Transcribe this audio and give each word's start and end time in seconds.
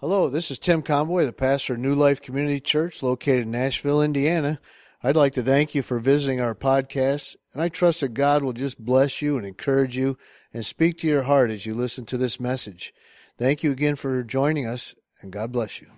Hello, 0.00 0.28
this 0.28 0.52
is 0.52 0.60
Tim 0.60 0.80
Conboy, 0.82 1.24
the 1.24 1.32
pastor 1.32 1.74
of 1.74 1.80
New 1.80 1.92
Life 1.92 2.22
Community 2.22 2.60
Church 2.60 3.02
located 3.02 3.42
in 3.46 3.50
Nashville, 3.50 4.00
Indiana. 4.00 4.60
I'd 5.02 5.16
like 5.16 5.32
to 5.32 5.42
thank 5.42 5.74
you 5.74 5.82
for 5.82 5.98
visiting 5.98 6.40
our 6.40 6.54
podcast, 6.54 7.34
and 7.52 7.60
I 7.60 7.68
trust 7.68 8.02
that 8.02 8.14
God 8.14 8.44
will 8.44 8.52
just 8.52 8.78
bless 8.78 9.20
you 9.20 9.36
and 9.36 9.44
encourage 9.44 9.96
you 9.96 10.16
and 10.54 10.64
speak 10.64 10.98
to 10.98 11.08
your 11.08 11.24
heart 11.24 11.50
as 11.50 11.66
you 11.66 11.74
listen 11.74 12.04
to 12.06 12.16
this 12.16 12.38
message. 12.38 12.94
Thank 13.38 13.64
you 13.64 13.72
again 13.72 13.96
for 13.96 14.22
joining 14.22 14.68
us, 14.68 14.94
and 15.20 15.32
God 15.32 15.50
bless 15.50 15.80
you. 15.80 15.88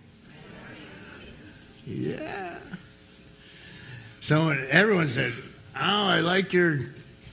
Yeah. 1.85 2.57
So 4.23 4.49
everyone 4.49 5.11
said, 5.11 5.35
Oh, 5.77 5.79
I 5.79 6.21
like 6.21 6.55
your 6.55 6.79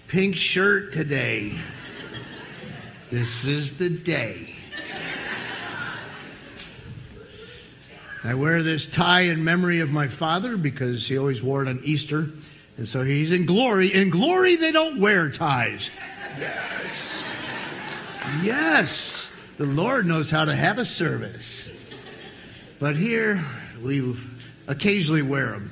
pink 0.09 0.35
shirt 0.35 0.91
today. 0.91 1.57
This 3.09 3.45
is 3.45 3.77
the 3.77 3.89
day. 3.89 4.56
I 8.23 8.33
wear 8.33 8.63
this 8.63 8.87
tie 8.87 9.21
in 9.21 9.43
memory 9.43 9.79
of 9.79 9.89
my 9.89 10.07
father 10.07 10.57
because 10.57 11.07
he 11.07 11.17
always 11.17 11.41
wore 11.41 11.61
it 11.61 11.67
on 11.67 11.79
Easter. 11.83 12.29
And 12.77 12.87
so 12.87 13.03
he's 13.03 13.31
in 13.31 13.45
glory. 13.45 13.93
In 13.93 14.09
glory, 14.09 14.55
they 14.55 14.71
don't 14.71 14.99
wear 14.99 15.29
ties. 15.29 15.89
Yes. 16.39 16.91
Yes. 18.43 19.27
The 19.57 19.65
Lord 19.65 20.05
knows 20.05 20.29
how 20.29 20.45
to 20.45 20.55
have 20.55 20.77
a 20.77 20.85
service. 20.85 21.67
But 22.79 22.95
here, 22.95 23.43
we 23.81 24.15
occasionally 24.67 25.23
wear 25.23 25.51
them. 25.51 25.71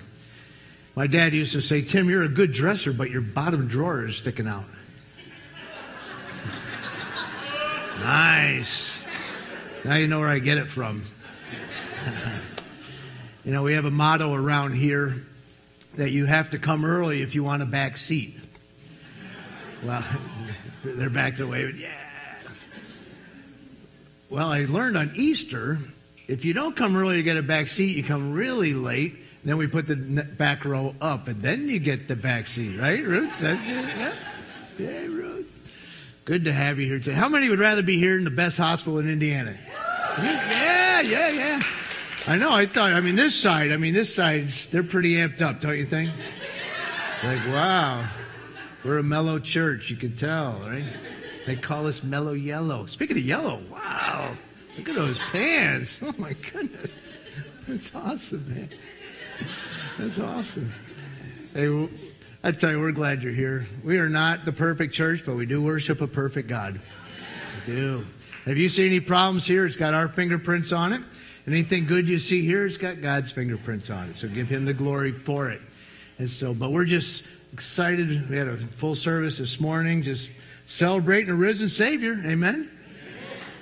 My 0.95 1.07
dad 1.07 1.33
used 1.33 1.51
to 1.51 1.61
say, 1.61 1.81
Tim, 1.81 2.09
you're 2.09 2.23
a 2.23 2.29
good 2.29 2.53
dresser, 2.53 2.93
but 2.93 3.11
your 3.11 3.21
bottom 3.21 3.67
drawer 3.67 4.07
is 4.07 4.15
sticking 4.17 4.47
out. 4.47 4.63
nice. 7.99 8.89
Now 9.83 9.95
you 9.95 10.07
know 10.07 10.19
where 10.19 10.29
I 10.29 10.39
get 10.39 10.57
it 10.57 10.71
from. 10.71 11.03
you 13.45 13.51
know, 13.51 13.63
we 13.63 13.73
have 13.73 13.85
a 13.85 13.91
motto 13.91 14.33
around 14.33 14.73
here 14.73 15.25
that 15.95 16.11
you 16.11 16.25
have 16.25 16.49
to 16.51 16.59
come 16.59 16.85
early 16.85 17.21
if 17.21 17.35
you 17.35 17.43
want 17.43 17.61
a 17.61 17.65
back 17.65 17.97
seat. 17.97 18.35
Well, 19.83 20.03
they're 20.83 21.09
back 21.09 21.37
their 21.37 21.47
way. 21.47 21.73
Yeah. 21.77 21.89
Well, 24.29 24.51
I 24.51 24.65
learned 24.65 24.97
on 24.97 25.11
Easter, 25.15 25.79
if 26.27 26.43
you 26.43 26.53
don't 26.53 26.75
come 26.75 26.95
early 26.95 27.17
to 27.17 27.23
get 27.23 27.37
a 27.37 27.43
back 27.43 27.67
seat, 27.67 27.95
you 27.95 28.03
come 28.03 28.33
really 28.33 28.73
late. 28.73 29.15
Then 29.43 29.57
we 29.57 29.67
put 29.67 29.87
the 29.87 29.95
back 29.95 30.65
row 30.65 30.95
up, 30.99 31.27
and 31.27 31.41
then 31.41 31.69
you 31.69 31.77
get 31.77 32.07
the 32.07 32.15
back 32.15 32.47
seat, 32.47 32.79
right, 32.79 33.05
Ruth? 33.05 33.39
That's 33.39 33.61
it. 33.61 33.67
Yeah, 33.67 34.13
yeah 34.79 35.01
Ruth. 35.05 35.53
Good 36.25 36.45
to 36.45 36.51
have 36.51 36.79
you 36.79 36.87
here 36.87 36.97
today. 36.97 37.13
How 37.13 37.29
many 37.29 37.47
would 37.49 37.59
rather 37.59 37.83
be 37.83 37.99
here 37.99 38.17
in 38.17 38.23
the 38.23 38.31
best 38.31 38.57
hospital 38.57 38.99
in 38.99 39.07
Indiana? 39.07 39.57
Yeah, 40.17 41.01
yeah, 41.01 41.29
yeah. 41.29 41.63
I 42.27 42.37
know. 42.37 42.51
I 42.51 42.65
thought. 42.65 42.93
I 42.93 43.01
mean, 43.01 43.15
this 43.15 43.35
side. 43.35 43.71
I 43.71 43.77
mean, 43.77 43.93
this 43.93 44.13
side's. 44.13 44.67
They're 44.67 44.83
pretty 44.83 45.15
amped 45.15 45.41
up, 45.41 45.59
don't 45.61 45.77
you 45.77 45.85
think? 45.85 46.11
Like, 47.23 47.45
wow, 47.47 48.07
we're 48.83 48.97
a 48.97 49.03
mellow 49.03 49.39
church. 49.39 49.89
You 49.89 49.95
can 49.95 50.15
tell, 50.15 50.59
right? 50.61 50.83
They 51.45 51.55
call 51.55 51.87
us 51.87 52.03
mellow 52.03 52.33
yellow. 52.33 52.87
Speaking 52.87 53.17
of 53.17 53.23
yellow, 53.23 53.61
wow, 53.71 54.35
look 54.77 54.89
at 54.89 54.95
those 54.95 55.19
pants. 55.19 55.99
Oh 56.01 56.13
my 56.17 56.33
goodness, 56.33 56.91
that's 57.67 57.89
awesome, 57.93 58.53
man. 58.53 58.69
That's 59.97 60.19
awesome. 60.19 60.71
Hey, 61.53 61.89
I 62.43 62.51
tell 62.51 62.71
you, 62.71 62.79
we're 62.79 62.91
glad 62.91 63.23
you're 63.23 63.33
here. 63.33 63.65
We 63.83 63.97
are 63.97 64.09
not 64.09 64.45
the 64.45 64.51
perfect 64.51 64.93
church, 64.93 65.23
but 65.25 65.35
we 65.35 65.45
do 65.45 65.61
worship 65.61 66.01
a 66.01 66.07
perfect 66.07 66.49
God. 66.49 66.79
We 67.67 67.75
do. 67.75 68.05
If 68.45 68.57
you 68.57 68.69
see 68.69 68.85
any 68.85 68.99
problems 68.99 69.45
here, 69.45 69.65
it's 69.65 69.75
got 69.75 69.93
our 69.93 70.09
fingerprints 70.09 70.71
on 70.71 70.93
it. 70.93 71.01
Anything 71.47 71.85
good 71.85 72.07
you 72.07 72.17
see 72.17 72.43
here, 72.43 72.65
it's 72.65 72.77
got 72.77 73.01
God's 73.01 73.31
fingerprints 73.31 73.89
on 73.89 74.09
it. 74.09 74.17
So 74.17 74.27
give 74.27 74.47
Him 74.47 74.65
the 74.65 74.73
glory 74.73 75.11
for 75.11 75.49
it. 75.51 75.61
And 76.17 76.29
so, 76.29 76.53
but 76.53 76.71
we're 76.71 76.85
just 76.85 77.23
excited. 77.53 78.29
We 78.29 78.37
had 78.37 78.47
a 78.47 78.57
full 78.57 78.95
service 78.95 79.37
this 79.37 79.59
morning, 79.59 80.01
just 80.01 80.29
celebrating 80.67 81.29
a 81.29 81.35
risen 81.35 81.69
Savior. 81.69 82.21
Amen. 82.25 82.71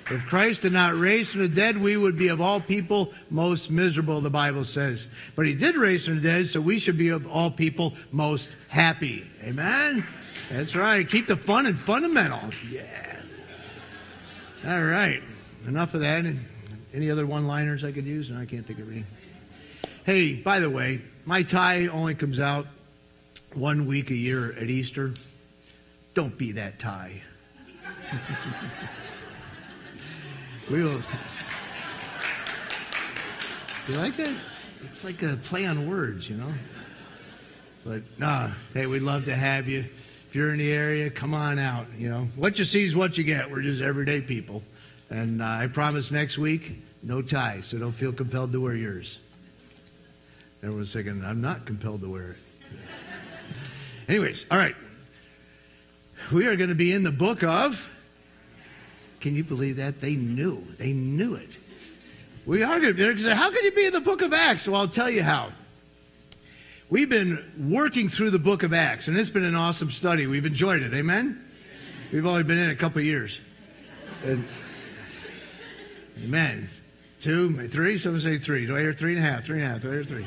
If 0.10 0.26
Christ 0.26 0.62
did 0.62 0.74
not 0.74 0.96
raise 0.98 1.30
from 1.30 1.42
the 1.42 1.48
dead, 1.48 1.78
we 1.78 1.96
would 1.96 2.18
be 2.18 2.28
of 2.28 2.42
all 2.42 2.60
people 2.60 3.14
most 3.30 3.70
miserable, 3.70 4.20
the 4.20 4.30
Bible 4.30 4.66
says. 4.66 5.08
But 5.36 5.48
he 5.48 5.56
did 5.56 5.76
raise 5.76 6.06
from 6.06 6.18
the 6.18 6.22
dead, 6.22 6.50
so 6.50 6.60
we 6.60 6.80
should 6.80 6.98
be 6.98 7.10
of 7.10 7.26
all 7.28 7.50
people 7.50 7.94
most 8.12 8.52
happy. 8.68 9.26
Amen? 9.44 10.06
That's 10.52 10.76
right. 10.76 11.08
Keep 11.08 11.28
the 11.28 11.38
fun 11.38 11.66
and 11.68 11.80
fundamental. 11.80 12.42
Yeah. 12.70 13.22
All 14.68 14.84
right. 14.84 15.24
Enough 15.68 15.94
of 15.94 16.02
that. 16.02 16.26
Any 16.94 17.10
other 17.10 17.26
one 17.26 17.48
liners 17.48 17.84
I 17.84 17.92
could 17.92 18.06
use? 18.06 18.30
No, 18.30 18.40
I 18.40 18.46
can't 18.46 18.66
think 18.66 18.80
of 18.80 18.92
any. 18.92 19.04
Hey, 20.06 20.34
by 20.34 20.60
the 20.60 20.70
way, 20.70 21.02
my 21.26 21.44
tie 21.44 21.88
only 21.88 22.14
comes 22.14 22.40
out 22.40 22.68
one 23.54 23.86
week 23.88 24.12
a 24.12 24.16
year 24.16 24.54
at 24.54 24.70
Easter. 24.70 25.14
Don't 26.14 26.38
be 26.38 26.52
that 26.54 26.80
tie. 26.80 27.22
We 30.72 30.82
will. 30.82 31.02
Do 33.86 33.92
you 33.92 33.98
like 33.98 34.16
that? 34.16 34.34
It's 34.84 35.04
like 35.04 35.22
a 35.22 35.36
play 35.44 35.66
on 35.66 35.90
words, 35.90 36.30
you 36.30 36.38
know. 36.38 36.54
But 37.86 38.04
nah, 38.18 38.52
hey, 38.74 38.86
we'd 38.86 39.02
love 39.02 39.26
to 39.26 39.36
have 39.36 39.68
you. 39.68 39.80
If 40.30 40.36
you're 40.36 40.54
in 40.54 40.60
the 40.60 40.72
area, 40.72 41.10
come 41.10 41.34
on 41.34 41.60
out. 41.60 41.88
You 41.98 42.10
know, 42.10 42.28
what 42.38 42.60
you 42.60 42.66
see 42.66 42.86
is 42.86 42.96
what 42.96 43.18
you 43.18 43.26
get. 43.26 43.52
We're 43.52 43.62
just 43.62 43.82
everyday 43.82 44.22
people, 44.22 44.64
and 45.14 45.44
uh, 45.44 45.46
I 45.46 45.68
promise 45.68 46.10
next 46.10 46.40
week, 46.40 46.82
no 47.04 47.22
tie, 47.22 47.62
so 47.62 47.78
don't 47.78 47.92
feel 47.92 48.12
compelled 48.12 48.52
to 48.54 48.60
wear 48.60 48.76
yours. 48.76 49.20
Everyone's 50.64 50.92
thinking, 50.92 51.24
I'm 51.24 51.40
not 51.40 51.68
compelled 51.68 52.02
to 52.02 52.10
wear 52.10 52.32
it. 52.32 52.38
Anyways, 54.10 54.48
all 54.50 54.58
right. 54.58 54.76
We 56.32 56.48
are 56.48 56.56
going 56.56 56.70
to 56.70 56.76
be 56.76 56.92
in 56.92 57.04
the 57.04 57.12
book 57.12 57.44
of 57.44 57.80
can 59.20 59.36
you 59.36 59.44
believe 59.44 59.78
that? 59.78 60.02
They 60.02 60.16
knew. 60.16 60.66
They 60.80 60.94
knew 60.94 61.36
it. 61.36 61.52
We 62.46 62.64
are 62.64 62.72
argued. 62.72 62.98
They 62.98 63.16
said, 63.18 63.38
How 63.38 63.52
can 63.52 63.64
you 63.64 63.72
be 63.72 63.86
in 63.86 63.94
the 63.94 64.02
book 64.02 64.24
of 64.24 64.34
Acts? 64.34 64.68
Well, 64.68 64.82
I'll 64.82 64.88
tell 64.88 65.10
you 65.10 65.24
how. 65.24 65.54
We've 66.90 67.10
been 67.10 67.70
working 67.72 68.10
through 68.10 68.32
the 68.32 68.40
book 68.40 68.64
of 68.64 68.74
Acts, 68.74 69.08
and 69.08 69.16
it's 69.16 69.30
been 69.30 69.46
an 69.46 69.56
awesome 69.56 69.92
study. 69.92 70.28
We've 70.28 70.46
enjoyed 70.46 70.82
it. 70.82 70.94
Amen? 70.94 71.42
We've 72.12 72.26
only 72.26 72.44
been 72.44 72.58
in 72.58 72.72
a 72.72 72.76
couple 72.76 73.02
years. 73.02 73.40
And, 74.26 74.46
amen. 76.22 76.70
Two, 77.22 77.68
three, 77.70 77.98
some 77.98 78.20
say 78.20 78.38
three. 78.38 78.66
Do 78.66 78.76
I 78.76 78.82
hear 78.82 78.94
three 78.94 79.16
and 79.16 79.26
a 79.26 79.30
half? 79.30 79.46
Three 79.46 79.62
and 79.62 79.66
a 79.66 79.70
half. 79.70 79.82
Do 79.82 79.90
I 79.90 79.94
hear 79.94 80.04
three? 80.04 80.26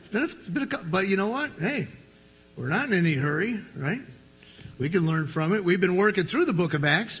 It's 0.00 0.08
been 0.08 0.22
a, 0.22 0.24
it's 0.24 0.48
been 0.48 0.62
a 0.64 0.78
but 0.84 1.06
you 1.06 1.16
know 1.16 1.28
what? 1.28 1.52
Hey, 1.60 1.86
we're 2.56 2.68
not 2.68 2.86
in 2.86 2.94
any 2.94 3.14
hurry, 3.14 3.60
right? 3.76 4.00
We 4.78 4.88
can 4.88 5.06
learn 5.06 5.28
from 5.28 5.54
it. 5.54 5.64
We've 5.64 5.80
been 5.80 5.96
working 5.96 6.26
through 6.26 6.46
the 6.46 6.52
book 6.52 6.74
of 6.74 6.84
Acts. 6.84 7.20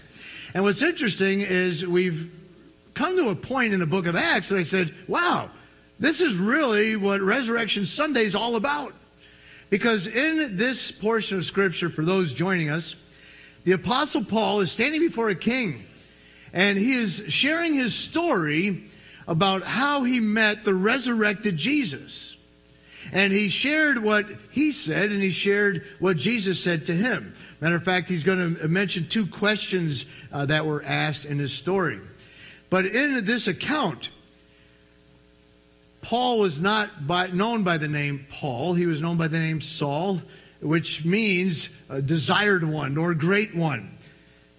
And 0.54 0.64
what's 0.64 0.82
interesting 0.82 1.40
is 1.40 1.86
we've 1.86 2.30
come 2.94 3.16
to 3.16 3.28
a 3.28 3.36
point 3.36 3.74
in 3.74 3.80
the 3.80 3.86
book 3.86 4.06
of 4.06 4.16
Acts 4.16 4.48
that 4.48 4.58
I 4.58 4.64
said, 4.64 4.94
wow, 5.06 5.50
this 5.98 6.20
is 6.20 6.36
really 6.36 6.96
what 6.96 7.20
Resurrection 7.20 7.86
Sunday 7.86 8.24
is 8.24 8.34
all 8.34 8.56
about. 8.56 8.92
Because 9.70 10.06
in 10.06 10.56
this 10.56 10.90
portion 10.90 11.38
of 11.38 11.44
Scripture, 11.44 11.90
for 11.90 12.04
those 12.04 12.32
joining 12.32 12.70
us, 12.70 12.96
the 13.64 13.72
Apostle 13.72 14.24
Paul 14.24 14.60
is 14.60 14.70
standing 14.70 15.00
before 15.00 15.28
a 15.28 15.34
king 15.34 15.84
and 16.56 16.78
he 16.78 16.94
is 16.94 17.22
sharing 17.28 17.74
his 17.74 17.94
story 17.94 18.84
about 19.28 19.62
how 19.62 20.04
he 20.04 20.20
met 20.20 20.64
the 20.64 20.74
resurrected 20.74 21.58
Jesus. 21.58 22.34
And 23.12 23.30
he 23.30 23.50
shared 23.50 24.02
what 24.02 24.26
he 24.52 24.72
said 24.72 25.12
and 25.12 25.22
he 25.22 25.32
shared 25.32 25.84
what 25.98 26.16
Jesus 26.16 26.58
said 26.58 26.86
to 26.86 26.94
him. 26.94 27.34
Matter 27.60 27.76
of 27.76 27.84
fact, 27.84 28.08
he's 28.08 28.24
going 28.24 28.56
to 28.56 28.68
mention 28.68 29.06
two 29.06 29.26
questions 29.26 30.06
uh, 30.32 30.46
that 30.46 30.64
were 30.64 30.82
asked 30.82 31.26
in 31.26 31.38
his 31.38 31.52
story. 31.52 32.00
But 32.70 32.86
in 32.86 33.26
this 33.26 33.48
account, 33.48 34.08
Paul 36.00 36.38
was 36.38 36.58
not 36.58 37.06
by, 37.06 37.26
known 37.26 37.64
by 37.64 37.76
the 37.76 37.88
name 37.88 38.26
Paul. 38.30 38.72
He 38.72 38.86
was 38.86 39.02
known 39.02 39.18
by 39.18 39.28
the 39.28 39.38
name 39.38 39.60
Saul, 39.60 40.22
which 40.60 41.04
means 41.04 41.68
desired 42.06 42.64
one 42.64 42.96
or 42.96 43.12
great 43.12 43.54
one. 43.54 43.95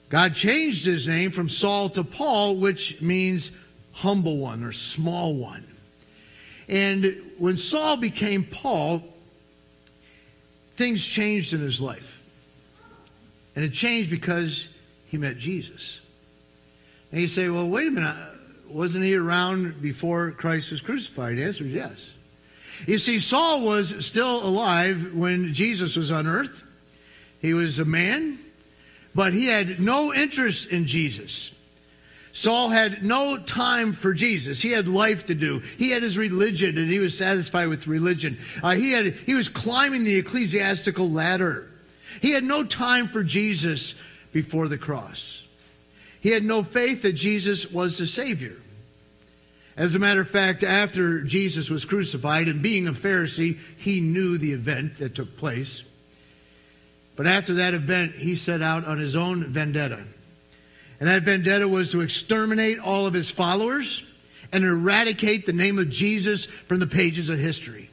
God 0.09 0.35
changed 0.35 0.85
his 0.85 1.05
name 1.05 1.31
from 1.31 1.49
Saul 1.49 1.89
to 1.91 2.03
Paul, 2.03 2.57
which 2.57 3.01
means 3.01 3.51
humble 3.91 4.37
one 4.37 4.63
or 4.63 4.71
small 4.71 5.35
one. 5.35 5.65
And 6.69 7.31
when 7.37 7.57
Saul 7.57 7.97
became 7.97 8.43
Paul, 8.43 9.03
things 10.71 11.03
changed 11.03 11.53
in 11.53 11.59
his 11.59 11.81
life. 11.81 12.21
And 13.55 13.65
it 13.65 13.73
changed 13.73 14.09
because 14.09 14.67
he 15.07 15.17
met 15.17 15.37
Jesus. 15.37 15.99
And 17.11 17.21
you 17.21 17.27
say, 17.27 17.49
well, 17.49 17.67
wait 17.67 17.87
a 17.87 17.91
minute. 17.91 18.15
Wasn't 18.69 19.03
he 19.03 19.15
around 19.15 19.81
before 19.81 20.31
Christ 20.31 20.71
was 20.71 20.81
crucified? 20.81 21.37
The 21.37 21.43
answer 21.43 21.63
is 21.63 21.71
yes. 21.71 21.97
You 22.85 22.99
see, 22.99 23.19
Saul 23.19 23.61
was 23.61 24.05
still 24.05 24.45
alive 24.45 25.13
when 25.13 25.53
Jesus 25.53 25.95
was 25.95 26.11
on 26.11 26.27
earth. 26.27 26.63
He 27.41 27.53
was 27.53 27.79
a 27.79 27.85
man, 27.85 28.39
but 29.17 29.33
he 29.33 29.47
had 29.47 29.79
no 29.79 30.13
interest 30.13 30.67
in 30.67 30.85
Jesus. 30.85 31.49
Saul 32.33 32.69
had 32.69 33.01
no 33.03 33.39
time 33.39 33.93
for 33.93 34.13
Jesus. 34.13 34.61
He 34.61 34.69
had 34.69 34.87
life 34.87 35.25
to 35.25 35.33
do. 35.33 35.63
He 35.79 35.89
had 35.89 36.03
his 36.03 36.19
religion, 36.19 36.77
and 36.77 36.87
he 36.87 36.99
was 36.99 37.17
satisfied 37.17 37.67
with 37.67 37.87
religion. 37.87 38.37
Uh, 38.61 38.75
he 38.75 38.91
had 38.91 39.15
he 39.15 39.33
was 39.33 39.49
climbing 39.49 40.03
the 40.03 40.17
ecclesiastical 40.17 41.09
ladder. 41.09 41.67
He 42.21 42.29
had 42.29 42.43
no 42.43 42.63
time 42.63 43.07
for 43.07 43.23
Jesus 43.23 43.95
before 44.33 44.67
the 44.67 44.77
cross. 44.77 45.41
He 46.21 46.29
had 46.29 46.43
no 46.43 46.61
faith 46.61 47.01
that 47.01 47.13
Jesus 47.13 47.71
was 47.71 47.97
the 47.97 48.05
Savior. 48.05 48.57
As 49.75 49.95
a 49.95 49.99
matter 49.99 50.21
of 50.21 50.29
fact, 50.29 50.61
after 50.61 51.23
Jesus 51.23 51.71
was 51.71 51.85
crucified, 51.85 52.49
and 52.49 52.61
being 52.61 52.87
a 52.87 52.93
Pharisee, 52.93 53.57
he 53.77 53.99
knew 53.99 54.37
the 54.37 54.53
event 54.53 54.99
that 54.99 55.15
took 55.15 55.37
place. 55.37 55.81
But 57.17 57.27
after 57.27 57.55
that 57.55 57.73
event, 57.73 58.15
he 58.15 58.35
set 58.35 58.61
out 58.61 58.85
on 58.85 58.99
his 58.99 59.15
own 59.15 59.43
vendetta. 59.45 60.01
And 60.99 61.09
that 61.09 61.23
vendetta 61.23 61.67
was 61.67 61.91
to 61.91 62.01
exterminate 62.01 62.79
all 62.79 63.05
of 63.05 63.13
his 63.13 63.29
followers 63.29 64.03
and 64.53 64.63
eradicate 64.63 65.45
the 65.45 65.53
name 65.53 65.77
of 65.77 65.89
Jesus 65.89 66.45
from 66.67 66.79
the 66.79 66.87
pages 66.87 67.29
of 67.29 67.37
history. 67.37 67.89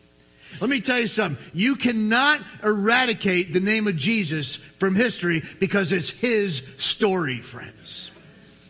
Let 0.60 0.70
me 0.70 0.80
tell 0.80 1.00
you 1.00 1.08
something. 1.08 1.42
You 1.52 1.74
cannot 1.74 2.40
eradicate 2.62 3.52
the 3.52 3.60
name 3.60 3.88
of 3.88 3.96
Jesus 3.96 4.56
from 4.78 4.94
history 4.94 5.42
because 5.58 5.90
it's 5.90 6.10
his 6.10 6.62
story, 6.78 7.40
friends. 7.40 8.12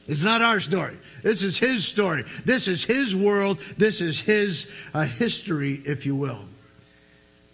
It's 0.06 0.22
not 0.22 0.40
our 0.40 0.60
story. 0.60 0.96
This 1.22 1.42
is 1.42 1.58
his 1.58 1.84
story. 1.84 2.24
This 2.44 2.68
is 2.68 2.84
his 2.84 3.14
world. 3.14 3.58
This 3.76 4.00
is 4.00 4.20
his 4.20 4.66
uh, 4.92 5.04
history, 5.04 5.82
if 5.84 6.06
you 6.06 6.14
will. 6.14 6.44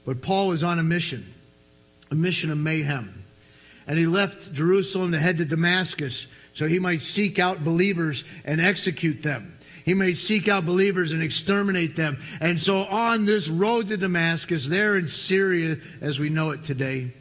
But 0.04 0.22
Paul 0.22 0.48
was 0.48 0.62
on 0.62 0.78
a 0.78 0.82
mission, 0.82 1.32
a 2.10 2.14
mission 2.14 2.50
of 2.50 2.58
mayhem. 2.58 3.24
And 3.86 3.98
he 3.98 4.06
left 4.06 4.52
Jerusalem 4.52 5.12
to 5.12 5.18
head 5.18 5.38
to 5.38 5.44
Damascus 5.44 6.26
so 6.54 6.66
he 6.66 6.78
might 6.78 7.02
seek 7.02 7.38
out 7.38 7.64
believers 7.64 8.24
and 8.44 8.60
execute 8.60 9.22
them. 9.22 9.56
He 9.84 9.94
might 9.94 10.18
seek 10.18 10.48
out 10.48 10.66
believers 10.66 11.12
and 11.12 11.22
exterminate 11.22 11.96
them. 11.96 12.20
And 12.40 12.60
so 12.60 12.80
on 12.80 13.24
this 13.24 13.48
road 13.48 13.88
to 13.88 13.96
Damascus, 13.96 14.66
there 14.68 14.96
in 14.96 15.08
Syria 15.08 15.78
as 16.00 16.18
we 16.18 16.28
know 16.28 16.50
it 16.50 16.64
today, 16.64 17.12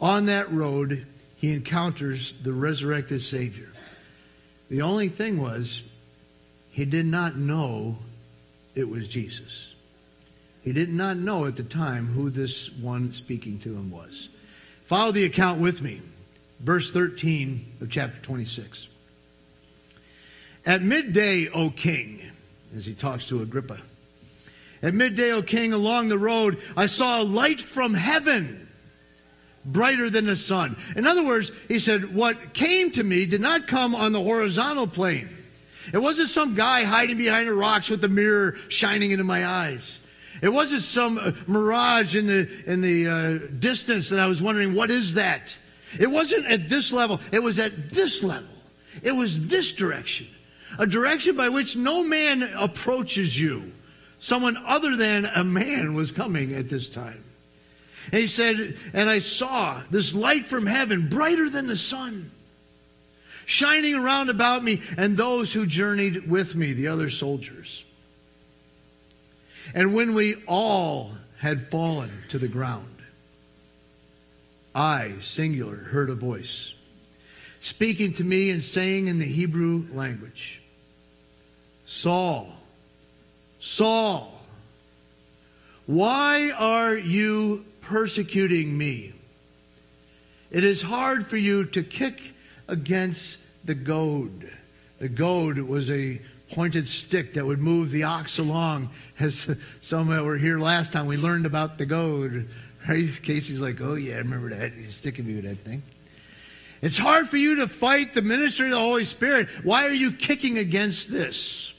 on 0.00 0.26
that 0.26 0.50
road, 0.52 1.06
he 1.36 1.52
encounters 1.52 2.34
the 2.42 2.52
resurrected 2.52 3.22
Savior. 3.22 3.68
The 4.70 4.82
only 4.82 5.08
thing 5.08 5.40
was, 5.40 5.82
he 6.70 6.84
did 6.84 7.06
not 7.06 7.36
know 7.36 7.98
it 8.74 8.88
was 8.88 9.08
Jesus. 9.08 9.67
He 10.62 10.72
did 10.72 10.90
not 10.90 11.16
know 11.16 11.46
at 11.46 11.56
the 11.56 11.62
time 11.62 12.06
who 12.06 12.30
this 12.30 12.70
one 12.72 13.12
speaking 13.12 13.58
to 13.60 13.74
him 13.74 13.90
was. 13.90 14.28
Follow 14.84 15.12
the 15.12 15.24
account 15.24 15.60
with 15.60 15.82
me. 15.82 16.00
Verse 16.60 16.90
13 16.90 17.76
of 17.80 17.90
chapter 17.90 18.20
26. 18.22 18.88
At 20.66 20.82
midday, 20.82 21.48
O 21.48 21.70
king, 21.70 22.20
as 22.76 22.84
he 22.84 22.94
talks 22.94 23.26
to 23.26 23.42
Agrippa, 23.42 23.78
at 24.82 24.94
midday, 24.94 25.32
O 25.32 25.42
king, 25.42 25.72
along 25.72 26.08
the 26.08 26.18
road, 26.18 26.58
I 26.76 26.86
saw 26.86 27.20
a 27.20 27.24
light 27.24 27.60
from 27.60 27.94
heaven, 27.94 28.68
brighter 29.64 30.10
than 30.10 30.26
the 30.26 30.36
sun. 30.36 30.76
In 30.96 31.06
other 31.06 31.24
words, 31.24 31.50
he 31.68 31.78
said, 31.80 32.14
what 32.14 32.54
came 32.54 32.90
to 32.92 33.02
me 33.02 33.26
did 33.26 33.40
not 33.40 33.66
come 33.66 33.94
on 33.94 34.12
the 34.12 34.22
horizontal 34.22 34.86
plane. 34.86 35.28
It 35.92 35.98
wasn't 35.98 36.30
some 36.30 36.54
guy 36.54 36.84
hiding 36.84 37.16
behind 37.16 37.48
the 37.48 37.54
rocks 37.54 37.88
with 37.88 38.00
the 38.00 38.08
mirror 38.08 38.56
shining 38.68 39.10
into 39.10 39.24
my 39.24 39.46
eyes. 39.46 39.98
It 40.40 40.50
wasn't 40.50 40.82
some 40.82 41.18
uh, 41.18 41.32
mirage 41.46 42.14
in 42.14 42.26
the, 42.26 42.48
in 42.66 42.80
the 42.80 43.06
uh, 43.06 43.38
distance 43.58 44.10
that 44.10 44.20
I 44.20 44.26
was 44.26 44.40
wondering, 44.40 44.74
what 44.74 44.90
is 44.90 45.14
that? 45.14 45.54
It 45.98 46.10
wasn't 46.10 46.46
at 46.46 46.68
this 46.68 46.92
level. 46.92 47.20
It 47.32 47.42
was 47.42 47.58
at 47.58 47.90
this 47.90 48.22
level. 48.22 48.48
It 49.02 49.12
was 49.12 49.48
this 49.48 49.72
direction. 49.72 50.28
A 50.78 50.86
direction 50.86 51.36
by 51.36 51.48
which 51.48 51.76
no 51.76 52.04
man 52.04 52.42
approaches 52.42 53.38
you. 53.38 53.72
Someone 54.20 54.56
other 54.66 54.96
than 54.96 55.24
a 55.26 55.44
man 55.44 55.94
was 55.94 56.10
coming 56.10 56.54
at 56.54 56.68
this 56.68 56.88
time. 56.88 57.24
And 58.12 58.20
he 58.20 58.28
said, 58.28 58.76
and 58.92 59.08
I 59.08 59.20
saw 59.20 59.82
this 59.90 60.14
light 60.14 60.46
from 60.46 60.66
heaven, 60.66 61.08
brighter 61.08 61.48
than 61.48 61.66
the 61.66 61.76
sun, 61.76 62.30
shining 63.46 63.94
around 63.94 64.30
about 64.30 64.64
me 64.64 64.82
and 64.96 65.16
those 65.16 65.52
who 65.52 65.66
journeyed 65.66 66.28
with 66.28 66.54
me, 66.54 66.72
the 66.72 66.88
other 66.88 67.10
soldiers. 67.10 67.84
And 69.74 69.94
when 69.94 70.14
we 70.14 70.36
all 70.46 71.12
had 71.38 71.70
fallen 71.70 72.10
to 72.28 72.38
the 72.38 72.48
ground, 72.48 72.86
I, 74.74 75.14
singular, 75.20 75.76
heard 75.76 76.10
a 76.10 76.14
voice 76.14 76.72
speaking 77.60 78.12
to 78.14 78.24
me 78.24 78.50
and 78.50 78.62
saying 78.62 79.08
in 79.08 79.18
the 79.18 79.26
Hebrew 79.26 79.86
language, 79.92 80.62
Saul, 81.86 82.52
Saul, 83.60 84.40
why 85.86 86.50
are 86.50 86.96
you 86.96 87.64
persecuting 87.80 88.76
me? 88.76 89.14
It 90.50 90.64
is 90.64 90.82
hard 90.82 91.26
for 91.26 91.36
you 91.36 91.64
to 91.66 91.82
kick 91.82 92.20
against 92.68 93.36
the 93.64 93.74
goad. 93.74 94.50
The 94.98 95.08
goad 95.08 95.58
was 95.58 95.90
a 95.90 96.20
pointed 96.50 96.88
stick 96.88 97.34
that 97.34 97.44
would 97.44 97.60
move 97.60 97.90
the 97.90 98.04
ox 98.04 98.38
along. 98.38 98.90
As 99.18 99.48
some 99.82 100.08
that 100.08 100.24
were 100.24 100.38
here 100.38 100.58
last 100.58 100.92
time, 100.92 101.06
we 101.06 101.16
learned 101.16 101.46
about 101.46 101.78
the 101.78 101.86
goad. 101.86 102.48
Right? 102.88 103.10
Casey's 103.22 103.60
like, 103.60 103.80
oh 103.80 103.94
yeah, 103.94 104.14
I 104.14 104.18
remember 104.18 104.50
that. 104.50 104.72
He's 104.72 104.96
sticking 104.96 105.26
me 105.26 105.34
with 105.34 105.44
that 105.44 105.58
thing. 105.58 105.82
It's 106.80 106.98
hard 106.98 107.28
for 107.28 107.36
you 107.36 107.56
to 107.56 107.68
fight 107.68 108.14
the 108.14 108.22
ministry 108.22 108.66
of 108.66 108.72
the 108.72 108.78
Holy 108.78 109.04
Spirit. 109.04 109.48
Why 109.64 109.86
are 109.86 109.92
you 109.92 110.12
kicking 110.12 110.58
against 110.58 111.10
this? 111.10 111.72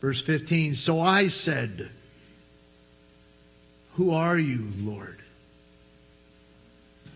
Verse 0.00 0.22
15, 0.22 0.76
so 0.76 1.00
I 1.00 1.28
said, 1.28 1.90
Who 3.94 4.10
are 4.12 4.38
you, 4.38 4.72
Lord? 4.78 5.18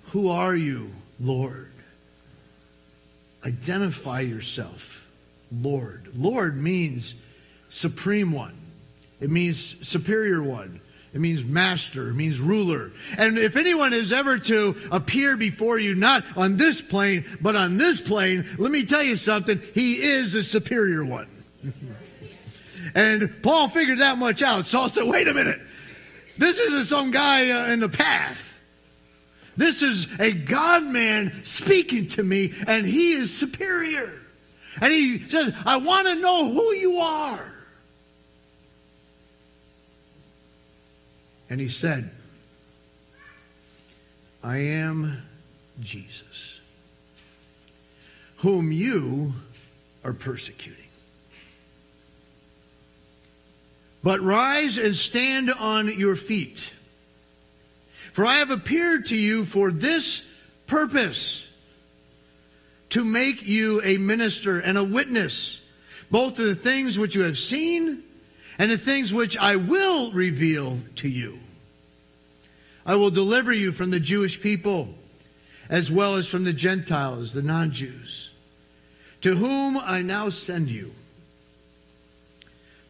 Who 0.07 0.29
are 0.29 0.57
you, 0.57 0.91
Lord? 1.21 1.71
Identify 3.45 4.21
yourself, 4.21 5.00
Lord. 5.53 6.11
Lord 6.15 6.61
means 6.61 7.15
supreme 7.71 8.33
one. 8.33 8.57
It 9.21 9.31
means 9.31 9.77
superior 9.87 10.43
one. 10.43 10.81
It 11.13 11.21
means 11.21 11.43
master. 11.43 12.11
It 12.11 12.15
means 12.15 12.39
ruler. 12.39 12.93
And 13.19 13.37
if 13.37 13.57
anyone 13.57 13.93
is 13.93 14.13
ever 14.13 14.39
to 14.39 14.77
appear 14.93 15.37
before 15.37 15.79
you, 15.79 15.95
not 15.95 16.25
on 16.37 16.57
this 16.57 16.81
plane, 16.81 17.25
but 17.41 17.57
on 17.57 17.77
this 17.79 18.01
plane, 18.01 18.47
let 18.59 18.71
me 18.71 18.85
tell 18.85 19.03
you 19.03 19.17
something. 19.17 19.61
He 19.75 20.01
is 20.01 20.35
a 20.35 20.45
superior 20.45 21.05
one. 21.05 21.29
and 22.95 23.43
Paul 23.43 23.69
figured 23.69 23.99
that 23.99 24.19
much 24.19 24.41
out. 24.43 24.67
Saul 24.67 24.89
said, 24.89 25.05
wait 25.05 25.27
a 25.27 25.35
minute. 25.35 25.61
This 26.39 26.59
isn't 26.59 26.87
some 26.87 27.11
guy 27.11 27.51
uh, 27.51 27.73
in 27.73 27.81
the 27.81 27.89
path. 27.89 28.41
This 29.57 29.83
is 29.83 30.07
a 30.19 30.33
God 30.33 30.85
man 30.85 31.43
speaking 31.45 32.07
to 32.09 32.23
me, 32.23 32.55
and 32.67 32.87
he 32.87 33.13
is 33.13 33.37
superior. 33.37 34.20
And 34.79 34.93
he 34.93 35.29
says, 35.29 35.55
I 35.65 35.79
want 35.79 36.07
to 36.07 36.15
know 36.17 36.53
who 36.53 36.75
you 36.75 37.01
are. 37.01 37.53
And 41.49 41.61
he 41.61 41.69
said, 41.69 42.11
I 44.43 44.59
am 44.59 45.21
Jesus, 45.81 46.61
whom 48.39 48.71
you 48.71 49.33
are 50.05 50.13
persecuting. 50.13 50.77
But 54.03 54.23
rise 54.23 54.79
and 54.79 54.95
stand 54.95 55.53
on 55.53 55.99
your 55.99 56.17
feet. 56.17 56.71
For 58.13 58.25
I 58.25 58.37
have 58.37 58.51
appeared 58.51 59.07
to 59.07 59.17
you 59.17 59.45
for 59.45 59.71
this 59.71 60.23
purpose 60.67 61.43
to 62.91 63.05
make 63.05 63.47
you 63.47 63.81
a 63.83 63.97
minister 63.97 64.59
and 64.59 64.77
a 64.77 64.85
witness, 64.85 65.61
both 66.11 66.39
of 66.39 66.47
the 66.47 66.55
things 66.55 66.99
which 66.99 67.15
you 67.15 67.23
have 67.23 67.39
seen 67.39 68.03
and 68.59 68.71
the 68.71 68.79
things 68.79 69.15
which 69.15 69.37
I 69.37 69.57
will 69.57 70.13
reveal 70.13 70.79
to 70.97 71.09
you. 71.09 71.39
I 72.85 72.97
will 72.97 73.11
deliver 73.11 73.53
you 73.53 73.73
from 73.73 73.91
the 73.91 74.01
Jewish 74.01 74.41
people 74.41 74.95
as 75.69 75.91
well 75.91 76.17
as 76.17 76.27
from 76.27 76.45
the 76.45 76.53
Gentiles, 76.53 77.33
the 77.33 77.43
non 77.43 77.71
Jews, 77.71 78.31
to 79.23 79.35
whom 79.35 79.79
I 79.79 80.03
now 80.03 80.29
send 80.29 80.69
you 80.69 80.93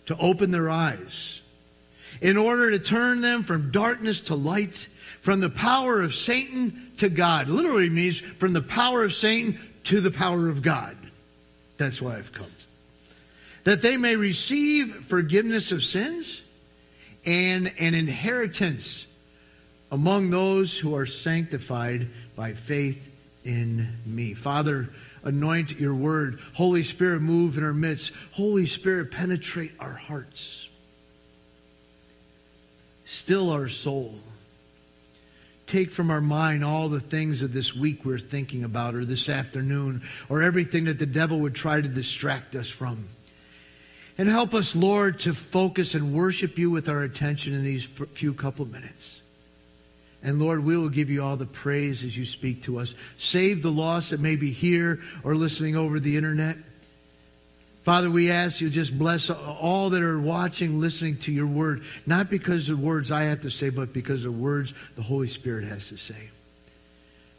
to 0.07 0.17
open 0.17 0.51
their 0.51 0.71
eyes 0.71 1.41
in 2.21 2.37
order 2.37 2.71
to 2.71 2.79
turn 2.79 3.21
them 3.21 3.43
from 3.43 3.71
darkness 3.71 4.21
to 4.21 4.35
light, 4.35 4.89
from 5.21 5.41
the 5.41 5.51
power 5.51 6.03
of 6.03 6.15
Satan 6.15 6.93
to 6.97 7.09
God. 7.09 7.49
Literally 7.49 7.91
means 7.91 8.21
from 8.39 8.53
the 8.53 8.63
power 8.63 9.05
of 9.05 9.15
Satan 9.15 9.59
to 9.85 10.01
the 10.01 10.11
power 10.11 10.49
of 10.49 10.63
God. 10.63 10.97
That's 11.77 12.01
why 12.01 12.17
I've 12.17 12.33
come. 12.33 12.51
That 13.65 13.83
they 13.83 13.97
may 13.97 14.17
receive 14.17 15.07
forgiveness 15.09 15.73
of 15.73 15.85
sins 15.85 16.41
and 17.25 17.73
an 17.79 17.95
inheritance 17.95 19.07
among 19.93 20.31
those 20.31 20.79
who 20.79 20.95
are 20.95 21.07
sanctified 21.07 22.09
by 22.37 22.55
faith 22.55 22.99
in 23.45 23.89
me. 24.07 24.35
Father, 24.35 24.91
anoint 25.25 25.79
your 25.79 25.95
word. 25.95 26.41
Holy 26.55 26.85
Spirit, 26.85 27.21
move 27.21 27.59
in 27.59 27.65
our 27.65 27.75
midst. 27.75 28.13
Holy 28.33 28.67
Spirit, 28.67 29.11
penetrate 29.11 29.73
our 29.81 29.93
hearts. 29.93 30.69
Still 33.05 33.51
our 33.51 33.69
soul. 33.69 34.15
Take 35.71 35.93
from 35.93 36.11
our 36.11 36.21
mind 36.21 36.65
all 36.65 36.89
the 36.89 36.99
things 36.99 37.43
of 37.43 37.53
this 37.53 37.77
week 37.77 38.05
we're 38.05 38.19
thinking 38.19 38.65
about, 38.65 38.97
or 38.97 39.05
this 39.05 39.29
afternoon, 39.29 40.03
or 40.29 40.43
everything 40.43 40.87
that 40.87 40.99
the 40.99 41.07
devil 41.07 41.39
would 41.39 41.55
try 41.55 41.81
to 41.81 41.87
distract 41.87 42.57
us 42.57 42.69
from. 42.69 43.09
And 44.19 44.29
help 44.29 44.53
us, 44.53 44.75
Lord, 44.75 45.21
to 45.21 45.33
focus 45.33 45.95
and 45.95 46.13
worship 46.13 46.59
you 46.59 46.73
with 46.73 46.89
our 46.89 47.05
attention 47.05 47.55
in 47.55 47.63
these 47.63 47.85
few 48.15 48.35
couple 48.35 48.67
minutes. 48.67 49.21
And 50.25 50.41
Lord, 50.41 50.65
we 50.65 50.77
will 50.77 50.89
give 50.89 51.09
you 51.09 51.23
all 51.23 51.37
the 51.37 51.47
praise 51.47 52.03
as 52.03 52.19
you 52.19 52.27
speak 52.27 52.65
to 52.65 52.81
us. 52.81 52.97
Save 53.17 53.63
the 53.63 53.71
lost 53.71 54.11
that 54.11 54.19
may 54.19 54.35
be 54.35 54.51
here 54.51 55.01
or 55.23 55.37
listening 55.37 55.77
over 55.77 56.01
the 56.01 56.17
internet. 56.17 56.57
Father, 57.83 58.11
we 58.11 58.31
ask 58.31 58.61
you 58.61 58.69
just 58.69 58.99
bless 58.99 59.31
all 59.31 59.91
that 59.91 60.03
are 60.03 60.21
watching, 60.21 60.81
listening 60.81 61.17
to 61.19 61.33
your 61.33 61.47
word, 61.47 61.83
not 62.07 62.29
because 62.29 62.69
of 62.69 62.79
words 62.79 63.11
I 63.11 63.23
have 63.25 63.41
to 63.43 63.51
say, 63.51 63.71
but 63.71 63.93
because 63.93 64.25
of 64.25 64.39
words 64.39 64.75
the 64.97 65.03
Holy 65.03 65.29
Spirit 65.29 65.65
has 65.65 65.89
to 65.89 65.97
say. 65.97 66.29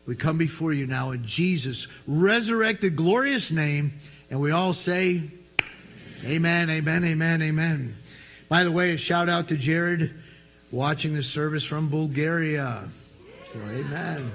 We 0.08 0.16
come 0.16 0.40
before 0.40 0.74
you 0.74 0.88
now 0.88 1.12
in 1.12 1.26
Jesus' 1.26 1.88
resurrected, 2.08 2.96
glorious 2.96 3.52
name, 3.52 3.94
and 4.32 4.42
we 4.42 4.52
all 4.52 4.74
say, 4.74 5.22
Amen, 6.24 6.70
amen, 6.70 7.04
amen, 7.04 7.42
amen. 7.42 7.96
By 8.48 8.64
the 8.64 8.72
way, 8.72 8.92
a 8.92 8.98
shout 8.98 9.30
out 9.30 9.48
to 9.48 9.58
Jared 9.58 10.12
watching 10.72 11.14
this 11.14 11.28
service 11.28 11.64
from 11.64 11.90
Bulgaria. 11.90 12.88
So, 13.54 13.60
amen. 13.60 14.32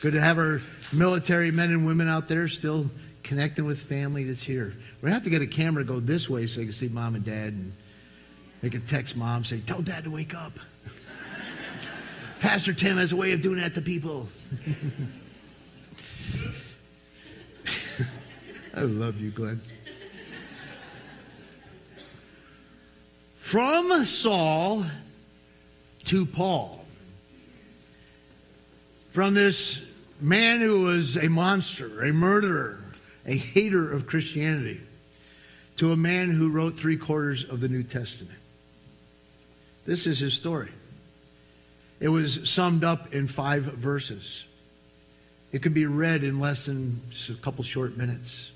Good 0.00 0.12
to 0.12 0.20
have 0.20 0.38
our 0.38 0.60
military 0.92 1.50
men 1.50 1.70
and 1.70 1.86
women 1.86 2.08
out 2.08 2.28
there 2.28 2.48
still 2.48 2.90
connecting 3.22 3.64
with 3.64 3.80
family 3.80 4.24
that's 4.24 4.42
here. 4.42 4.74
To 5.02 5.10
have 5.10 5.24
to 5.24 5.30
get 5.30 5.42
a 5.42 5.46
camera 5.46 5.82
to 5.82 5.88
go 5.88 5.98
this 6.00 6.30
way 6.30 6.46
so 6.46 6.60
I 6.60 6.64
can 6.64 6.72
see 6.72 6.88
mom 6.88 7.16
and 7.16 7.24
dad 7.24 7.52
and 7.52 7.72
they 8.60 8.70
can 8.70 8.82
text 8.82 9.16
mom, 9.16 9.44
say, 9.44 9.60
Tell 9.66 9.82
dad 9.82 10.04
to 10.04 10.10
wake 10.10 10.32
up. 10.32 10.52
Pastor 12.38 12.72
Tim 12.72 12.96
has 12.96 13.10
a 13.12 13.16
way 13.16 13.32
of 13.32 13.42
doing 13.42 13.60
that 13.60 13.74
to 13.74 13.82
people. 13.82 14.28
I 18.74 18.80
love 18.82 19.20
you, 19.20 19.30
Glenn. 19.30 19.60
From 23.36 24.06
Saul 24.06 24.86
to 26.04 26.26
Paul. 26.26 26.84
From 29.10 29.34
this 29.34 29.82
man 30.20 30.60
who 30.60 30.82
was 30.82 31.16
a 31.16 31.28
monster, 31.28 32.04
a 32.04 32.12
murderer, 32.12 32.82
a 33.26 33.36
hater 33.36 33.92
of 33.92 34.06
Christianity, 34.06 34.80
to 35.76 35.92
a 35.92 35.96
man 35.96 36.30
who 36.30 36.50
wrote 36.50 36.78
three 36.78 36.96
quarters 36.96 37.44
of 37.44 37.60
the 37.60 37.68
New 37.68 37.82
Testament. 37.82 38.38
This 39.84 40.06
is 40.06 40.18
his 40.18 40.34
story. 40.34 40.70
It 42.00 42.08
was 42.08 42.48
summed 42.48 42.84
up 42.84 43.14
in 43.14 43.28
five 43.28 43.64
verses. 43.64 44.44
It 45.50 45.62
could 45.62 45.74
be 45.74 45.86
read 45.86 46.24
in 46.24 46.40
less 46.40 46.66
than 46.66 47.00
a 47.28 47.34
couple 47.34 47.64
short 47.64 47.96
minutes 47.96 48.50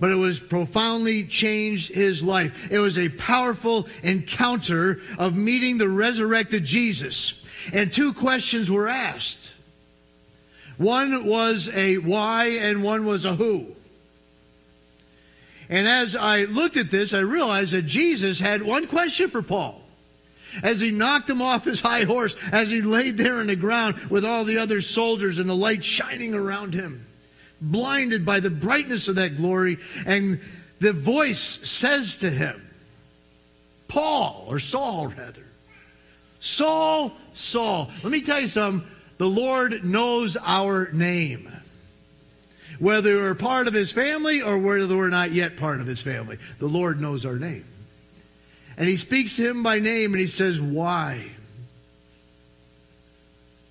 but 0.00 0.10
it 0.10 0.16
was 0.16 0.38
profoundly 0.38 1.24
changed 1.24 1.92
his 1.92 2.22
life. 2.22 2.70
It 2.70 2.78
was 2.78 2.98
a 2.98 3.08
powerful 3.08 3.88
encounter 4.02 5.00
of 5.18 5.36
meeting 5.36 5.78
the 5.78 5.88
resurrected 5.88 6.64
Jesus. 6.64 7.34
And 7.72 7.92
two 7.92 8.12
questions 8.12 8.70
were 8.70 8.88
asked. 8.88 9.50
One 10.76 11.26
was 11.26 11.68
a 11.72 11.98
why 11.98 12.46
and 12.58 12.84
one 12.84 13.04
was 13.04 13.24
a 13.24 13.34
who. 13.34 13.74
And 15.68 15.86
as 15.86 16.16
I 16.16 16.44
looked 16.44 16.76
at 16.76 16.90
this, 16.90 17.12
I 17.12 17.18
realized 17.18 17.72
that 17.72 17.82
Jesus 17.82 18.38
had 18.38 18.62
one 18.62 18.86
question 18.86 19.30
for 19.30 19.42
Paul. 19.42 19.80
As 20.62 20.80
he 20.80 20.90
knocked 20.90 21.28
him 21.28 21.42
off 21.42 21.64
his 21.64 21.80
high 21.80 22.04
horse, 22.04 22.34
as 22.52 22.68
he 22.68 22.80
laid 22.80 23.18
there 23.18 23.36
on 23.36 23.48
the 23.48 23.56
ground 23.56 23.96
with 24.08 24.24
all 24.24 24.44
the 24.44 24.58
other 24.58 24.80
soldiers 24.80 25.38
and 25.38 25.48
the 25.48 25.54
light 25.54 25.84
shining 25.84 26.34
around 26.34 26.72
him 26.72 27.06
blinded 27.60 28.24
by 28.24 28.40
the 28.40 28.50
brightness 28.50 29.08
of 29.08 29.16
that 29.16 29.36
glory. 29.36 29.78
And 30.06 30.40
the 30.80 30.92
voice 30.92 31.58
says 31.68 32.16
to 32.16 32.30
him, 32.30 32.64
Paul, 33.88 34.46
or 34.48 34.60
Saul 34.60 35.08
rather, 35.08 35.44
Saul, 36.40 37.12
Saul. 37.34 37.90
Let 38.02 38.12
me 38.12 38.20
tell 38.20 38.40
you 38.40 38.48
something. 38.48 38.86
The 39.16 39.26
Lord 39.26 39.84
knows 39.84 40.36
our 40.40 40.90
name. 40.92 41.50
Whether 42.78 43.16
we're 43.16 43.34
part 43.34 43.66
of 43.66 43.74
his 43.74 43.90
family 43.90 44.40
or 44.40 44.58
whether 44.58 44.96
we're 44.96 45.08
not 45.08 45.32
yet 45.32 45.56
part 45.56 45.80
of 45.80 45.86
his 45.86 46.00
family, 46.00 46.38
the 46.58 46.66
Lord 46.66 47.00
knows 47.00 47.24
our 47.24 47.36
name. 47.36 47.64
And 48.76 48.88
he 48.88 48.96
speaks 48.96 49.36
to 49.36 49.48
him 49.48 49.62
by 49.62 49.80
name 49.80 50.12
and 50.12 50.20
he 50.20 50.28
says, 50.28 50.60
Why? 50.60 51.32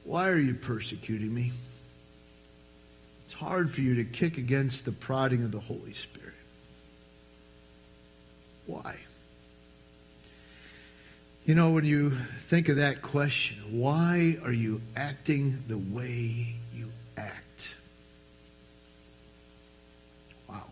Why 0.04 0.30
are 0.30 0.40
you 0.40 0.54
persecuting 0.54 1.34
me? 1.34 1.52
It's 3.26 3.34
hard 3.34 3.74
for 3.74 3.82
you 3.82 3.96
to 3.96 4.06
kick 4.06 4.38
against 4.38 4.86
the 4.86 4.92
prodding 4.92 5.44
of 5.44 5.52
the 5.52 5.60
Holy 5.60 5.94
Spirit. 5.94 6.34
Why? 8.66 8.96
You 11.48 11.56
know, 11.56 11.72
when 11.72 11.86
you 11.86 12.12
think 12.48 12.68
of 12.68 12.76
that 12.76 13.02
question, 13.02 13.58
why 13.80 14.38
are 14.44 14.52
you 14.52 14.82
acting 14.98 15.64
the 15.70 15.78
way 15.78 16.56
you 16.74 16.90
act? 17.16 17.70
Wow. 20.50 20.66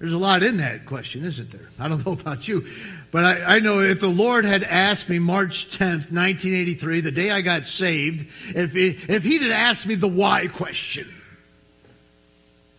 There's 0.00 0.14
a 0.14 0.18
lot 0.18 0.42
in 0.42 0.56
that 0.56 0.86
question, 0.86 1.26
isn't 1.26 1.52
there? 1.52 1.68
I 1.78 1.86
don't 1.86 2.04
know 2.06 2.12
about 2.12 2.48
you, 2.48 2.66
but 3.10 3.24
I, 3.24 3.56
I, 3.56 3.58
know 3.58 3.80
if 3.80 4.00
the 4.00 4.08
Lord 4.08 4.46
had 4.46 4.62
asked 4.62 5.10
me 5.10 5.18
March 5.18 5.68
10th, 5.78 6.10
1983, 6.10 7.02
the 7.02 7.10
day 7.10 7.30
I 7.30 7.42
got 7.42 7.66
saved, 7.66 8.26
if, 8.56 8.72
he, 8.72 8.98
if 9.08 9.22
He'd 9.22 9.42
have 9.42 9.52
asked 9.52 9.86
me 9.86 9.96
the 9.96 10.08
why 10.08 10.46
question, 10.48 11.12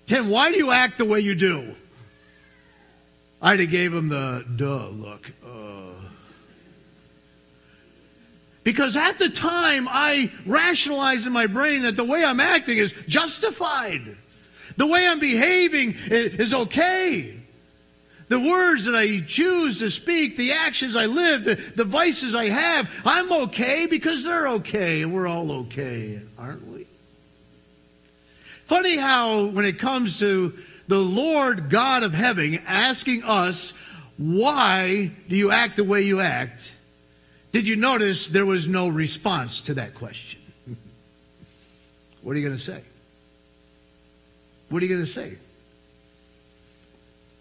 Tim, 0.08 0.30
why 0.30 0.52
do 0.52 0.58
you 0.58 0.72
act 0.72 0.98
the 0.98 1.06
way 1.06 1.20
you 1.20 1.36
do? 1.36 1.76
I'd 3.40 3.60
have 3.60 3.70
gave 3.70 3.94
him 3.94 4.10
the 4.10 4.44
duh 4.56 4.88
look. 4.88 5.32
Uh, 5.46 5.94
because 8.64 8.98
at 8.98 9.20
the 9.20 9.30
time, 9.30 9.88
I 9.90 10.32
rationalized 10.46 11.28
in 11.28 11.34
my 11.34 11.48
brain 11.48 11.84
that 11.84 11.96
the 11.96 12.04
way 12.04 12.24
I'm 12.24 12.40
acting 12.40 12.78
is 12.78 12.94
justified. 13.08 14.18
The 14.78 14.88
way 14.88 15.08
I'm 15.08 15.20
behaving 15.20 15.96
is 16.08 16.54
okay. 16.54 17.38
The 18.32 18.40
words 18.40 18.86
that 18.86 18.96
I 18.96 19.20
choose 19.20 19.80
to 19.80 19.92
speak, 19.92 20.38
the 20.38 20.54
actions 20.54 20.96
I 20.96 21.06
live, 21.06 21.44
the, 21.44 21.56
the 21.76 21.84
vices 21.84 22.34
I 22.34 22.48
have, 22.48 22.90
I'm 23.04 23.30
okay 23.30 23.88
because 23.88 24.24
they're 24.24 24.48
okay, 24.48 25.02
and 25.02 25.14
we're 25.14 25.28
all 25.28 25.52
okay, 25.52 26.22
aren't 26.38 26.66
we? 26.72 26.88
Funny 28.64 28.96
how, 28.96 29.48
when 29.48 29.66
it 29.66 29.80
comes 29.80 30.20
to 30.20 30.58
the 30.88 30.98
Lord 30.98 31.70
God 31.70 32.04
of 32.04 32.14
heaven 32.14 32.64
asking 32.66 33.24
us, 33.24 33.74
why 34.16 35.12
do 35.28 35.36
you 35.36 35.52
act 35.52 35.76
the 35.76 35.84
way 35.84 36.04
you 36.04 36.22
act? 36.22 36.72
Did 37.52 37.68
you 37.68 37.76
notice 37.76 38.28
there 38.28 38.46
was 38.46 38.66
no 38.66 38.88
response 38.88 39.60
to 39.62 39.74
that 39.74 39.94
question? 39.96 40.40
what 42.22 42.32
are 42.32 42.40
you 42.40 42.48
going 42.48 42.58
to 42.58 42.64
say? 42.64 42.82
What 44.72 44.82
are 44.82 44.86
you 44.86 44.96
going 44.96 45.06
to 45.06 45.12
say? 45.12 45.36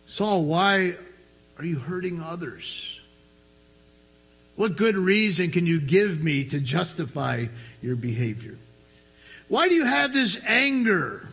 Saul, 0.09 0.45
why 0.45 0.97
are 1.59 1.65
you 1.65 1.79
hurting 1.79 2.21
others? 2.21 2.99
What 4.57 4.77
good 4.77 4.97
reason 4.97 5.53
can 5.53 5.65
you 5.65 5.81
give 5.81 6.21
me 6.21 6.45
to 6.47 6.59
justify 6.59 7.47
your 7.81 7.95
behavior? 7.95 8.59
Why 9.47 9.69
do 9.69 9.77
you 9.77 9.85
have 9.85 10.13
this 10.13 10.37
anger? 10.45 11.29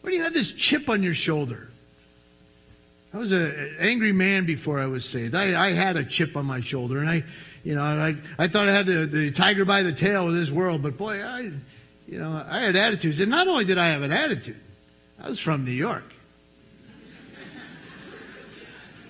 Why 0.00 0.10
do 0.10 0.16
you 0.16 0.24
have 0.24 0.34
this 0.34 0.50
chip 0.50 0.88
on 0.88 1.04
your 1.04 1.14
shoulder? 1.14 1.68
I 3.14 3.18
was 3.18 3.30
an 3.30 3.76
angry 3.78 4.12
man 4.12 4.44
before 4.44 4.80
I 4.80 4.86
was 4.86 5.04
saved. 5.04 5.36
I, 5.36 5.68
I, 5.68 5.72
had 5.72 5.96
a 5.96 6.04
chip 6.04 6.36
on 6.36 6.46
my 6.46 6.60
shoulder, 6.60 6.98
and 6.98 7.08
I, 7.08 7.22
you 7.62 7.76
know, 7.76 7.82
I, 7.82 8.16
I 8.38 8.48
thought 8.48 8.68
I 8.68 8.72
had 8.72 8.86
the, 8.86 9.06
the 9.06 9.30
tiger 9.30 9.64
by 9.64 9.84
the 9.84 9.92
tail 9.92 10.28
of 10.28 10.34
this 10.34 10.50
world. 10.50 10.82
But 10.82 10.96
boy, 10.96 11.24
I, 11.24 11.52
you 12.06 12.18
know, 12.18 12.44
I 12.48 12.60
had 12.60 12.76
attitudes, 12.76 13.20
and 13.20 13.30
not 13.30 13.48
only 13.48 13.64
did 13.64 13.78
I 13.78 13.88
have 13.88 14.02
an 14.02 14.12
attitude, 14.12 14.60
I 15.20 15.28
was 15.28 15.38
from 15.38 15.64
New 15.64 15.72
York. 15.72 16.04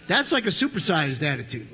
That's 0.06 0.32
like 0.32 0.46
a 0.46 0.50
supersized 0.50 1.22
attitude. 1.22 1.68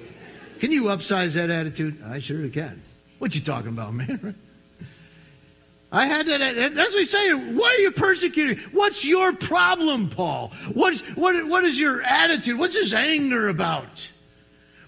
Can 0.59 0.73
you 0.73 0.85
upsize 0.85 1.33
that 1.33 1.51
attitude? 1.51 2.03
I 2.05 2.21
sure 2.21 2.49
can. 2.49 2.83
What 3.19 3.35
you 3.35 3.41
talking 3.41 3.69
about, 3.69 3.95
man? 3.95 4.35
I 5.93 6.07
had 6.07 6.27
that. 6.27 6.75
That's 6.75 6.95
what 6.95 7.01
he's 7.01 7.11
saying. 7.11 7.57
Why 7.57 7.69
are 7.69 7.81
you 7.81 7.91
persecuting? 7.91 8.57
What's 8.73 9.05
your 9.05 9.35
problem, 9.35 10.09
Paul? 10.09 10.51
What's, 10.73 11.01
what, 11.17 11.47
what 11.47 11.65
is 11.65 11.79
your 11.79 12.03
attitude? 12.03 12.59
What's 12.59 12.75
his 12.75 12.95
anger 12.95 13.49
about? 13.49 14.09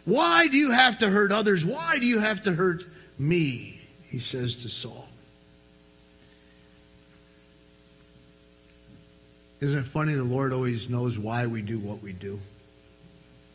Why 0.06 0.46
do 0.46 0.56
you 0.56 0.70
have 0.70 0.98
to 0.98 1.10
hurt 1.10 1.30
others? 1.30 1.64
Why 1.64 1.98
do 1.98 2.06
you 2.06 2.18
have 2.18 2.42
to 2.42 2.54
hurt 2.54 2.86
me? 3.18 3.80
He 4.08 4.18
says 4.18 4.62
to 4.62 4.68
Saul. 4.70 5.06
Isn't 9.64 9.78
it 9.78 9.86
funny? 9.86 10.12
The 10.12 10.22
Lord 10.22 10.52
always 10.52 10.90
knows 10.90 11.18
why 11.18 11.46
we 11.46 11.62
do 11.62 11.78
what 11.78 12.02
we 12.02 12.12
do, 12.12 12.38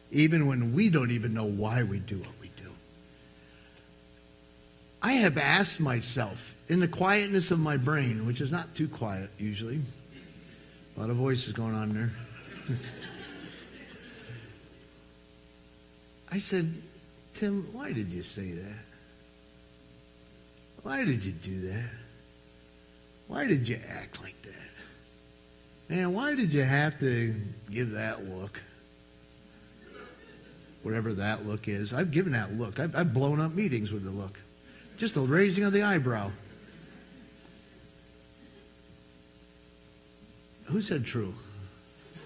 even 0.09 0.47
when 0.47 0.73
we 0.73 0.89
don't 0.89 1.11
even 1.11 1.35
know 1.35 1.45
why 1.45 1.83
we 1.83 1.99
do 1.99 2.17
what 2.17 2.33
we 2.41 2.47
do. 2.57 2.71
I 5.03 5.11
have 5.11 5.37
asked 5.37 5.79
myself 5.79 6.55
in 6.67 6.79
the 6.79 6.87
quietness 6.87 7.51
of 7.51 7.59
my 7.59 7.77
brain, 7.77 8.25
which 8.25 8.41
is 8.41 8.49
not 8.49 8.73
too 8.73 8.87
quiet 8.87 9.29
usually, 9.37 9.81
a 10.97 10.99
lot 10.99 11.11
of 11.11 11.17
voices 11.17 11.53
going 11.53 11.75
on 11.75 11.93
there. 11.93 12.11
I 16.31 16.39
said, 16.39 16.73
Tim, 17.35 17.69
why 17.71 17.93
did 17.93 18.09
you 18.09 18.23
say 18.23 18.49
that? 18.53 18.79
Why 20.81 21.05
did 21.05 21.23
you 21.23 21.33
do 21.33 21.69
that? 21.69 21.89
Why 23.27 23.45
did 23.45 23.67
you 23.67 23.79
act 23.87 24.23
like? 24.23 24.38
Man, 25.89 26.13
why 26.13 26.35
did 26.35 26.53
you 26.53 26.63
have 26.63 26.99
to 26.99 27.33
give 27.71 27.91
that 27.91 28.29
look? 28.29 28.61
Whatever 30.83 31.13
that 31.13 31.47
look 31.47 31.67
is. 31.67 31.91
I've 31.93 32.11
given 32.11 32.33
that 32.33 32.53
look. 32.53 32.79
I've, 32.79 32.95
I've 32.95 33.11
blown 33.13 33.41
up 33.41 33.53
meetings 33.53 33.91
with 33.91 34.03
the 34.03 34.11
look. 34.11 34.37
Just 34.97 35.15
the 35.15 35.21
raising 35.21 35.63
of 35.63 35.73
the 35.73 35.81
eyebrow. 35.81 36.31
Who 40.65 40.79
said 40.81 41.05
true? 41.05 41.33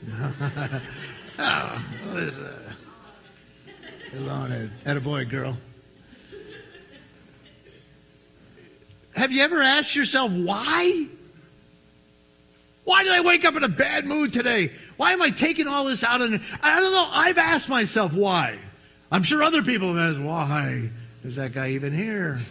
oh, 0.12 1.82
at 4.86 4.98
a 4.98 5.02
boy, 5.02 5.24
girl. 5.24 5.58
Have 9.16 9.32
you 9.32 9.42
ever 9.42 9.62
asked 9.62 9.96
yourself 9.96 10.32
why? 10.34 11.08
Why 12.84 13.04
did 13.04 13.14
I 13.14 13.22
wake 13.22 13.46
up 13.46 13.56
in 13.56 13.64
a 13.64 13.70
bad 13.70 14.06
mood 14.06 14.34
today? 14.34 14.72
Why 14.98 15.14
am 15.14 15.22
I 15.22 15.30
taking 15.30 15.68
all 15.68 15.86
this 15.86 16.04
out 16.04 16.22
on? 16.22 16.42
I 16.62 16.80
don't 16.80 16.92
know. 16.92 17.08
I've 17.10 17.38
asked 17.38 17.70
myself 17.70 18.14
why. 18.14 18.60
I'm 19.12 19.24
sure 19.24 19.44
other 19.44 19.64
people 19.64 19.96
have 19.96 20.16
asked 20.16 20.24
why. 20.24 20.90
Is 21.24 21.38
that 21.38 21.54
guy 21.54 21.70
even 21.70 21.94
here? 21.94 22.42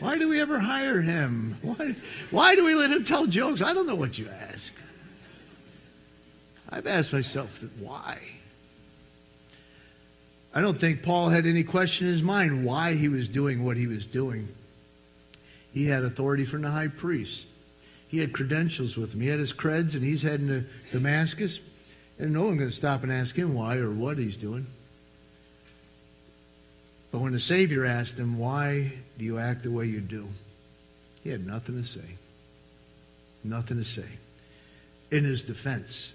Why 0.00 0.18
do 0.18 0.28
we 0.28 0.40
ever 0.40 0.58
hire 0.58 1.00
him? 1.00 1.56
Why, 1.62 1.96
why 2.30 2.54
do 2.56 2.64
we 2.64 2.74
let 2.74 2.90
him 2.90 3.04
tell 3.04 3.26
jokes? 3.26 3.62
I 3.62 3.72
don't 3.72 3.86
know 3.86 3.94
what 3.94 4.18
you 4.18 4.28
ask. 4.28 4.70
I've 6.68 6.86
asked 6.86 7.12
myself 7.12 7.60
that 7.60 7.70
why. 7.78 8.18
I 10.52 10.60
don't 10.60 10.78
think 10.78 11.02
Paul 11.02 11.30
had 11.30 11.46
any 11.46 11.64
question 11.64 12.06
in 12.06 12.12
his 12.12 12.22
mind 12.22 12.64
why 12.64 12.94
he 12.94 13.08
was 13.08 13.28
doing 13.28 13.64
what 13.64 13.76
he 13.76 13.86
was 13.86 14.04
doing. 14.04 14.48
He 15.72 15.86
had 15.86 16.04
authority 16.04 16.44
from 16.44 16.62
the 16.62 16.70
high 16.70 16.88
priest. 16.88 17.46
He 18.14 18.20
had 18.20 18.32
credentials 18.32 18.96
with 18.96 19.12
him. 19.12 19.20
He 19.20 19.26
had 19.26 19.40
his 19.40 19.52
creds, 19.52 19.94
and 19.94 20.04
he's 20.04 20.22
heading 20.22 20.46
to 20.46 20.64
Damascus. 20.92 21.58
And 22.16 22.32
no 22.32 22.44
one's 22.44 22.58
going 22.58 22.70
to 22.70 22.76
stop 22.76 23.02
and 23.02 23.10
ask 23.10 23.34
him 23.34 23.54
why 23.54 23.78
or 23.78 23.90
what 23.90 24.18
he's 24.18 24.36
doing. 24.36 24.68
But 27.10 27.22
when 27.22 27.32
the 27.32 27.40
Savior 27.40 27.84
asked 27.84 28.16
him, 28.16 28.38
Why 28.38 28.92
do 29.18 29.24
you 29.24 29.40
act 29.40 29.64
the 29.64 29.72
way 29.72 29.86
you 29.86 29.98
do? 30.00 30.28
He 31.24 31.30
had 31.30 31.44
nothing 31.44 31.82
to 31.82 31.88
say. 31.88 32.04
Nothing 33.42 33.82
to 33.82 33.84
say. 33.84 34.06
In 35.10 35.24
his 35.24 35.42
defense. 35.42 36.12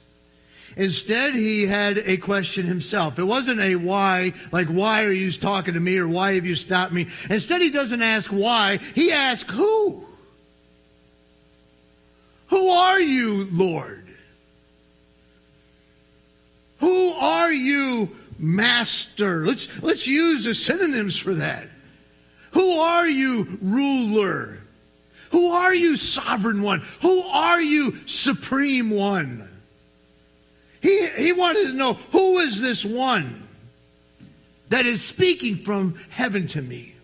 Instead, 0.77 1.36
he 1.36 1.68
had 1.68 1.98
a 1.98 2.15
question 2.15 2.65
himself. 2.65 3.20
It 3.20 3.25
wasn't 3.25 3.60
a 3.60 3.75
why, 3.75 4.32
like, 4.53 4.70
why 4.70 5.03
are 5.03 5.12
you 5.12 5.34
talking 5.34 5.74
to 5.74 5.82
me 5.82 5.98
or 5.98 6.08
why 6.08 6.36
have 6.36 6.46
you 6.46 6.56
stopped 6.56 6.94
me? 6.94 7.08
Instead, 7.29 7.62
he 7.62 7.72
doesn't 7.72 8.01
ask 8.01 8.32
why. 8.32 8.77
He 8.96 9.12
asks 9.12 9.51
who? 9.51 10.06
Who 12.50 12.70
are 12.70 13.00
you, 13.00 13.48
Lord? 13.51 14.08
Who 16.79 17.12
are 17.13 17.51
you, 17.51 18.15
Master? 18.38 19.46
Let's, 19.46 19.67
let's 19.82 20.08
use 20.08 20.45
the 20.45 20.56
synonyms 20.56 21.17
for 21.17 21.36
that. 21.36 21.67
Who 22.52 22.80
are 22.80 23.08
you, 23.08 23.60
ruler? 23.62 24.60
Who 25.32 25.52
are 25.52 25.74
you, 25.74 25.95
sovereign 25.95 26.63
one? 26.63 26.84
Who 27.02 27.21
are 27.21 27.62
you, 27.62 27.97
supreme 28.08 28.89
one? 28.89 29.47
He, 30.82 31.08
he 31.10 31.32
wanted 31.34 31.67
to 31.67 31.74
know 31.74 31.93
who 31.93 32.39
is 32.39 32.60
this 32.60 32.84
one 32.84 33.47
that 34.69 34.88
is 34.88 35.04
speaking 35.04 35.58
from 35.58 36.00
heaven 36.10 36.47
to 36.50 36.62
me? 36.62 36.95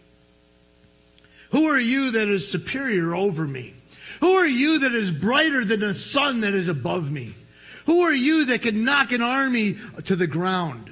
Who 1.51 1.67
are 1.67 1.79
you 1.79 2.11
that 2.11 2.27
is 2.27 2.49
superior 2.49 3.13
over 3.13 3.45
me? 3.45 3.74
Who 4.21 4.33
are 4.33 4.47
you 4.47 4.79
that 4.79 4.93
is 4.93 5.11
brighter 5.11 5.65
than 5.65 5.79
the 5.79 5.93
sun 5.93 6.41
that 6.41 6.53
is 6.53 6.67
above 6.67 7.11
me? 7.11 7.35
Who 7.85 8.01
are 8.01 8.13
you 8.13 8.45
that 8.45 8.61
can 8.61 8.83
knock 8.83 9.11
an 9.11 9.21
army 9.21 9.77
to 10.05 10.15
the 10.15 10.27
ground? 10.27 10.91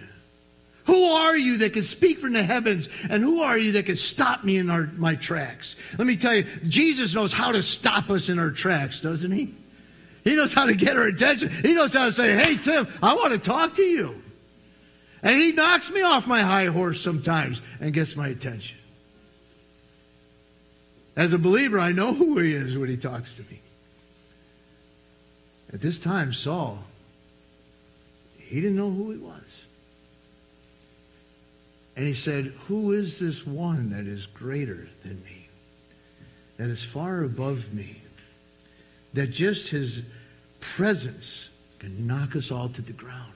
Who 0.85 1.11
are 1.11 1.35
you 1.35 1.57
that 1.59 1.73
can 1.73 1.83
speak 1.83 2.19
from 2.19 2.33
the 2.33 2.43
heavens? 2.43 2.89
And 3.09 3.23
who 3.23 3.41
are 3.41 3.57
you 3.57 3.71
that 3.73 3.85
can 3.85 3.95
stop 3.95 4.43
me 4.43 4.57
in 4.57 4.69
our, 4.69 4.87
my 4.97 5.15
tracks? 5.15 5.75
Let 5.97 6.07
me 6.07 6.17
tell 6.17 6.35
you, 6.35 6.43
Jesus 6.67 7.15
knows 7.15 7.31
how 7.31 7.51
to 7.53 7.63
stop 7.63 8.09
us 8.09 8.29
in 8.29 8.37
our 8.37 8.51
tracks, 8.51 8.99
doesn't 8.99 9.31
he? 9.31 9.53
He 10.23 10.35
knows 10.35 10.53
how 10.53 10.65
to 10.65 10.75
get 10.75 10.97
our 10.97 11.07
attention. 11.07 11.49
He 11.49 11.73
knows 11.73 11.93
how 11.93 12.05
to 12.05 12.13
say, 12.13 12.35
hey, 12.35 12.57
Tim, 12.57 12.87
I 13.01 13.13
want 13.13 13.33
to 13.33 13.39
talk 13.39 13.75
to 13.75 13.81
you. 13.81 14.21
And 15.21 15.39
he 15.39 15.51
knocks 15.53 15.89
me 15.89 16.01
off 16.01 16.27
my 16.27 16.41
high 16.41 16.65
horse 16.65 17.01
sometimes 17.01 17.61
and 17.79 17.93
gets 17.93 18.15
my 18.15 18.27
attention. 18.27 18.77
As 21.15 21.33
a 21.33 21.37
believer, 21.37 21.79
I 21.79 21.91
know 21.91 22.13
who 22.13 22.39
he 22.39 22.53
is 22.53 22.77
when 22.77 22.89
he 22.89 22.97
talks 22.97 23.35
to 23.35 23.41
me. 23.43 23.61
At 25.71 25.81
this 25.81 25.99
time, 25.99 26.33
Saul, 26.33 26.83
he 28.37 28.61
didn't 28.61 28.75
know 28.75 28.91
who 28.91 29.11
he 29.11 29.17
was. 29.17 29.41
And 31.95 32.07
he 32.07 32.15
said, 32.15 32.53
Who 32.67 32.93
is 32.93 33.19
this 33.19 33.45
one 33.45 33.91
that 33.91 34.07
is 34.07 34.25
greater 34.27 34.87
than 35.03 35.23
me? 35.23 35.47
That 36.57 36.69
is 36.69 36.83
far 36.83 37.23
above 37.23 37.71
me? 37.73 38.03
that 39.13 39.31
just 39.31 39.69
his 39.69 40.01
presence 40.59 41.49
can 41.79 42.07
knock 42.07 42.35
us 42.35 42.51
all 42.51 42.69
to 42.69 42.81
the 42.81 42.93
ground. 42.93 43.31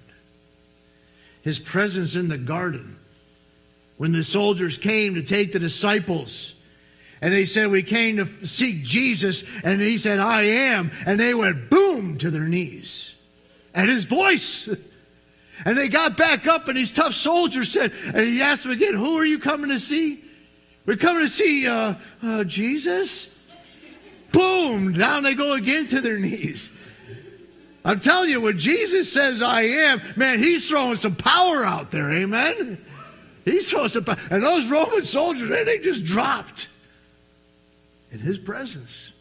His 1.43 1.59
presence 1.59 2.15
in 2.15 2.27
the 2.27 2.37
garden, 2.37 2.97
when 3.97 4.11
the 4.11 4.23
soldiers 4.23 4.77
came 4.77 5.15
to 5.15 5.23
take 5.23 5.51
the 5.53 5.59
disciples, 5.59 6.53
and 7.21 7.33
they 7.33 7.45
said, 7.45 7.69
We 7.69 7.83
came 7.83 8.17
to 8.17 8.45
seek 8.45 8.83
Jesus, 8.83 9.43
and 9.63 9.81
he 9.81 9.97
said, 9.97 10.19
I 10.19 10.43
am. 10.43 10.91
And 11.05 11.19
they 11.19 11.33
went 11.33 11.69
boom 11.69 12.17
to 12.19 12.31
their 12.31 12.47
knees 12.47 13.13
at 13.73 13.87
his 13.89 14.05
voice. 14.05 14.67
And 15.65 15.75
they 15.75 15.89
got 15.89 16.15
back 16.17 16.45
up, 16.45 16.67
and 16.67 16.77
these 16.77 16.91
tough 16.91 17.15
soldiers 17.15 17.71
said, 17.71 17.91
and 18.05 18.19
he 18.19 18.43
asked 18.43 18.61
them 18.61 18.71
again, 18.71 18.93
Who 18.93 19.17
are 19.17 19.25
you 19.25 19.39
coming 19.39 19.71
to 19.71 19.79
see? 19.79 20.23
We're 20.85 20.97
coming 20.97 21.23
to 21.23 21.29
see 21.29 21.67
uh, 21.67 21.95
uh, 22.21 22.43
Jesus. 22.43 23.27
Boom! 24.31 24.93
Down 24.93 25.23
they 25.23 25.33
go 25.33 25.53
again 25.53 25.87
to 25.87 25.99
their 25.99 26.19
knees. 26.19 26.69
I'm 27.83 27.99
telling 27.99 28.29
you, 28.29 28.41
when 28.41 28.59
Jesus 28.59 29.11
says 29.11 29.41
I 29.41 29.61
am, 29.61 30.01
man, 30.15 30.39
he's 30.39 30.69
throwing 30.69 30.97
some 30.97 31.15
power 31.15 31.65
out 31.65 31.89
there. 31.89 32.11
Amen? 32.11 32.77
He's 33.45 33.69
throwing 33.69 33.89
some. 33.89 34.05
And 34.29 34.43
those 34.43 34.67
Roman 34.67 35.05
soldiers, 35.05 35.49
man, 35.49 35.65
they 35.65 35.79
just 35.79 36.03
dropped 36.03 36.67
in 38.11 38.19
his 38.19 38.37
presence. 38.37 39.11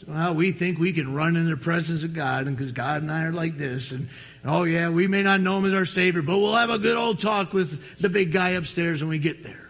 So 0.00 0.12
now 0.12 0.32
we 0.32 0.52
think 0.52 0.78
we 0.78 0.92
can 0.92 1.14
run 1.14 1.36
in 1.36 1.48
the 1.48 1.56
presence 1.56 2.02
of 2.02 2.14
God, 2.14 2.46
and 2.46 2.56
because 2.56 2.72
God 2.72 3.02
and 3.02 3.10
I 3.10 3.24
are 3.24 3.32
like 3.32 3.56
this, 3.56 3.90
and 3.92 4.08
oh 4.44 4.64
yeah, 4.64 4.90
we 4.90 5.06
may 5.06 5.22
not 5.22 5.40
know 5.40 5.58
him 5.58 5.66
as 5.66 5.72
our 5.72 5.86
Savior, 5.86 6.22
but 6.22 6.38
we'll 6.38 6.56
have 6.56 6.70
a 6.70 6.78
good 6.78 6.96
old 6.96 7.20
talk 7.20 7.52
with 7.52 7.80
the 8.00 8.08
big 8.08 8.32
guy 8.32 8.50
upstairs 8.50 9.00
when 9.00 9.10
we 9.10 9.18
get 9.18 9.42
there. 9.42 9.68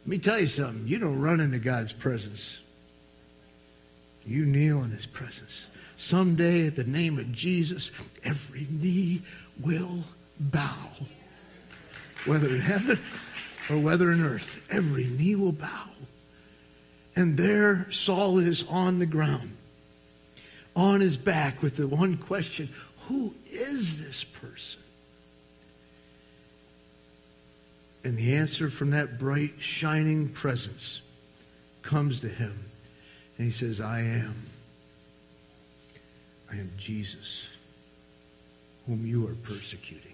Let 0.00 0.08
me 0.08 0.18
tell 0.18 0.38
you 0.38 0.46
something. 0.46 0.86
You 0.86 0.98
don't 0.98 1.20
run 1.20 1.40
into 1.40 1.58
God's 1.58 1.92
presence. 1.92 2.58
You 4.24 4.44
kneel 4.44 4.82
in 4.84 4.90
his 4.90 5.06
presence. 5.06 5.62
Someday, 5.96 6.66
at 6.66 6.76
the 6.76 6.84
name 6.84 7.18
of 7.18 7.30
Jesus, 7.32 7.90
every 8.24 8.66
knee 8.70 9.22
will 9.62 10.04
bow. 10.38 10.88
Whether 12.24 12.48
in 12.54 12.60
heaven 12.60 12.98
or 13.68 13.78
whether 13.78 14.12
in 14.12 14.24
earth, 14.24 14.58
every 14.70 15.04
knee 15.04 15.34
will 15.34 15.52
bow. 15.52 15.88
And 17.16 17.36
there 17.36 17.86
Saul 17.90 18.38
is 18.38 18.64
on 18.68 18.98
the 18.98 19.06
ground, 19.06 19.56
on 20.76 21.00
his 21.00 21.16
back, 21.16 21.62
with 21.62 21.76
the 21.76 21.86
one 21.86 22.16
question 22.16 22.70
Who 23.08 23.34
is 23.50 23.98
this 23.98 24.24
person? 24.24 24.80
And 28.02 28.16
the 28.16 28.36
answer 28.36 28.70
from 28.70 28.90
that 28.90 29.18
bright, 29.18 29.54
shining 29.58 30.30
presence 30.30 31.00
comes 31.82 32.20
to 32.20 32.28
him. 32.28 32.64
And 33.36 33.50
he 33.50 33.52
says, 33.52 33.80
I 33.80 34.00
am. 34.00 34.46
I 36.50 36.54
am 36.54 36.72
Jesus, 36.78 37.44
whom 38.86 39.06
you 39.06 39.28
are 39.28 39.34
persecuting. 39.34 40.09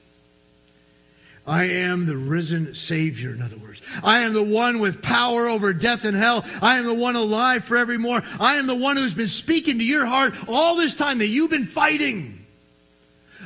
I 1.47 1.65
am 1.65 2.07
the 2.07 2.17
risen 2.17 2.75
Savior, 2.75 3.31
in 3.31 3.41
other 3.41 3.57
words. 3.57 3.81
I 4.03 4.21
am 4.21 4.33
the 4.33 4.43
one 4.43 4.81
with 4.81 5.01
power 5.01 5.47
over 5.47 5.73
death 5.73 6.05
and 6.05 6.17
hell. 6.17 6.45
I 6.61 6.79
am 6.79 6.85
the 6.85 6.95
one 6.95 7.15
alive 7.15 7.65
forevermore. 7.65 8.23
I 8.41 8.57
am 8.57 8.67
the 8.67 8.75
one 8.75 8.97
who's 8.97 9.15
been 9.15 9.29
speaking 9.29 9.79
to 9.79 9.85
your 9.85 10.07
heart 10.07 10.35
all 10.49 10.75
this 10.75 10.95
time 10.95 11.19
that 11.19 11.29
you've 11.29 11.51
been 11.51 11.67
fighting. 11.67 12.45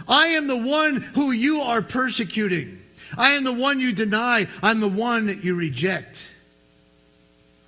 I 0.08 0.28
am 0.28 0.46
the 0.46 0.56
one 0.56 0.96
who 0.96 1.30
you 1.32 1.60
are 1.60 1.82
persecuting. 1.82 2.80
I 3.18 3.32
am 3.32 3.44
the 3.44 3.52
one 3.52 3.80
you 3.80 3.92
deny. 3.92 4.46
I'm 4.62 4.80
the 4.80 4.88
one 4.88 5.26
that 5.26 5.44
you 5.44 5.54
reject. 5.54 6.16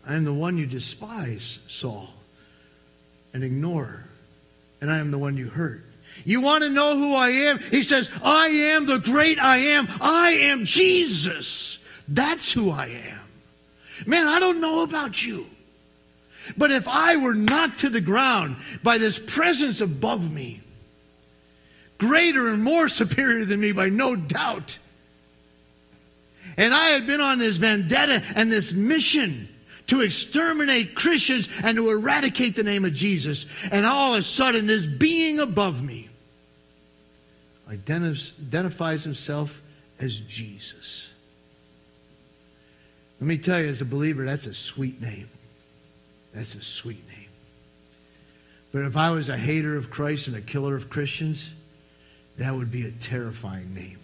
I 0.06 0.14
am 0.14 0.24
the 0.24 0.32
one 0.32 0.56
you 0.56 0.64
despise, 0.64 1.58
Saul, 1.68 2.08
and 3.34 3.44
ignore. 3.44 4.04
And 4.80 4.90
I 4.90 4.98
am 4.98 5.10
the 5.10 5.18
one 5.18 5.36
you 5.36 5.48
hurt. 5.48 5.84
You 6.24 6.40
want 6.40 6.64
to 6.64 6.70
know 6.70 6.96
who 6.96 7.14
I 7.14 7.28
am? 7.28 7.58
He 7.58 7.82
says, 7.82 8.08
I 8.22 8.48
am 8.48 8.86
the 8.86 8.98
great 8.98 9.38
I 9.38 9.56
am. 9.58 9.88
I 10.00 10.30
am 10.32 10.64
Jesus. 10.64 11.78
That's 12.08 12.52
who 12.52 12.70
I 12.70 12.86
am. 12.86 13.20
Man, 14.06 14.28
I 14.28 14.40
don't 14.40 14.60
know 14.60 14.82
about 14.82 15.22
you. 15.22 15.46
But 16.56 16.70
if 16.70 16.88
I 16.88 17.16
were 17.16 17.34
knocked 17.34 17.80
to 17.80 17.88
the 17.88 18.00
ground 18.00 18.56
by 18.82 18.98
this 18.98 19.18
presence 19.18 19.80
above 19.80 20.32
me, 20.32 20.60
greater 21.98 22.48
and 22.48 22.62
more 22.62 22.88
superior 22.88 23.44
than 23.44 23.60
me 23.60 23.72
by 23.72 23.88
no 23.88 24.16
doubt, 24.16 24.78
and 26.56 26.74
I 26.74 26.88
had 26.88 27.06
been 27.06 27.20
on 27.20 27.38
this 27.38 27.56
vendetta 27.56 28.22
and 28.34 28.50
this 28.50 28.72
mission 28.72 29.48
to 29.86 30.00
exterminate 30.00 30.94
Christians 30.94 31.48
and 31.62 31.76
to 31.76 31.90
eradicate 31.90 32.56
the 32.56 32.62
name 32.62 32.84
of 32.84 32.92
Jesus. 32.92 33.46
And 33.70 33.86
all 33.86 34.14
of 34.14 34.20
a 34.20 34.22
sudden, 34.22 34.66
this 34.66 34.86
being 34.86 35.38
above 35.38 35.82
me 35.82 36.08
identifies 37.72 39.02
himself 39.02 39.60
as 39.98 40.18
Jesus. 40.18 41.06
Let 43.20 43.26
me 43.26 43.38
tell 43.38 43.60
you, 43.60 43.68
as 43.68 43.80
a 43.80 43.84
believer, 43.84 44.24
that's 44.24 44.46
a 44.46 44.54
sweet 44.54 45.00
name. 45.00 45.28
That's 46.34 46.54
a 46.54 46.62
sweet 46.62 47.06
name. 47.08 47.28
But 48.72 48.82
if 48.82 48.96
I 48.96 49.10
was 49.10 49.28
a 49.28 49.36
hater 49.36 49.76
of 49.76 49.90
Christ 49.90 50.26
and 50.26 50.36
a 50.36 50.40
killer 50.40 50.74
of 50.74 50.90
Christians, 50.90 51.52
that 52.38 52.54
would 52.54 52.70
be 52.70 52.86
a 52.86 52.90
terrifying 52.90 53.74
name. 53.74 53.98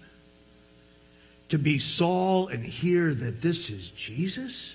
To 1.49 1.59
be 1.59 1.79
Saul 1.79 2.49
and 2.49 2.63
hear 2.63 3.15
that 3.15 3.41
this 3.41 3.71
is 3.71 3.91
Jesus? 3.91 4.73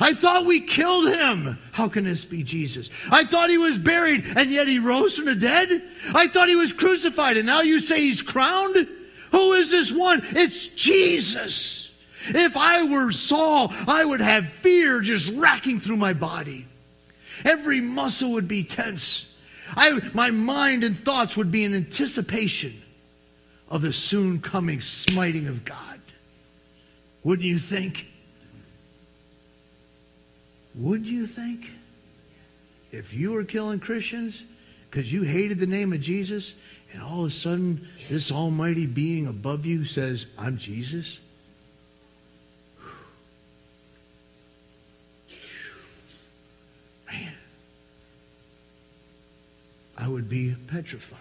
I 0.00 0.14
thought 0.14 0.46
we 0.46 0.60
killed 0.60 1.08
him. 1.08 1.58
How 1.72 1.88
can 1.88 2.04
this 2.04 2.24
be 2.24 2.42
Jesus? 2.42 2.90
I 3.10 3.24
thought 3.24 3.50
he 3.50 3.58
was 3.58 3.78
buried 3.78 4.24
and 4.36 4.50
yet 4.50 4.66
he 4.66 4.78
rose 4.78 5.16
from 5.16 5.26
the 5.26 5.34
dead. 5.34 5.82
I 6.14 6.26
thought 6.26 6.48
he 6.48 6.56
was 6.56 6.72
crucified 6.72 7.36
and 7.36 7.46
now 7.46 7.60
you 7.60 7.80
say 7.80 8.00
he's 8.00 8.22
crowned? 8.22 8.88
Who 9.30 9.52
is 9.52 9.70
this 9.70 9.92
one? 9.92 10.22
It's 10.30 10.66
Jesus. 10.68 11.90
If 12.28 12.56
I 12.56 12.84
were 12.84 13.12
Saul, 13.12 13.72
I 13.86 14.04
would 14.04 14.20
have 14.20 14.48
fear 14.48 15.00
just 15.00 15.30
racking 15.32 15.80
through 15.80 15.96
my 15.96 16.12
body. 16.12 16.66
Every 17.44 17.80
muscle 17.80 18.32
would 18.32 18.48
be 18.48 18.64
tense. 18.64 19.26
I, 19.76 20.00
my 20.14 20.30
mind 20.30 20.84
and 20.84 20.98
thoughts 20.98 21.36
would 21.36 21.50
be 21.50 21.64
in 21.64 21.74
anticipation 21.74 22.80
of 23.68 23.82
the 23.82 23.92
soon 23.92 24.40
coming 24.40 24.80
smiting 24.80 25.48
of 25.48 25.64
God. 25.64 26.00
Wouldn't 27.24 27.46
you 27.46 27.58
think? 27.58 28.06
Wouldn't 30.74 31.08
you 31.08 31.26
think? 31.26 31.70
If 32.90 33.12
you 33.12 33.32
were 33.32 33.44
killing 33.44 33.80
Christians 33.80 34.42
because 34.90 35.12
you 35.12 35.22
hated 35.22 35.58
the 35.58 35.66
name 35.66 35.92
of 35.92 36.00
Jesus, 36.00 36.54
and 36.92 37.02
all 37.02 37.24
of 37.24 37.30
a 37.30 37.34
sudden 37.34 37.88
this 38.08 38.30
almighty 38.30 38.86
being 38.86 39.26
above 39.26 39.66
you 39.66 39.84
says, 39.84 40.26
I'm 40.38 40.56
Jesus? 40.56 41.18
Man, 47.10 47.34
I 49.98 50.06
would 50.06 50.28
be 50.28 50.54
petrified. 50.68 51.18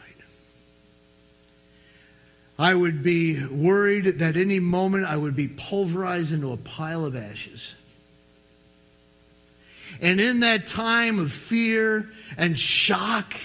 I 2.59 2.75
would 2.75 3.01
be 3.01 3.43
worried 3.45 4.19
that 4.19 4.37
any 4.37 4.59
moment 4.59 5.05
I 5.05 5.17
would 5.17 5.35
be 5.35 5.47
pulverized 5.47 6.31
into 6.31 6.51
a 6.51 6.57
pile 6.57 7.03
of 7.03 7.15
ashes. 7.15 7.73
And 10.01 10.19
in 10.19 10.41
that 10.41 10.67
time 10.67 11.19
of 11.19 11.31
fear 11.31 12.09
and 12.37 12.57
shock, 12.57 13.35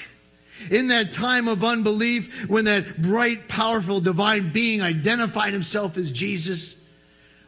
in 0.70 0.88
that 0.88 1.12
time 1.12 1.48
of 1.48 1.62
unbelief, 1.62 2.32
when 2.48 2.64
that 2.64 3.00
bright, 3.00 3.48
powerful, 3.48 4.00
divine 4.00 4.52
being 4.52 4.82
identified 4.82 5.52
himself 5.52 5.96
as 5.96 6.10
Jesus, 6.10 6.74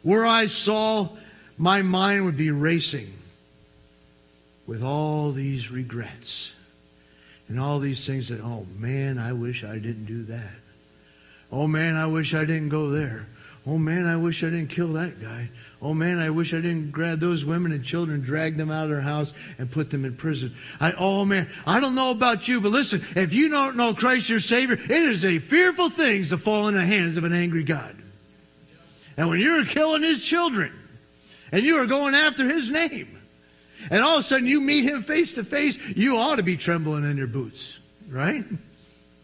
where 0.03 0.25
I 0.25 0.47
saw, 0.47 1.09
my 1.57 1.81
mind 1.81 2.25
would 2.25 2.37
be 2.37 2.51
racing 2.51 3.13
with 4.65 4.83
all 4.83 5.31
these 5.31 5.69
regrets 5.69 6.51
and 7.49 7.59
all 7.59 7.79
these 7.79 8.05
things 8.05 8.29
that, 8.29 8.39
oh 8.39 8.65
man, 8.77 9.17
I 9.17 9.33
wish 9.33 9.63
I 9.63 9.73
didn't 9.73 10.05
do 10.05 10.23
that. 10.23 10.53
Oh 11.51 11.67
man, 11.67 11.95
I 11.95 12.05
wish 12.05 12.33
I 12.33 12.45
didn't 12.45 12.69
go 12.69 12.89
there. 12.89 13.27
Oh 13.67 13.77
man, 13.77 14.07
I 14.07 14.15
wish 14.15 14.43
I 14.43 14.49
didn't 14.49 14.69
kill 14.69 14.93
that 14.93 15.21
guy. 15.21 15.49
Oh 15.83 15.95
man, 15.95 16.19
I 16.19 16.29
wish 16.29 16.53
I 16.53 16.57
didn't 16.57 16.91
grab 16.91 17.19
those 17.19 17.43
women 17.43 17.71
and 17.71 17.83
children, 17.83 18.21
drag 18.21 18.55
them 18.55 18.69
out 18.69 18.83
of 18.83 18.91
their 18.91 19.01
house, 19.01 19.33
and 19.57 19.71
put 19.71 19.89
them 19.89 20.05
in 20.05 20.15
prison. 20.15 20.55
I, 20.79 20.91
oh 20.91 21.25
man, 21.25 21.49
I 21.65 21.79
don't 21.79 21.95
know 21.95 22.11
about 22.11 22.47
you, 22.47 22.61
but 22.61 22.71
listen, 22.71 23.03
if 23.15 23.33
you 23.33 23.49
don't 23.49 23.75
know 23.75 23.95
Christ 23.95 24.29
your 24.29 24.39
Savior, 24.39 24.75
it 24.75 24.91
is 24.91 25.25
a 25.25 25.39
fearful 25.39 25.89
thing 25.89 26.25
to 26.25 26.37
fall 26.37 26.67
in 26.67 26.75
the 26.75 26.85
hands 26.85 27.17
of 27.17 27.23
an 27.23 27.33
angry 27.33 27.63
God. 27.63 27.95
And 29.17 29.27
when 29.27 29.39
you're 29.39 29.65
killing 29.65 30.03
his 30.03 30.21
children, 30.21 30.71
and 31.51 31.63
you 31.63 31.77
are 31.79 31.87
going 31.87 32.13
after 32.13 32.47
his 32.47 32.69
name, 32.69 33.19
and 33.89 34.03
all 34.03 34.17
of 34.17 34.19
a 34.19 34.23
sudden 34.23 34.45
you 34.45 34.61
meet 34.61 34.85
him 34.85 35.01
face 35.01 35.33
to 35.33 35.43
face, 35.43 35.79
you 35.95 36.17
ought 36.17 36.35
to 36.35 36.43
be 36.43 36.57
trembling 36.57 37.09
in 37.09 37.17
your 37.17 37.27
boots, 37.27 37.79
right? 38.07 38.45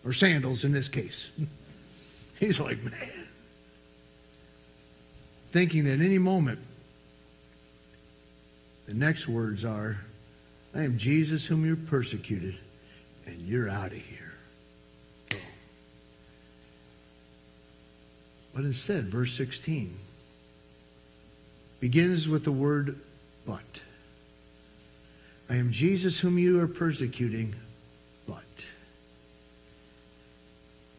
Or 0.03 0.11
sandals 0.11 0.63
in 0.63 0.71
this 0.71 0.87
case. 0.87 1.27
He's 2.39 2.59
like, 2.59 2.83
man 2.83 3.16
thinking 5.57 5.85
that 5.85 5.99
any 6.01 6.19
moment 6.19 6.59
the 8.85 8.93
next 8.93 9.27
words 9.27 9.65
are, 9.65 9.97
I 10.75 10.83
am 10.83 10.99
Jesus 10.99 11.43
whom 11.45 11.65
you're 11.65 11.75
persecuted, 11.75 12.59
and 13.25 13.41
you're 13.41 13.67
out 13.67 13.87
of 13.87 13.97
here. 13.97 15.41
But 18.53 18.65
instead, 18.65 19.09
verse 19.09 19.35
16 19.35 19.97
begins 21.79 22.27
with 22.27 22.43
the 22.43 22.51
word 22.51 22.99
but. 23.47 23.63
I 25.49 25.55
am 25.55 25.71
Jesus 25.71 26.19
whom 26.19 26.37
you 26.37 26.59
are 26.59 26.67
persecuting, 26.67 27.55
but. 28.27 28.43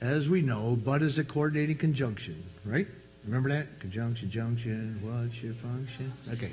As 0.01 0.29
we 0.29 0.43
know, 0.43 0.77
but 0.85 1.01
is 1.03 1.17
a 1.17 1.23
coordinating 1.23 1.79
conjunction, 1.79 2.43
right? 2.65 2.89
Remember 3.29 3.51
that? 3.51 3.79
Conjunction, 3.81 4.31
junction, 4.31 4.99
what's 5.03 5.43
your 5.43 5.53
function? 5.53 6.11
Okay. 6.33 6.51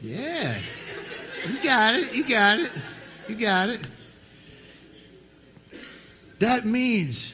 Yeah. 0.00 0.60
You 1.48 1.60
got 1.60 1.96
it. 1.96 2.12
You 2.12 2.22
got 2.28 2.60
it. 2.60 2.70
You 3.26 3.34
got 3.34 3.70
it. 3.70 3.88
That 6.38 6.64
means 6.64 7.32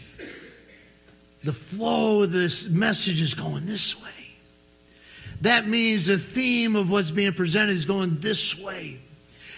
the 1.44 1.52
flow 1.52 2.22
of 2.22 2.32
this 2.32 2.64
message 2.64 3.20
is 3.20 3.34
going 3.34 3.66
this 3.66 3.94
way. 4.00 4.08
That 5.42 5.68
means 5.68 6.06
the 6.06 6.16
theme 6.16 6.74
of 6.74 6.90
what's 6.90 7.10
being 7.10 7.34
presented 7.34 7.76
is 7.76 7.84
going 7.84 8.20
this 8.20 8.58
way. 8.58 9.00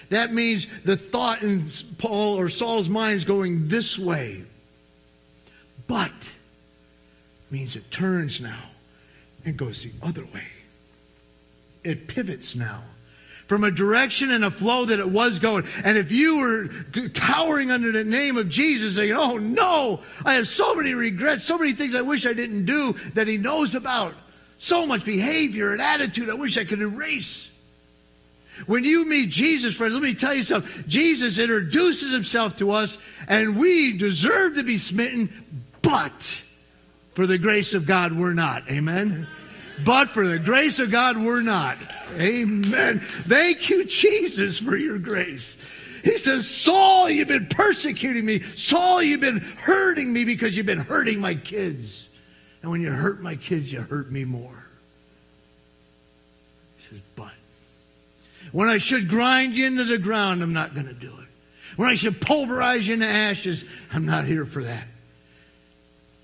That 0.08 0.34
means 0.34 0.66
the 0.84 0.96
thought 0.96 1.44
in 1.44 1.68
Paul 1.98 2.36
or 2.36 2.48
Saul's 2.48 2.88
mind 2.88 3.18
is 3.18 3.24
going 3.24 3.68
this 3.68 3.96
way. 3.96 4.42
But 5.86 6.10
means 7.48 7.76
it 7.76 7.88
turns 7.92 8.40
now 8.40 8.70
and 9.44 9.56
goes 9.56 9.82
the 9.82 9.92
other 10.02 10.24
way. 10.26 10.46
It 11.82 12.08
pivots 12.08 12.54
now 12.54 12.82
from 13.50 13.64
a 13.64 13.70
direction 13.72 14.30
and 14.30 14.44
a 14.44 14.50
flow 14.50 14.84
that 14.84 15.00
it 15.00 15.08
was 15.08 15.40
going. 15.40 15.66
And 15.82 15.98
if 15.98 16.12
you 16.12 16.38
were 16.38 17.08
cowering 17.08 17.72
under 17.72 17.90
the 17.90 18.04
name 18.04 18.36
of 18.36 18.48
Jesus, 18.48 18.94
saying, 18.94 19.12
Oh 19.12 19.38
no, 19.38 20.02
I 20.24 20.34
have 20.34 20.46
so 20.46 20.76
many 20.76 20.94
regrets, 20.94 21.44
so 21.44 21.58
many 21.58 21.72
things 21.72 21.96
I 21.96 22.02
wish 22.02 22.26
I 22.26 22.32
didn't 22.32 22.64
do 22.64 22.94
that 23.14 23.26
He 23.26 23.38
knows 23.38 23.74
about, 23.74 24.14
so 24.58 24.86
much 24.86 25.04
behavior 25.04 25.72
and 25.72 25.82
attitude 25.82 26.30
I 26.30 26.34
wish 26.34 26.56
I 26.58 26.64
could 26.64 26.80
erase. 26.80 27.50
When 28.66 28.84
you 28.84 29.04
meet 29.04 29.30
Jesus, 29.30 29.74
friends, 29.74 29.94
let 29.94 30.02
me 30.04 30.14
tell 30.14 30.32
you 30.32 30.44
something. 30.44 30.84
Jesus 30.86 31.38
introduces 31.38 32.12
himself 32.12 32.56
to 32.58 32.70
us, 32.70 32.98
and 33.26 33.58
we 33.58 33.98
deserve 33.98 34.54
to 34.54 34.62
be 34.62 34.78
smitten, 34.78 35.62
but 35.82 36.36
for 37.14 37.26
the 37.26 37.38
grace 37.38 37.74
of 37.74 37.86
God, 37.86 38.12
we're 38.12 38.32
not. 38.32 38.70
Amen. 38.70 39.26
But 39.84 40.10
for 40.10 40.26
the 40.26 40.38
grace 40.38 40.78
of 40.78 40.90
God, 40.90 41.16
we're 41.16 41.42
not. 41.42 41.78
Amen. 42.18 43.00
Thank 43.00 43.70
you, 43.70 43.84
Jesus, 43.84 44.58
for 44.58 44.76
your 44.76 44.98
grace. 44.98 45.56
He 46.04 46.18
says, 46.18 46.48
Saul, 46.48 47.10
you've 47.10 47.28
been 47.28 47.46
persecuting 47.46 48.24
me. 48.24 48.40
Saul, 48.56 49.02
you've 49.02 49.20
been 49.20 49.40
hurting 49.40 50.12
me 50.12 50.24
because 50.24 50.56
you've 50.56 50.66
been 50.66 50.78
hurting 50.78 51.20
my 51.20 51.34
kids. 51.34 52.08
And 52.62 52.70
when 52.70 52.80
you 52.80 52.90
hurt 52.90 53.22
my 53.22 53.36
kids, 53.36 53.72
you 53.72 53.80
hurt 53.80 54.10
me 54.10 54.24
more. 54.24 54.66
He 56.78 56.88
says, 56.88 57.02
but 57.16 57.32
when 58.52 58.68
I 58.68 58.78
should 58.78 59.08
grind 59.08 59.54
you 59.54 59.66
into 59.66 59.84
the 59.84 59.98
ground, 59.98 60.42
I'm 60.42 60.52
not 60.52 60.74
going 60.74 60.88
to 60.88 60.94
do 60.94 61.08
it. 61.08 61.28
When 61.76 61.88
I 61.88 61.94
should 61.94 62.20
pulverize 62.20 62.86
you 62.86 62.94
into 62.94 63.06
ashes, 63.06 63.64
I'm 63.92 64.04
not 64.04 64.26
here 64.26 64.44
for 64.44 64.64
that. 64.64 64.86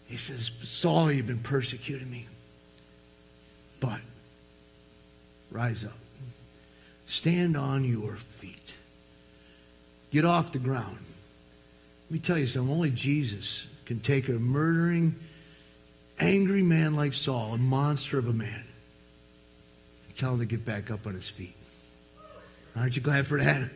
He 0.06 0.16
says, 0.16 0.50
Saul, 0.62 1.10
you've 1.10 1.26
been 1.26 1.40
persecuting 1.40 2.10
me. 2.10 2.26
But 3.80 4.00
rise 5.50 5.84
up. 5.84 5.98
Stand 7.08 7.56
on 7.56 7.84
your 7.84 8.16
feet. 8.16 8.74
Get 10.10 10.24
off 10.24 10.52
the 10.52 10.58
ground. 10.58 10.98
Let 12.06 12.10
me 12.10 12.18
tell 12.20 12.38
you 12.38 12.46
something. 12.46 12.72
Only 12.72 12.90
Jesus 12.90 13.64
can 13.84 14.00
take 14.00 14.28
a 14.28 14.32
murdering, 14.32 15.16
angry 16.18 16.62
man 16.62 16.94
like 16.94 17.14
Saul, 17.14 17.54
a 17.54 17.58
monster 17.58 18.18
of 18.18 18.28
a 18.28 18.32
man, 18.32 18.64
and 20.06 20.16
tell 20.16 20.32
him 20.34 20.38
to 20.40 20.46
get 20.46 20.64
back 20.64 20.90
up 20.90 21.06
on 21.06 21.14
his 21.14 21.28
feet. 21.28 21.54
Aren't 22.76 22.96
you 22.96 23.02
glad 23.02 23.26
for 23.26 23.38
that? 23.42 23.70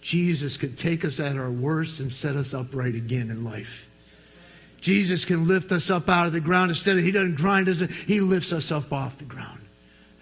Jesus 0.00 0.56
could 0.56 0.78
take 0.78 1.04
us 1.04 1.20
at 1.20 1.36
our 1.36 1.50
worst 1.50 2.00
and 2.00 2.12
set 2.12 2.36
us 2.36 2.54
upright 2.54 2.94
again 2.94 3.30
in 3.30 3.44
life. 3.44 3.84
Jesus 4.80 5.24
can 5.24 5.48
lift 5.48 5.72
us 5.72 5.90
up 5.90 6.08
out 6.08 6.26
of 6.26 6.32
the 6.32 6.40
ground. 6.40 6.70
Instead 6.70 6.98
of, 6.98 7.04
he 7.04 7.10
doesn't 7.10 7.36
grind 7.36 7.68
us, 7.68 7.80
he 8.06 8.20
lifts 8.20 8.52
us 8.52 8.70
up 8.70 8.92
off 8.92 9.18
the 9.18 9.24
ground. 9.24 9.60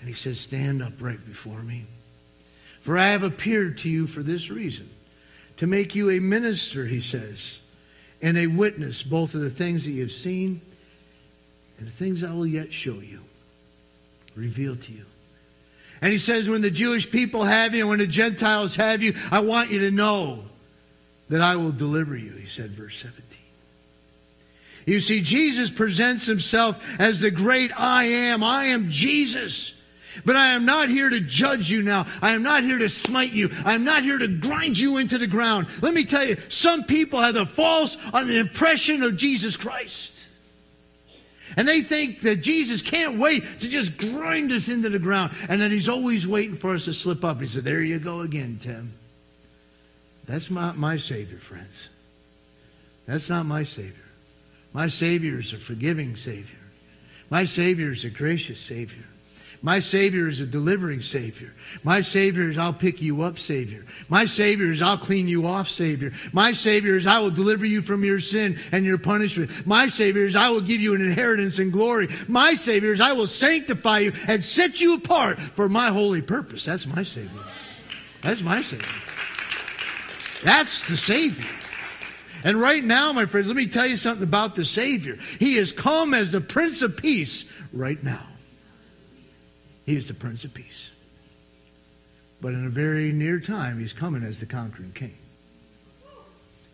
And 0.00 0.08
he 0.08 0.14
says, 0.14 0.40
stand 0.40 0.82
upright 0.82 1.26
before 1.26 1.62
me. 1.62 1.84
For 2.82 2.96
I 2.96 3.08
have 3.08 3.22
appeared 3.22 3.78
to 3.78 3.88
you 3.88 4.06
for 4.06 4.22
this 4.22 4.48
reason, 4.48 4.88
to 5.56 5.66
make 5.66 5.94
you 5.94 6.10
a 6.10 6.20
minister, 6.20 6.86
he 6.86 7.00
says, 7.00 7.58
and 8.22 8.38
a 8.38 8.46
witness 8.46 9.02
both 9.02 9.34
of 9.34 9.40
the 9.40 9.50
things 9.50 9.84
that 9.84 9.90
you've 9.90 10.12
seen 10.12 10.60
and 11.78 11.86
the 11.86 11.92
things 11.92 12.24
I 12.24 12.32
will 12.32 12.46
yet 12.46 12.72
show 12.72 13.00
you, 13.00 13.20
reveal 14.34 14.76
to 14.76 14.92
you. 14.92 15.04
And 16.00 16.12
he 16.12 16.18
says, 16.18 16.48
when 16.48 16.62
the 16.62 16.70
Jewish 16.70 17.10
people 17.10 17.42
have 17.44 17.74
you 17.74 17.82
and 17.82 17.90
when 17.90 17.98
the 17.98 18.06
Gentiles 18.06 18.76
have 18.76 19.02
you, 19.02 19.14
I 19.30 19.40
want 19.40 19.70
you 19.70 19.80
to 19.80 19.90
know 19.90 20.44
that 21.28 21.40
I 21.40 21.56
will 21.56 21.72
deliver 21.72 22.16
you, 22.16 22.32
he 22.32 22.48
said, 22.48 22.70
verse 22.70 22.96
17. 23.02 23.35
You 24.86 25.00
see, 25.00 25.20
Jesus 25.20 25.68
presents 25.68 26.26
himself 26.26 26.80
as 26.98 27.18
the 27.18 27.30
great 27.30 27.72
I 27.78 28.04
am. 28.04 28.42
I 28.44 28.66
am 28.66 28.88
Jesus. 28.90 29.72
But 30.24 30.36
I 30.36 30.52
am 30.52 30.64
not 30.64 30.88
here 30.88 31.10
to 31.10 31.20
judge 31.20 31.68
you 31.70 31.82
now. 31.82 32.06
I 32.22 32.30
am 32.30 32.42
not 32.42 32.62
here 32.62 32.78
to 32.78 32.88
smite 32.88 33.32
you. 33.32 33.50
I 33.64 33.74
am 33.74 33.84
not 33.84 34.04
here 34.04 34.16
to 34.16 34.28
grind 34.28 34.78
you 34.78 34.96
into 34.96 35.18
the 35.18 35.26
ground. 35.26 35.66
Let 35.82 35.92
me 35.92 36.04
tell 36.04 36.26
you, 36.26 36.36
some 36.48 36.84
people 36.84 37.20
have 37.20 37.36
a 37.36 37.44
false 37.44 37.98
impression 38.14 39.02
of 39.02 39.16
Jesus 39.16 39.56
Christ. 39.56 40.14
And 41.56 41.66
they 41.66 41.80
think 41.80 42.20
that 42.20 42.36
Jesus 42.36 42.80
can't 42.80 43.18
wait 43.18 43.60
to 43.60 43.68
just 43.68 43.96
grind 43.96 44.52
us 44.52 44.68
into 44.68 44.88
the 44.88 44.98
ground 44.98 45.32
and 45.48 45.60
that 45.60 45.70
he's 45.70 45.88
always 45.88 46.26
waiting 46.26 46.56
for 46.56 46.74
us 46.74 46.84
to 46.84 46.92
slip 46.92 47.24
up. 47.24 47.40
He 47.40 47.48
said, 47.48 47.64
There 47.64 47.82
you 47.82 47.98
go 47.98 48.20
again, 48.20 48.58
Tim. 48.60 48.92
That's 50.26 50.50
not 50.50 50.76
my 50.76 50.96
Savior, 50.96 51.38
friends. 51.38 51.88
That's 53.06 53.28
not 53.28 53.46
my 53.46 53.62
Savior. 53.62 54.05
My 54.76 54.88
Savior 54.88 55.40
is 55.40 55.54
a 55.54 55.58
forgiving 55.58 56.16
Savior. 56.16 56.58
My 57.30 57.46
Savior 57.46 57.92
is 57.92 58.04
a 58.04 58.10
gracious 58.10 58.60
Savior. 58.60 59.06
My 59.62 59.80
Savior 59.80 60.28
is 60.28 60.40
a 60.40 60.44
delivering 60.44 61.00
Savior. 61.00 61.54
My 61.82 62.02
Savior 62.02 62.50
is 62.50 62.58
I'll 62.58 62.74
pick 62.74 63.00
you 63.00 63.22
up 63.22 63.38
Savior. 63.38 63.86
My 64.10 64.26
Savior 64.26 64.70
is 64.70 64.82
I'll 64.82 64.98
clean 64.98 65.28
you 65.28 65.46
off 65.46 65.66
Savior. 65.66 66.12
My 66.34 66.52
Savior 66.52 66.98
is 66.98 67.06
I 67.06 67.20
will 67.20 67.30
deliver 67.30 67.64
you 67.64 67.80
from 67.80 68.04
your 68.04 68.20
sin 68.20 68.58
and 68.70 68.84
your 68.84 68.98
punishment. 68.98 69.66
My 69.66 69.88
Savior 69.88 70.26
is 70.26 70.36
I 70.36 70.50
will 70.50 70.60
give 70.60 70.82
you 70.82 70.94
an 70.94 71.00
inheritance 71.00 71.58
and 71.58 71.72
glory. 71.72 72.14
My 72.28 72.54
Savior 72.54 72.92
is 72.92 73.00
I 73.00 73.12
will 73.12 73.26
sanctify 73.26 74.00
you 74.00 74.12
and 74.28 74.44
set 74.44 74.78
you 74.78 74.96
apart 74.96 75.40
for 75.54 75.70
my 75.70 75.88
holy 75.88 76.20
purpose. 76.20 76.66
That's 76.66 76.84
my 76.84 77.02
Savior. 77.02 77.44
That's 78.20 78.42
my 78.42 78.60
Savior. 78.60 78.84
That's 80.44 80.86
the 80.86 80.98
Savior. 80.98 81.48
And 82.44 82.60
right 82.60 82.82
now, 82.82 83.12
my 83.12 83.26
friends, 83.26 83.48
let 83.48 83.56
me 83.56 83.66
tell 83.66 83.86
you 83.86 83.96
something 83.96 84.22
about 84.22 84.54
the 84.54 84.64
Savior. 84.64 85.18
He 85.38 85.56
is 85.56 85.72
come 85.72 86.14
as 86.14 86.32
the 86.32 86.40
Prince 86.40 86.82
of 86.82 86.96
Peace 86.96 87.44
right 87.72 88.02
now. 88.02 88.26
He 89.84 89.96
is 89.96 90.08
the 90.08 90.14
Prince 90.14 90.44
of 90.44 90.52
Peace. 90.52 90.90
But 92.40 92.52
in 92.52 92.66
a 92.66 92.70
very 92.70 93.12
near 93.12 93.40
time, 93.40 93.80
he's 93.80 93.92
coming 93.92 94.22
as 94.22 94.40
the 94.40 94.46
conquering 94.46 94.92
king. 94.92 95.16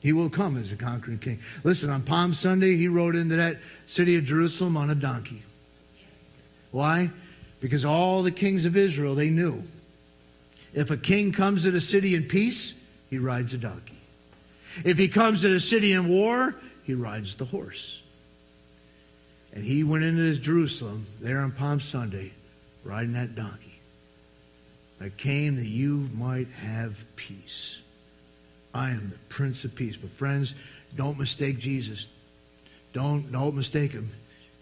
He 0.01 0.13
will 0.13 0.31
come 0.31 0.57
as 0.57 0.73
a 0.73 0.77
conquering 0.77 1.21
king. 1.21 1.39
Listen, 1.63 1.89
on 1.89 2.03
Palm 2.03 2.35
Sunday, 2.35 2.77
he 2.77 2.89
rode 2.89 3.15
into 3.15 3.37
that 3.37 3.61
city 3.87 4.17
of 4.17 4.25
Jerusalem 4.25 4.77
on 4.77 4.91
a 4.91 4.97
donkey. 4.97 5.43
Why? 6.73 7.11
Because 7.61 7.85
all 7.85 8.25
the 8.25 8.33
kings 8.33 8.65
of 8.65 8.77
Israel, 8.77 9.15
they 9.15 9.31
knew 9.31 9.63
if 10.75 10.91
a 10.91 10.97
king 10.97 11.33
comes 11.33 11.63
to 11.63 11.71
the 11.71 11.81
city 11.81 12.15
in 12.17 12.25
peace, 12.25 12.73
he 13.11 13.19
rides 13.19 13.55
a 13.55 13.59
donkey. 13.59 14.02
If 14.85 14.99
he 14.99 15.09
comes 15.09 15.43
to 15.43 15.49
the 15.49 15.61
city 15.61 15.93
in 15.93 16.09
war, 16.09 16.55
he 16.85 16.95
rides 16.95 17.37
the 17.37 17.45
horse. 17.45 18.01
And 19.53 19.65
he 19.65 19.85
went 19.85 20.05
into 20.05 20.35
Jerusalem 20.37 21.07
there 21.21 21.39
on 21.41 21.53
Palm 21.53 21.81
Sunday 21.81 22.33
riding 22.85 23.13
that 23.13 23.35
donkey. 23.35 23.79
I 25.01 25.11
came 25.11 25.57
that 25.57 25.67
you 25.67 26.09
might 26.15 26.49
have 26.49 26.97
peace. 27.17 27.79
I 28.73 28.91
am 28.91 29.11
the 29.11 29.19
Prince 29.29 29.65
of 29.65 29.75
Peace. 29.75 29.97
But 29.97 30.11
friends, 30.11 30.55
don't 30.97 31.19
mistake 31.19 31.59
Jesus. 31.59 32.07
Don't, 32.93 33.31
don't 33.33 33.55
mistake 33.55 33.93
him. 33.93 34.11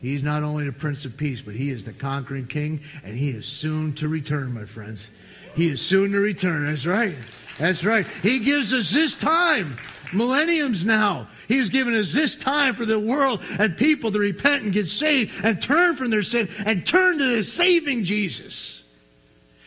He's 0.01 0.23
not 0.23 0.43
only 0.43 0.65
the 0.65 0.73
Prince 0.73 1.05
of 1.05 1.17
Peace, 1.17 1.43
but 1.43 1.55
he 1.55 1.71
is 1.71 1.85
the 1.85 1.93
conquering 1.93 2.47
king, 2.47 2.81
and 3.05 3.17
he 3.17 3.31
is 3.31 3.47
soon 3.47 3.93
to 3.95 4.09
return, 4.09 4.55
my 4.55 4.65
friends. 4.65 5.09
He 5.55 5.69
is 5.69 5.83
soon 5.83 6.13
to 6.13 6.21
return. 6.21 6.67
That's 6.67 6.87
right. 6.87 7.15
That's 7.61 7.85
right. 7.85 8.07
He 8.23 8.39
gives 8.39 8.73
us 8.73 8.91
this 8.91 9.15
time, 9.15 9.77
millenniums 10.15 10.85
now. 10.85 11.29
He's 11.47 11.69
given 11.69 11.95
us 11.95 12.13
this 12.13 12.35
time 12.35 12.75
for 12.75 12.87
the 12.87 12.99
world 12.99 13.43
and 13.59 13.77
people 13.77 14.11
to 14.13 14.19
repent 14.19 14.65
and 14.65 14.73
get 14.73 14.89
saved 14.89 15.45
and 15.45 15.61
turn 15.61 15.95
from 15.95 16.09
their 16.11 16.23
sin 16.23 16.49
and 16.65 16.87
turn 16.87 17.19
to 17.19 17.37
the 17.37 17.45
saving 17.45 18.05
Jesus. 18.05 18.81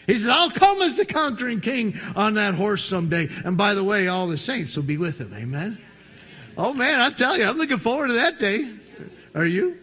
He 0.08 0.16
says, 0.16 0.28
I'll 0.28 0.50
come 0.50 0.82
as 0.82 0.98
the 0.98 1.06
conquering 1.06 1.62
king 1.62 2.00
on 2.16 2.34
that 2.34 2.56
horse 2.56 2.84
someday. 2.84 3.30
And 3.46 3.58
by 3.58 3.74
the 3.74 3.84
way, 3.84 4.08
all 4.08 4.28
the 4.28 4.38
saints 4.38 4.76
will 4.76 4.84
be 4.84 4.98
with 4.98 5.20
him. 5.20 5.34
Amen. 5.34 5.78
Oh 6.58 6.74
man, 6.74 7.00
I 7.00 7.12
tell 7.12 7.38
you, 7.38 7.46
I'm 7.46 7.58
looking 7.58 7.80
forward 7.80 8.08
to 8.08 8.14
that 8.14 8.40
day. 8.40 8.70
Are 9.36 9.46
you? 9.46 9.78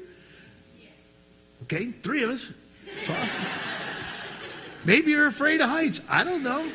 Okay, 1.63 1.93
three 2.03 2.25
of 2.25 2.31
us. 2.31 2.45
It's 2.99 3.09
awesome. 3.09 3.45
Maybe 4.85 5.13
you're 5.13 5.27
afraid 5.27 5.61
of 5.61 5.71
heights. 5.71 6.01
I 6.09 6.25
don't 6.25 6.43
know. 6.43 6.71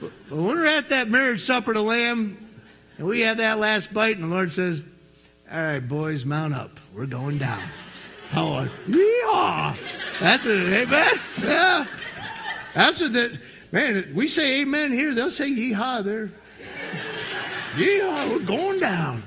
But 0.00 0.10
when 0.28 0.44
we're 0.44 0.66
at 0.66 0.88
that 0.90 1.08
marriage 1.08 1.44
supper 1.44 1.74
the 1.74 1.82
Lamb, 1.82 2.36
and 2.98 3.06
we 3.06 3.20
have 3.20 3.38
that 3.38 3.58
last 3.58 3.92
bite, 3.92 4.16
and 4.16 4.30
the 4.30 4.34
Lord 4.34 4.52
says, 4.52 4.82
All 5.50 5.62
right, 5.62 5.80
boys, 5.80 6.24
mount 6.24 6.54
up. 6.54 6.78
We're 6.94 7.06
going 7.06 7.38
down. 7.38 7.62
Oh, 8.34 8.68
yeehaw. 8.86 9.74
That's 10.20 10.44
it, 10.44 10.68
amen? 10.68 11.18
Yeah. 11.40 11.86
That's 12.74 13.00
it. 13.00 13.14
that, 13.14 13.40
man, 13.72 14.12
we 14.14 14.28
say 14.28 14.60
amen 14.60 14.92
here, 14.92 15.14
they'll 15.14 15.30
say 15.30 15.50
yeehaw 15.50 16.04
there. 16.04 16.30
Yeehaw, 17.76 18.30
we're 18.30 18.44
going 18.44 18.80
down. 18.80 19.22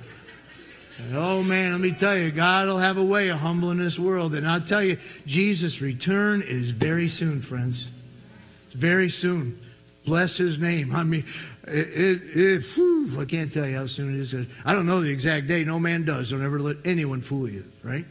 And 1.00 1.18
oh 1.18 1.42
man, 1.42 1.72
let 1.72 1.82
me 1.82 1.94
tell 1.94 2.16
you, 2.16 2.32
God 2.32 2.68
will 2.68 2.78
have 2.78 2.98
a 2.98 3.04
way 3.04 3.30
of 3.30 3.40
humbling 3.40 3.80
this 3.80 3.98
world. 3.98 4.36
And 4.36 4.48
I'll 4.48 4.62
tell 4.62 4.84
you, 4.84 4.98
Jesus' 5.26 5.82
return 5.82 6.44
is 6.44 6.70
very 6.70 7.10
soon, 7.10 7.42
friends. 7.42 7.88
Very 8.74 9.10
soon. 9.10 9.60
Bless 10.06 10.38
his 10.38 10.58
name. 10.58 10.96
I 10.96 11.04
mean, 11.04 11.26
it, 11.68 11.88
it, 11.88 12.22
it 12.38 12.64
whew, 12.74 13.20
I 13.20 13.26
can't 13.26 13.54
tell 13.54 13.68
you 13.68 13.76
how 13.76 13.88
soon 13.88 14.16
it 14.16 14.20
is. 14.20 14.34
I 14.66 14.74
don't 14.74 14.88
know 14.88 15.02
the 15.02 15.10
exact 15.10 15.48
day. 15.48 15.64
No 15.64 15.80
man 15.80 16.06
does. 16.06 16.32
Don't 16.32 16.44
ever 16.44 16.60
let 16.60 16.78
anyone 16.86 17.22
fool 17.22 17.48
you, 17.48 17.66
right? 17.84 18.06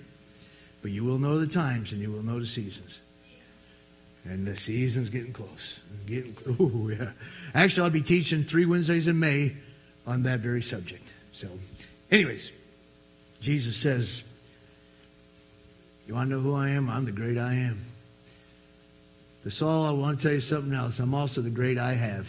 But 0.82 0.92
you 0.92 1.04
will 1.04 1.18
know 1.18 1.38
the 1.38 1.48
times 1.48 1.92
and 1.92 2.00
you 2.00 2.10
will 2.10 2.22
know 2.22 2.38
the 2.38 2.46
seasons. 2.46 2.98
And 4.24 4.46
the 4.46 4.56
season's 4.56 5.08
getting 5.08 5.32
close. 5.32 5.80
Getting, 6.06 6.36
oh, 6.60 6.88
yeah. 6.88 7.10
Actually, 7.54 7.84
I'll 7.84 7.90
be 7.90 8.02
teaching 8.02 8.44
three 8.44 8.66
Wednesdays 8.66 9.06
in 9.06 9.18
May 9.18 9.56
on 10.06 10.22
that 10.24 10.40
very 10.40 10.62
subject. 10.62 11.06
So, 11.32 11.48
anyways, 12.10 12.50
Jesus 13.40 13.76
says, 13.76 14.22
You 16.06 16.14
want 16.14 16.30
to 16.30 16.36
know 16.36 16.42
who 16.42 16.54
I 16.54 16.70
am? 16.70 16.88
I'm 16.88 17.04
the 17.04 17.12
great 17.12 17.38
I 17.38 17.54
am. 17.54 17.84
To 19.44 19.50
Saul, 19.50 19.86
I 19.86 19.90
want 19.92 20.18
to 20.18 20.22
tell 20.22 20.34
you 20.34 20.40
something 20.40 20.74
else. 20.74 20.98
I'm 20.98 21.14
also 21.14 21.40
the 21.40 21.50
great 21.50 21.78
I 21.78 21.94
have. 21.94 22.28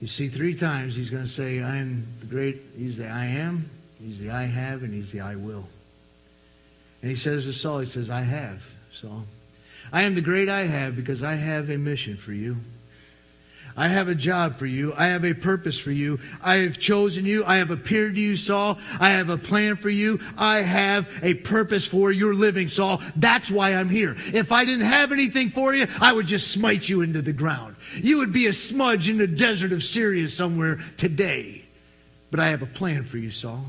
You 0.00 0.06
see, 0.06 0.28
three 0.28 0.54
times 0.54 0.94
he's 0.94 1.10
going 1.10 1.24
to 1.24 1.30
say, 1.30 1.62
I 1.62 1.76
am 1.76 2.06
the 2.20 2.26
great, 2.26 2.62
he's 2.76 2.96
the 2.96 3.06
I 3.06 3.26
am, 3.26 3.70
he's 3.98 4.18
the 4.18 4.30
I 4.30 4.44
have, 4.44 4.82
and 4.82 4.92
he's 4.92 5.12
the 5.12 5.20
I 5.20 5.36
will. 5.36 5.66
And 7.02 7.10
he 7.10 7.16
says 7.16 7.44
to 7.44 7.52
Saul, 7.52 7.80
he 7.80 7.86
says, 7.86 8.10
I 8.10 8.22
have, 8.22 8.62
Saul. 8.92 9.24
I 9.92 10.02
am 10.02 10.14
the 10.14 10.20
great 10.20 10.48
I 10.48 10.66
have 10.66 10.96
because 10.96 11.22
I 11.22 11.34
have 11.34 11.70
a 11.70 11.78
mission 11.78 12.16
for 12.16 12.32
you. 12.32 12.56
I 13.76 13.88
have 13.88 14.08
a 14.08 14.14
job 14.14 14.56
for 14.56 14.66
you. 14.66 14.92
I 14.96 15.06
have 15.06 15.24
a 15.24 15.34
purpose 15.34 15.78
for 15.78 15.90
you. 15.90 16.18
I 16.42 16.56
have 16.56 16.78
chosen 16.78 17.24
you. 17.24 17.44
I 17.44 17.56
have 17.56 17.70
appeared 17.70 18.16
to 18.16 18.20
you, 18.20 18.36
Saul. 18.36 18.78
I 18.98 19.10
have 19.10 19.30
a 19.30 19.38
plan 19.38 19.76
for 19.76 19.90
you. 19.90 20.20
I 20.36 20.60
have 20.60 21.08
a 21.22 21.34
purpose 21.34 21.84
for 21.84 22.12
your 22.12 22.34
living, 22.34 22.68
Saul. 22.68 23.00
That's 23.16 23.50
why 23.50 23.74
I'm 23.74 23.88
here. 23.88 24.16
If 24.32 24.52
I 24.52 24.64
didn't 24.64 24.86
have 24.86 25.12
anything 25.12 25.50
for 25.50 25.74
you, 25.74 25.86
I 26.00 26.12
would 26.12 26.26
just 26.26 26.48
smite 26.48 26.88
you 26.88 27.02
into 27.02 27.22
the 27.22 27.32
ground. 27.32 27.76
You 27.94 28.18
would 28.18 28.32
be 28.32 28.46
a 28.46 28.52
smudge 28.52 29.08
in 29.08 29.18
the 29.18 29.26
desert 29.26 29.72
of 29.72 29.84
Syria 29.84 30.28
somewhere 30.28 30.80
today. 30.96 31.64
But 32.30 32.40
I 32.40 32.48
have 32.48 32.62
a 32.62 32.66
plan 32.66 33.04
for 33.04 33.18
you, 33.18 33.30
Saul. 33.30 33.64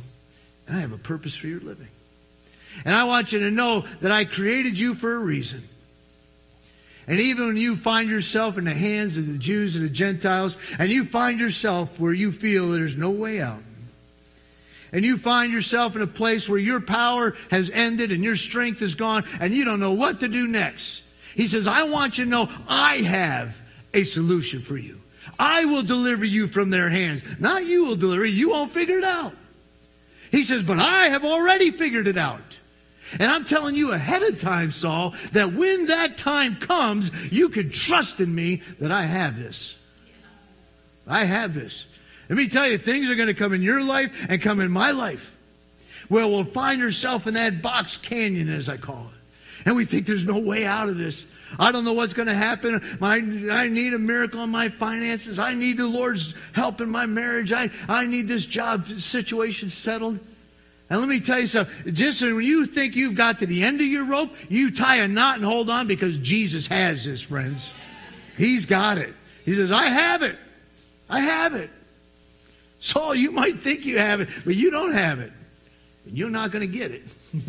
And 0.68 0.78
I 0.78 0.80
have 0.82 0.92
a 0.92 0.98
purpose 0.98 1.36
for 1.36 1.48
your 1.48 1.60
living. 1.60 1.88
And 2.86 2.96
I 2.96 3.04
want 3.04 3.32
you 3.32 3.40
to 3.40 3.52
know 3.52 3.86
that 4.02 4.12
I 4.12 4.26
created 4.26 4.78
you 4.78 4.96
for 4.96 5.16
a 5.16 5.20
reason. 5.20 5.68
And 7.08 7.20
even 7.20 7.48
when 7.48 7.58
you 7.58 7.76
find 7.76 8.10
yourself 8.10 8.58
in 8.58 8.66
the 8.66 8.74
hands 8.74 9.18
of 9.18 9.28
the 9.28 9.38
Jews 9.38 9.76
and 9.76 9.86
the 9.86 9.90
Gentiles, 9.90 10.56
and 10.78 10.90
you 10.90 11.06
find 11.06 11.40
yourself 11.40 12.00
where 12.00 12.14
you 12.14 12.32
feel 12.32 12.70
there's 12.70 12.96
no 12.96 13.10
way 13.10 13.42
out, 13.42 13.64
and 14.94 15.04
you 15.04 15.18
find 15.18 15.52
yourself 15.52 15.96
in 15.96 16.02
a 16.02 16.08
place 16.08 16.48
where 16.48 16.60
your 16.60 16.82
power 16.82 17.36
has 17.50 17.70
ended 17.70 18.12
and 18.12 18.24
your 18.24 18.36
strength 18.36 18.82
is 18.82 18.96
gone, 18.96 19.26
and 19.40 19.54
you 19.54 19.66
don't 19.66 19.80
know 19.80 19.94
what 19.94 20.20
to 20.20 20.28
do 20.28 20.48
next, 20.48 21.02
he 21.36 21.48
says, 21.48 21.66
I 21.66 21.84
want 21.84 22.18
you 22.18 22.26
to 22.26 22.30
know 22.30 22.50
I 22.68 22.98
have 22.98 23.56
a 23.94 24.04
solution 24.04 24.62
for 24.62 24.78
you. 24.78 25.00
I 25.40 25.66
will 25.66 25.84
deliver 25.84 26.26
you 26.26 26.48
from 26.48 26.70
their 26.70 26.90
hands. 26.90 27.24
Not 27.40 27.66
you 27.66 27.86
will 27.86 27.96
deliver 27.96 28.26
you. 28.26 28.36
You 28.36 28.50
won't 28.50 28.74
figure 28.74 28.98
it 28.98 29.04
out. 29.04 29.34
He 30.32 30.46
says, 30.46 30.64
but 30.64 30.80
I 30.80 31.10
have 31.10 31.26
already 31.26 31.72
figured 31.72 32.08
it 32.08 32.18
out. 32.18 32.42
And 33.20 33.32
I'm 33.32 33.46
telling 33.46 33.76
you 33.76 33.92
ahead 33.92 34.24
of 34.24 34.40
time, 34.40 34.72
Saul, 34.72 35.14
that 35.34 35.54
when 35.54 35.88
that 35.88 36.18
time 36.18 36.56
comes, 36.56 37.12
you 37.32 37.50
can 37.50 37.70
trust 37.70 38.20
in 38.20 38.34
me 38.34 38.62
that 38.80 38.92
I 38.92 39.04
have 39.04 39.38
this. 39.38 39.76
I 41.08 41.26
have 41.26 41.54
this. 41.54 41.86
Let 42.30 42.38
me 42.38 42.48
tell 42.48 42.70
you, 42.70 42.78
things 42.78 43.10
are 43.10 43.16
going 43.16 43.28
to 43.28 43.34
come 43.34 43.54
in 43.54 43.62
your 43.62 43.82
life 43.82 44.12
and 44.30 44.42
come 44.42 44.62
in 44.62 44.72
my 44.72 44.92
life. 44.92 45.36
Where 46.08 46.28
we'll 46.28 46.46
find 46.46 46.82
ourselves 46.82 47.28
in 47.28 47.34
that 47.34 47.62
box 47.62 47.98
canyon, 47.98 48.50
as 48.50 48.70
I 48.70 48.78
call 48.78 49.12
it. 49.14 49.66
And 49.66 49.76
we 49.76 49.86
think 49.86 50.06
there's 50.06 50.26
no 50.26 50.40
way 50.40 50.66
out 50.66 50.90
of 50.90 50.98
this. 50.98 51.26
I 51.60 51.72
don't 51.72 51.84
know 51.84 51.94
what's 51.94 52.14
going 52.14 52.28
to 52.28 52.34
happen. 52.34 52.98
My, 53.00 53.16
I 53.16 53.68
need 53.68 53.94
a 53.94 54.00
miracle 54.00 54.44
in 54.44 54.50
my 54.50 54.70
finances. 54.70 55.40
I 55.40 55.54
need 55.54 55.78
the 55.78 55.86
Lord's 55.86 56.34
help 56.54 56.82
in 56.82 56.90
my 56.90 57.06
marriage. 57.06 57.52
I, 57.52 57.70
I 57.88 58.06
need 58.06 58.28
this 58.28 58.46
job 58.46 58.88
situation 58.88 59.70
settled. 59.70 60.20
And 60.92 61.00
let 61.00 61.08
me 61.08 61.22
tell 61.22 61.40
you 61.40 61.48
something. 61.48 61.96
Just 61.96 62.22
when 62.22 62.42
you 62.42 62.66
think 62.66 62.98
you've 62.98 63.16
got 63.16 63.40
to 63.40 63.46
the 63.46 63.64
end 63.64 63.80
of 63.80 63.88
your 63.88 64.04
rope, 64.04 64.30
you 64.50 64.72
tie 64.72 64.98
a 64.98 65.08
knot 65.08 65.38
and 65.38 65.46
hold 65.46 65.70
on 65.70 65.88
because 65.88 66.18
Jesus 66.18 66.68
has 66.68 67.06
this, 67.06 67.22
friends. 67.22 67.72
He's 68.36 68.66
got 68.66 68.98
it. 68.98 69.14
He 69.46 69.56
says, 69.56 69.72
I 69.72 69.86
have 69.86 70.22
it. 70.22 70.38
I 71.10 71.22
have 71.22 71.56
it. 71.56 71.70
Saul, 72.82 73.16
you 73.16 73.32
might 73.32 73.62
think 73.62 73.86
you 73.86 74.00
have 74.00 74.20
it, 74.20 74.28
but 74.44 74.56
you 74.56 74.70
don't 74.70 74.92
have 74.92 75.22
it. 75.22 75.32
And 76.08 76.18
you're 76.18 76.30
not 76.30 76.52
going 76.52 76.70
to 76.70 76.78
get 76.78 76.92
it. 76.92 77.04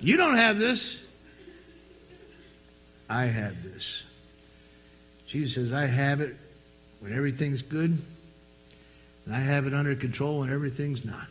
you 0.00 0.16
don't 0.16 0.38
have 0.38 0.56
this. 0.56 0.96
I 3.10 3.26
have 3.26 3.62
this. 3.62 4.02
Jesus 5.26 5.66
says, 5.66 5.74
I 5.74 5.84
have 5.84 6.22
it 6.22 6.34
when 7.00 7.12
everything's 7.12 7.60
good. 7.60 7.98
And 9.26 9.34
I 9.34 9.40
have 9.40 9.66
it 9.66 9.74
under 9.74 9.94
control 9.94 10.40
when 10.40 10.52
everything's 10.52 11.04
not. 11.04 11.26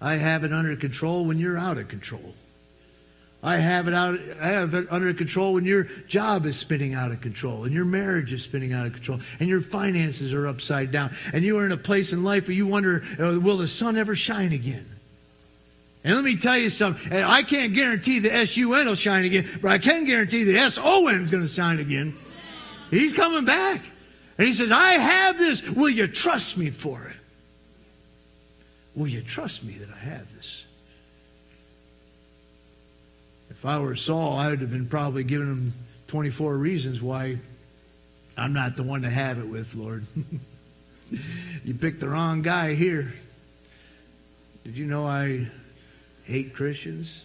I 0.00 0.14
have 0.14 0.44
it 0.44 0.52
under 0.52 0.76
control 0.76 1.26
when 1.26 1.38
you're 1.38 1.58
out 1.58 1.78
of 1.78 1.88
control. 1.88 2.34
I 3.42 3.56
have 3.56 3.88
it 3.88 3.94
out 3.94 4.18
I 4.40 4.46
have 4.48 4.72
it 4.72 4.88
under 4.90 5.12
control 5.12 5.52
when 5.52 5.66
your 5.66 5.84
job 6.08 6.46
is 6.46 6.56
spinning 6.56 6.94
out 6.94 7.12
of 7.12 7.20
control 7.20 7.64
and 7.64 7.74
your 7.74 7.84
marriage 7.84 8.32
is 8.32 8.42
spinning 8.42 8.72
out 8.72 8.86
of 8.86 8.94
control 8.94 9.20
and 9.38 9.50
your 9.50 9.60
finances 9.60 10.32
are 10.32 10.46
upside 10.46 10.90
down 10.90 11.14
and 11.34 11.44
you 11.44 11.58
are 11.58 11.66
in 11.66 11.72
a 11.72 11.76
place 11.76 12.12
in 12.12 12.24
life 12.24 12.48
where 12.48 12.56
you 12.56 12.66
wonder 12.66 13.04
uh, 13.20 13.38
will 13.38 13.58
the 13.58 13.68
sun 13.68 13.98
ever 13.98 14.16
shine 14.16 14.54
again? 14.54 14.88
And 16.04 16.14
let 16.14 16.24
me 16.24 16.38
tell 16.38 16.56
you 16.56 16.70
something. 16.70 17.12
And 17.12 17.24
I 17.24 17.42
can't 17.42 17.74
guarantee 17.74 18.18
the 18.18 18.32
S-U-N 18.32 18.86
will 18.86 18.94
shine 18.94 19.24
again, 19.24 19.48
but 19.60 19.70
I 19.70 19.78
can 19.78 20.04
guarantee 20.04 20.44
the 20.44 20.58
S-O-N 20.58 21.22
is 21.22 21.30
going 21.30 21.42
to 21.42 21.48
shine 21.48 21.80
again. 21.80 22.16
He's 22.90 23.14
coming 23.14 23.46
back. 23.46 23.82
And 24.36 24.48
he 24.48 24.54
says, 24.54 24.70
I 24.72 24.92
have 24.92 25.38
this. 25.38 25.62
Will 25.62 25.90
you 25.90 26.06
trust 26.06 26.56
me 26.56 26.70
for 26.70 27.02
it? 27.04 27.16
Will 28.94 29.08
you 29.08 29.22
trust 29.22 29.62
me 29.62 29.74
that 29.74 29.88
I 29.90 29.98
have 29.98 30.26
this? 30.36 30.62
If 33.50 33.64
I 33.64 33.78
were 33.78 33.96
Saul, 33.96 34.36
I 34.36 34.50
would 34.50 34.60
have 34.60 34.70
been 34.70 34.88
probably 34.88 35.24
giving 35.24 35.48
him 35.48 35.74
24 36.08 36.56
reasons 36.56 37.00
why 37.00 37.38
I'm 38.36 38.52
not 38.52 38.76
the 38.76 38.82
one 38.82 39.02
to 39.02 39.10
have 39.10 39.38
it 39.38 39.46
with, 39.46 39.74
Lord. 39.74 40.04
you 41.64 41.74
picked 41.74 42.00
the 42.00 42.08
wrong 42.08 42.42
guy 42.42 42.74
here. 42.74 43.12
Did 44.64 44.76
you 44.76 44.86
know 44.86 45.06
I 45.06 45.46
hate 46.24 46.54
Christians? 46.54 47.22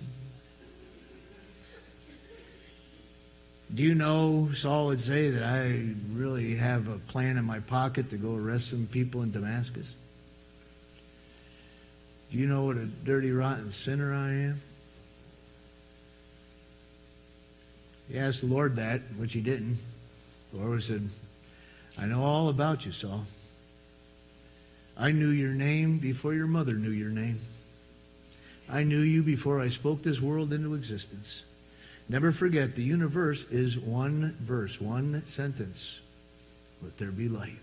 Do 3.73 3.83
you 3.83 3.93
know, 3.93 4.49
Saul 4.55 4.87
would 4.87 5.03
say, 5.03 5.29
that 5.29 5.43
I 5.43 5.93
really 6.11 6.55
have 6.55 6.87
a 6.87 6.97
plan 6.97 7.37
in 7.37 7.45
my 7.45 7.59
pocket 7.59 8.09
to 8.09 8.17
go 8.17 8.35
arrest 8.35 8.71
some 8.71 8.87
people 8.91 9.21
in 9.21 9.31
Damascus? 9.31 9.85
Do 12.31 12.37
you 12.37 12.47
know 12.47 12.63
what 12.63 12.77
a 12.77 12.85
dirty, 12.85 13.31
rotten 13.31 13.71
sinner 13.85 14.13
I 14.13 14.29
am? 14.29 14.61
He 18.07 18.17
asked 18.17 18.41
the 18.41 18.47
Lord 18.47 18.77
that, 18.77 19.01
which 19.17 19.33
he 19.33 19.41
didn't. 19.41 19.77
The 20.51 20.59
Lord 20.59 20.81
said, 20.81 21.07
I 21.97 22.05
know 22.05 22.23
all 22.23 22.49
about 22.49 22.85
you, 22.85 22.91
Saul. 22.91 23.23
I 24.97 25.11
knew 25.11 25.29
your 25.29 25.53
name 25.53 25.99
before 25.99 26.33
your 26.33 26.47
mother 26.47 26.73
knew 26.73 26.89
your 26.89 27.09
name. 27.09 27.39
I 28.67 28.83
knew 28.83 28.99
you 28.99 29.21
before 29.21 29.61
I 29.61 29.69
spoke 29.69 30.01
this 30.01 30.19
world 30.19 30.53
into 30.53 30.73
existence. 30.73 31.43
Never 32.09 32.31
forget, 32.31 32.75
the 32.75 32.83
universe 32.83 33.45
is 33.51 33.77
one 33.77 34.35
verse, 34.41 34.81
one 34.81 35.23
sentence. 35.35 35.99
Let 36.81 36.97
there 36.97 37.11
be 37.11 37.29
light. 37.29 37.59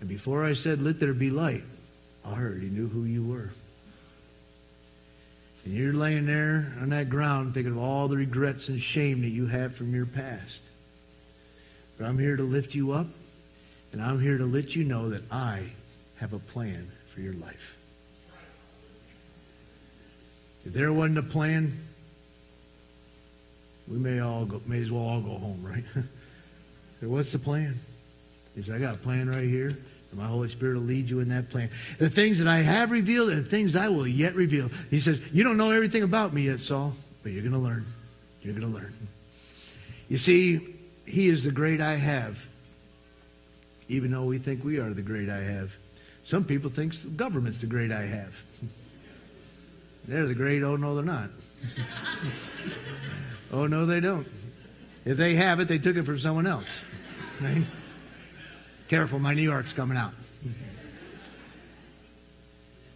And 0.00 0.08
before 0.08 0.44
I 0.44 0.54
said, 0.54 0.82
let 0.82 0.98
there 0.98 1.14
be 1.14 1.30
light, 1.30 1.62
I 2.24 2.32
already 2.32 2.68
knew 2.68 2.88
who 2.88 3.04
you 3.04 3.22
were. 3.22 3.50
And 5.64 5.74
you're 5.74 5.92
laying 5.92 6.26
there 6.26 6.74
on 6.80 6.88
that 6.88 7.08
ground 7.08 7.54
thinking 7.54 7.72
of 7.72 7.78
all 7.78 8.08
the 8.08 8.16
regrets 8.16 8.68
and 8.68 8.80
shame 8.80 9.20
that 9.22 9.28
you 9.28 9.46
have 9.46 9.76
from 9.76 9.94
your 9.94 10.06
past. 10.06 10.60
But 11.96 12.06
I'm 12.06 12.18
here 12.18 12.34
to 12.34 12.42
lift 12.42 12.74
you 12.74 12.90
up, 12.90 13.06
and 13.92 14.02
I'm 14.02 14.20
here 14.20 14.38
to 14.38 14.46
let 14.46 14.74
you 14.74 14.82
know 14.82 15.10
that 15.10 15.22
I 15.30 15.70
have 16.16 16.32
a 16.32 16.40
plan 16.40 16.90
for 17.14 17.20
your 17.20 17.34
life. 17.34 17.76
If 20.64 20.72
there 20.72 20.92
wasn't 20.92 21.18
a 21.18 21.22
plan, 21.22 21.78
we 23.88 23.98
may 23.98 24.20
all 24.20 24.44
go, 24.44 24.60
may 24.66 24.80
as 24.80 24.90
well 24.90 25.02
all 25.02 25.20
go 25.20 25.38
home, 25.38 25.60
right? 25.62 25.84
what's 27.00 27.32
the 27.32 27.38
plan? 27.38 27.78
He 28.54 28.62
said, 28.62 28.74
I 28.74 28.78
got 28.78 28.94
a 28.94 28.98
plan 28.98 29.28
right 29.28 29.48
here, 29.48 29.68
and 29.68 30.20
my 30.20 30.26
Holy 30.26 30.48
Spirit 30.50 30.74
will 30.74 30.82
lead 30.82 31.08
you 31.08 31.20
in 31.20 31.28
that 31.30 31.50
plan. 31.50 31.70
The 31.98 32.10
things 32.10 32.38
that 32.38 32.46
I 32.46 32.58
have 32.58 32.90
revealed 32.90 33.30
and 33.30 33.44
the 33.44 33.48
things 33.48 33.74
I 33.74 33.88
will 33.88 34.06
yet 34.06 34.34
reveal. 34.34 34.70
He 34.90 35.00
says, 35.00 35.18
You 35.32 35.42
don't 35.42 35.56
know 35.56 35.70
everything 35.70 36.02
about 36.02 36.32
me 36.32 36.42
yet, 36.42 36.60
Saul, 36.60 36.92
but 37.22 37.32
you're 37.32 37.42
going 37.42 37.52
to 37.52 37.58
learn. 37.58 37.84
You're 38.42 38.54
going 38.54 38.70
to 38.70 38.78
learn. 38.78 38.94
You 40.08 40.18
see, 40.18 40.76
He 41.06 41.28
is 41.28 41.44
the 41.44 41.50
great 41.50 41.80
I 41.80 41.96
have, 41.96 42.38
even 43.88 44.10
though 44.10 44.24
we 44.24 44.38
think 44.38 44.64
we 44.64 44.78
are 44.78 44.92
the 44.92 45.02
great 45.02 45.28
I 45.28 45.40
have. 45.40 45.70
Some 46.24 46.44
people 46.44 46.70
think 46.70 47.00
the 47.02 47.08
government's 47.08 47.60
the 47.60 47.66
great 47.66 47.90
I 47.90 48.06
have. 48.06 48.34
They're 50.04 50.26
the 50.26 50.34
great, 50.34 50.62
oh 50.62 50.76
no, 50.76 50.96
they're 50.96 51.04
not. 51.04 51.30
Oh, 53.52 53.66
no, 53.66 53.84
they 53.86 54.00
don't. 54.00 54.26
If 55.04 55.16
they 55.18 55.34
have 55.34 55.60
it, 55.60 55.68
they 55.68 55.78
took 55.78 55.96
it 55.96 56.04
from 56.04 56.18
someone 56.18 56.46
else. 56.46 56.68
Right? 57.40 57.64
Careful, 58.88 59.18
my 59.18 59.34
New 59.34 59.42
York's 59.42 59.72
coming 59.72 59.96
out. 59.96 60.14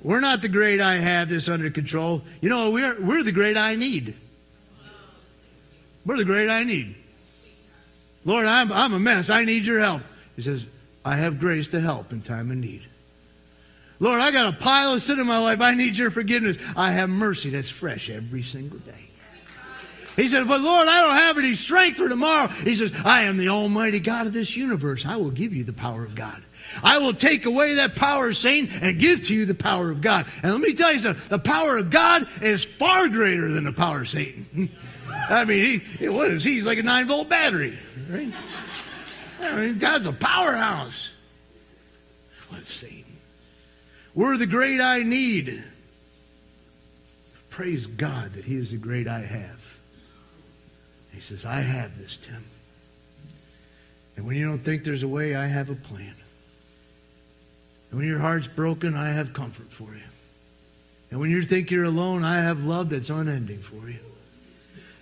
We're 0.02 0.20
not 0.20 0.40
the 0.40 0.48
great 0.48 0.80
I 0.80 0.96
have 0.96 1.28
this 1.28 1.48
under 1.48 1.70
control. 1.70 2.22
You 2.40 2.48
know, 2.48 2.70
we're, 2.70 3.00
we're 3.00 3.24
the 3.24 3.32
great 3.32 3.56
I 3.56 3.74
need. 3.74 4.14
We're 6.04 6.16
the 6.16 6.24
great 6.24 6.48
I 6.48 6.62
need. 6.62 6.94
Lord, 8.24 8.46
I'm, 8.46 8.70
I'm 8.70 8.92
a 8.92 8.98
mess. 8.98 9.30
I 9.30 9.44
need 9.44 9.64
your 9.64 9.80
help. 9.80 10.02
He 10.36 10.42
says, 10.42 10.64
I 11.04 11.16
have 11.16 11.40
grace 11.40 11.68
to 11.68 11.80
help 11.80 12.12
in 12.12 12.22
time 12.22 12.50
of 12.50 12.56
need. 12.56 12.82
Lord, 13.98 14.20
I 14.20 14.30
got 14.30 14.52
a 14.52 14.56
pile 14.56 14.92
of 14.92 15.02
sin 15.02 15.18
in 15.18 15.26
my 15.26 15.38
life. 15.38 15.60
I 15.60 15.74
need 15.74 15.96
your 15.96 16.10
forgiveness. 16.10 16.56
I 16.76 16.92
have 16.92 17.08
mercy 17.08 17.50
that's 17.50 17.70
fresh 17.70 18.10
every 18.10 18.42
single 18.42 18.78
day. 18.78 19.05
He 20.16 20.28
said, 20.28 20.48
But 20.48 20.62
Lord, 20.62 20.88
I 20.88 21.02
don't 21.02 21.16
have 21.16 21.38
any 21.38 21.54
strength 21.54 21.98
for 21.98 22.08
tomorrow. 22.08 22.48
He 22.48 22.74
says, 22.74 22.90
I 23.04 23.22
am 23.22 23.36
the 23.36 23.50
Almighty 23.50 24.00
God 24.00 24.26
of 24.26 24.32
this 24.32 24.56
universe. 24.56 25.04
I 25.06 25.16
will 25.16 25.30
give 25.30 25.52
you 25.52 25.62
the 25.62 25.72
power 25.72 26.04
of 26.04 26.14
God. 26.14 26.42
I 26.82 26.98
will 26.98 27.14
take 27.14 27.46
away 27.46 27.74
that 27.74 27.94
power 27.94 28.28
of 28.30 28.36
Satan 28.36 28.70
and 28.82 28.98
give 28.98 29.26
to 29.26 29.34
you 29.34 29.46
the 29.46 29.54
power 29.54 29.90
of 29.90 30.00
God. 30.00 30.26
And 30.42 30.52
let 30.52 30.60
me 30.60 30.74
tell 30.74 30.92
you 30.92 31.00
something 31.00 31.22
the 31.28 31.38
power 31.38 31.76
of 31.76 31.90
God 31.90 32.26
is 32.42 32.64
far 32.64 33.08
greater 33.08 33.50
than 33.50 33.64
the 33.64 33.72
power 33.72 34.00
of 34.00 34.08
Satan. 34.08 34.70
I 35.28 35.44
mean, 35.44 35.80
he, 35.80 36.08
what 36.08 36.30
is 36.30 36.42
he? 36.42 36.54
He's 36.54 36.66
like 36.66 36.78
a 36.78 36.82
nine 36.82 37.06
volt 37.06 37.28
battery, 37.28 37.78
right? 38.10 38.32
I 39.40 39.56
mean, 39.56 39.78
God's 39.78 40.06
a 40.06 40.12
powerhouse. 40.12 41.10
What 42.48 42.64
Satan? 42.64 43.04
We're 44.14 44.36
the 44.36 44.46
great 44.46 44.80
I 44.80 45.02
need. 45.02 45.62
Praise 47.50 47.86
God 47.86 48.34
that 48.34 48.44
He 48.44 48.56
is 48.56 48.70
the 48.70 48.76
great 48.76 49.08
I 49.08 49.20
have. 49.20 49.65
He 51.16 51.22
says, 51.22 51.46
I 51.46 51.62
have 51.62 51.96
this, 51.98 52.18
Tim. 52.20 52.44
And 54.16 54.26
when 54.26 54.36
you 54.36 54.46
don't 54.46 54.62
think 54.62 54.84
there's 54.84 55.02
a 55.02 55.08
way, 55.08 55.34
I 55.34 55.46
have 55.46 55.70
a 55.70 55.74
plan. 55.74 56.14
And 57.90 57.98
when 57.98 58.06
your 58.06 58.18
heart's 58.18 58.48
broken, 58.48 58.94
I 58.94 59.12
have 59.12 59.32
comfort 59.32 59.72
for 59.72 59.94
you. 59.94 60.02
And 61.10 61.18
when 61.18 61.30
you 61.30 61.42
think 61.42 61.70
you're 61.70 61.84
alone, 61.84 62.22
I 62.22 62.42
have 62.42 62.60
love 62.60 62.90
that's 62.90 63.08
unending 63.08 63.62
for 63.62 63.88
you. 63.88 64.00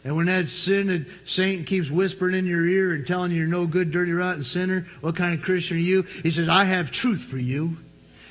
And 0.05 0.15
when 0.15 0.27
that 0.27 0.47
sin 0.47 0.87
that 0.87 1.05
Satan 1.27 1.65
keeps 1.65 1.91
whispering 1.91 2.37
in 2.37 2.47
your 2.47 2.65
ear 2.65 2.95
and 2.95 3.05
telling 3.05 3.33
you 3.33 3.39
you're 3.39 3.47
no 3.49 3.67
good, 3.67 3.91
dirty, 3.91 4.13
rotten 4.13 4.45
sinner, 4.45 4.87
what 5.01 5.17
kind 5.17 5.35
of 5.35 5.45
Christian 5.45 5.79
are 5.79 5.81
you? 5.81 6.03
He 6.23 6.31
says, 6.31 6.49
I 6.49 6.63
have 6.63 6.93
truth 6.93 7.23
for 7.25 7.39
you. 7.39 7.77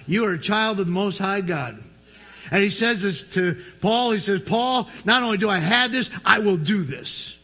You 0.08 0.24
are 0.26 0.36
a 0.36 0.40
child 0.40 0.80
of 0.80 0.86
the 0.86 0.92
Most 0.94 1.18
High 1.18 1.42
God. 1.42 1.84
And 2.50 2.64
he 2.64 2.70
says 2.70 3.02
this 3.02 3.26
to 3.34 3.62
Paul. 3.82 4.12
He 4.12 4.20
says, 4.22 4.42
Paul, 4.42 4.88
not 5.04 5.24
only 5.24 5.38
do 5.38 5.50
I 5.50 5.58
have 5.60 5.92
this, 5.92 6.10
I 6.24 6.40
will 6.40 6.58
do 6.58 6.84
this. 6.84 7.36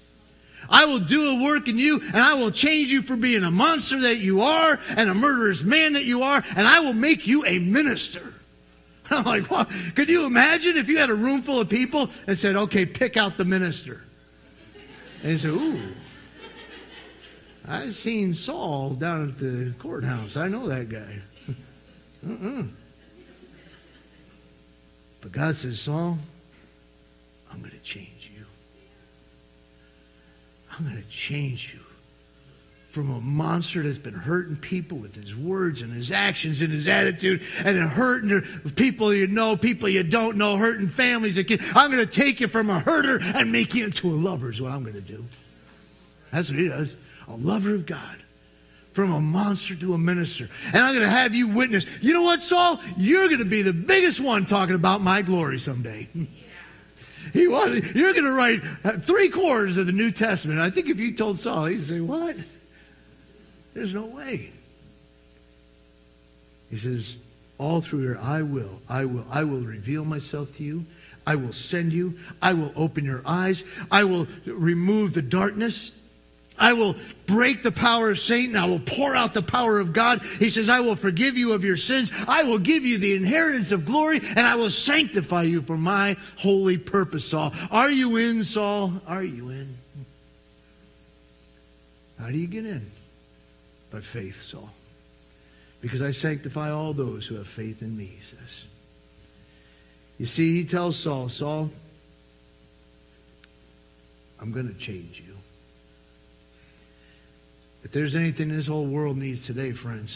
I 0.69 0.85
will 0.85 0.99
do 0.99 1.29
a 1.29 1.43
work 1.43 1.67
in 1.67 1.77
you 1.77 1.99
and 2.01 2.17
I 2.17 2.35
will 2.35 2.51
change 2.51 2.91
you 2.91 3.01
from 3.01 3.19
being 3.19 3.43
a 3.43 3.51
monster 3.51 3.99
that 4.01 4.19
you 4.19 4.41
are 4.41 4.79
and 4.89 5.09
a 5.09 5.13
murderous 5.13 5.63
man 5.63 5.93
that 5.93 6.05
you 6.05 6.23
are 6.23 6.43
and 6.55 6.67
I 6.67 6.79
will 6.79 6.93
make 6.93 7.27
you 7.27 7.45
a 7.45 7.59
minister. 7.59 8.33
I'm 9.11 9.23
like, 9.23 9.49
well, 9.49 9.67
could 9.95 10.09
you 10.09 10.25
imagine 10.25 10.77
if 10.77 10.87
you 10.87 10.99
had 10.99 11.09
a 11.09 11.15
room 11.15 11.41
full 11.41 11.59
of 11.59 11.69
people 11.69 12.09
and 12.27 12.37
said, 12.37 12.55
okay, 12.55 12.85
pick 12.85 13.17
out 13.17 13.37
the 13.37 13.45
minister? 13.45 14.03
And 15.23 15.31
he 15.31 15.37
said, 15.37 15.49
ooh, 15.49 15.93
I've 17.67 17.95
seen 17.95 18.33
Saul 18.33 18.91
down 18.91 19.29
at 19.29 19.37
the 19.37 19.73
courthouse. 19.79 20.37
I 20.37 20.47
know 20.47 20.67
that 20.67 20.89
guy. 20.89 21.21
uh-uh. 22.27 22.63
But 25.21 25.31
God 25.31 25.55
says, 25.55 25.81
Saul, 25.81 26.17
I'm 27.51 27.59
going 27.59 27.71
to 27.71 27.79
change. 27.79 28.18
I'm 30.79 30.85
going 30.85 31.01
to 31.01 31.09
change 31.09 31.73
you 31.73 31.81
from 32.91 33.11
a 33.11 33.21
monster 33.21 33.83
that's 33.83 33.97
been 33.97 34.13
hurting 34.13 34.55
people 34.55 34.97
with 34.97 35.13
his 35.13 35.35
words 35.35 35.81
and 35.81 35.91
his 35.93 36.11
actions 36.11 36.61
and 36.61 36.71
his 36.71 36.87
attitude 36.87 37.41
and 37.63 37.77
hurting 37.77 38.41
people 38.75 39.13
you 39.13 39.27
know, 39.27 39.57
people 39.57 39.89
you 39.89 40.03
don't 40.03 40.37
know, 40.37 40.55
hurting 40.55 40.89
families. 40.89 41.37
I'm 41.37 41.91
going 41.91 42.05
to 42.05 42.11
take 42.11 42.39
you 42.39 42.47
from 42.47 42.69
a 42.69 42.79
herder 42.79 43.19
and 43.21 43.51
make 43.51 43.75
you 43.75 43.85
into 43.85 44.09
a 44.09 44.11
lover 44.15 44.49
is 44.51 44.61
what 44.61 44.71
I'm 44.71 44.83
going 44.83 44.95
to 44.95 45.01
do. 45.01 45.23
That's 46.31 46.49
what 46.49 46.57
he 46.57 46.69
does. 46.69 46.89
A 47.27 47.35
lover 47.35 47.75
of 47.75 47.85
God. 47.85 48.17
From 48.93 49.11
a 49.11 49.21
monster 49.21 49.75
to 49.75 49.93
a 49.93 49.97
minister. 49.97 50.49
And 50.67 50.77
I'm 50.77 50.93
going 50.93 51.05
to 51.05 51.11
have 51.11 51.35
you 51.35 51.47
witness. 51.47 51.85
You 52.01 52.13
know 52.13 52.23
what, 52.23 52.41
Saul? 52.41 52.79
You're 52.97 53.27
going 53.27 53.39
to 53.39 53.45
be 53.45 53.61
the 53.61 53.71
biggest 53.73 54.19
one 54.19 54.45
talking 54.45 54.75
about 54.75 55.01
my 55.01 55.21
glory 55.21 55.59
someday. 55.59 56.09
He 57.33 57.47
wanted, 57.47 57.95
you're 57.95 58.13
going 58.13 58.25
to 58.25 58.31
write 58.31 58.61
uh, 58.83 58.97
three 58.99 59.29
quarters 59.29 59.77
of 59.77 59.85
the 59.85 59.91
New 59.91 60.11
Testament. 60.11 60.59
I 60.59 60.69
think 60.69 60.89
if 60.89 60.99
you 60.99 61.13
told 61.13 61.39
Saul, 61.39 61.65
he'd 61.65 61.85
say, 61.85 61.99
What? 61.99 62.35
There's 63.73 63.93
no 63.93 64.05
way. 64.05 64.51
He 66.69 66.77
says, 66.77 67.17
all 67.59 67.81
through 67.81 68.01
here, 68.01 68.19
I 68.21 68.41
will, 68.41 68.81
I 68.87 69.05
will, 69.05 69.25
I 69.29 69.43
will 69.43 69.61
reveal 69.61 70.05
myself 70.05 70.55
to 70.57 70.63
you. 70.63 70.85
I 71.27 71.35
will 71.35 71.53
send 71.53 71.91
you. 71.91 72.17
I 72.41 72.53
will 72.53 72.71
open 72.75 73.03
your 73.03 73.21
eyes. 73.25 73.63
I 73.91 74.05
will 74.05 74.27
remove 74.45 75.13
the 75.13 75.21
darkness. 75.21 75.91
I 76.59 76.73
will 76.73 76.95
break 77.25 77.63
the 77.63 77.71
power 77.71 78.11
of 78.11 78.19
Satan. 78.19 78.55
I 78.55 78.65
will 78.65 78.81
pour 78.81 79.15
out 79.15 79.33
the 79.33 79.41
power 79.41 79.79
of 79.79 79.93
God. 79.93 80.23
He 80.39 80.49
says, 80.49 80.67
I 80.67 80.81
will 80.81 80.95
forgive 80.95 81.37
you 81.37 81.53
of 81.53 81.63
your 81.63 81.77
sins. 81.77 82.11
I 82.27 82.43
will 82.43 82.59
give 82.59 82.85
you 82.85 82.97
the 82.97 83.15
inheritance 83.15 83.71
of 83.71 83.85
glory, 83.85 84.19
and 84.21 84.39
I 84.39 84.55
will 84.55 84.69
sanctify 84.69 85.43
you 85.43 85.61
for 85.61 85.77
my 85.77 86.17
holy 86.37 86.77
purpose, 86.77 87.25
Saul. 87.25 87.53
Are 87.71 87.89
you 87.89 88.17
in, 88.17 88.43
Saul? 88.43 88.93
Are 89.07 89.23
you 89.23 89.49
in? 89.49 89.75
How 92.19 92.29
do 92.29 92.37
you 92.37 92.47
get 92.47 92.65
in? 92.65 92.85
By 93.91 94.01
faith, 94.01 94.41
Saul. 94.43 94.69
Because 95.81 96.01
I 96.01 96.11
sanctify 96.11 96.71
all 96.71 96.93
those 96.93 97.25
who 97.25 97.35
have 97.35 97.47
faith 97.47 97.81
in 97.81 97.95
me, 97.95 98.05
he 98.05 98.19
says. 98.29 98.63
You 100.17 100.25
see, 100.25 100.55
he 100.55 100.65
tells 100.65 100.99
Saul, 100.99 101.29
Saul, 101.29 101.69
I'm 104.41 104.51
going 104.51 104.67
to 104.67 104.77
change 104.77 105.23
you. 105.25 105.28
If 107.89 107.93
there's 107.93 108.13
anything 108.13 108.49
this 108.49 108.67
whole 108.67 108.85
world 108.85 109.17
needs 109.17 109.47
today, 109.47 109.71
friends, 109.71 110.15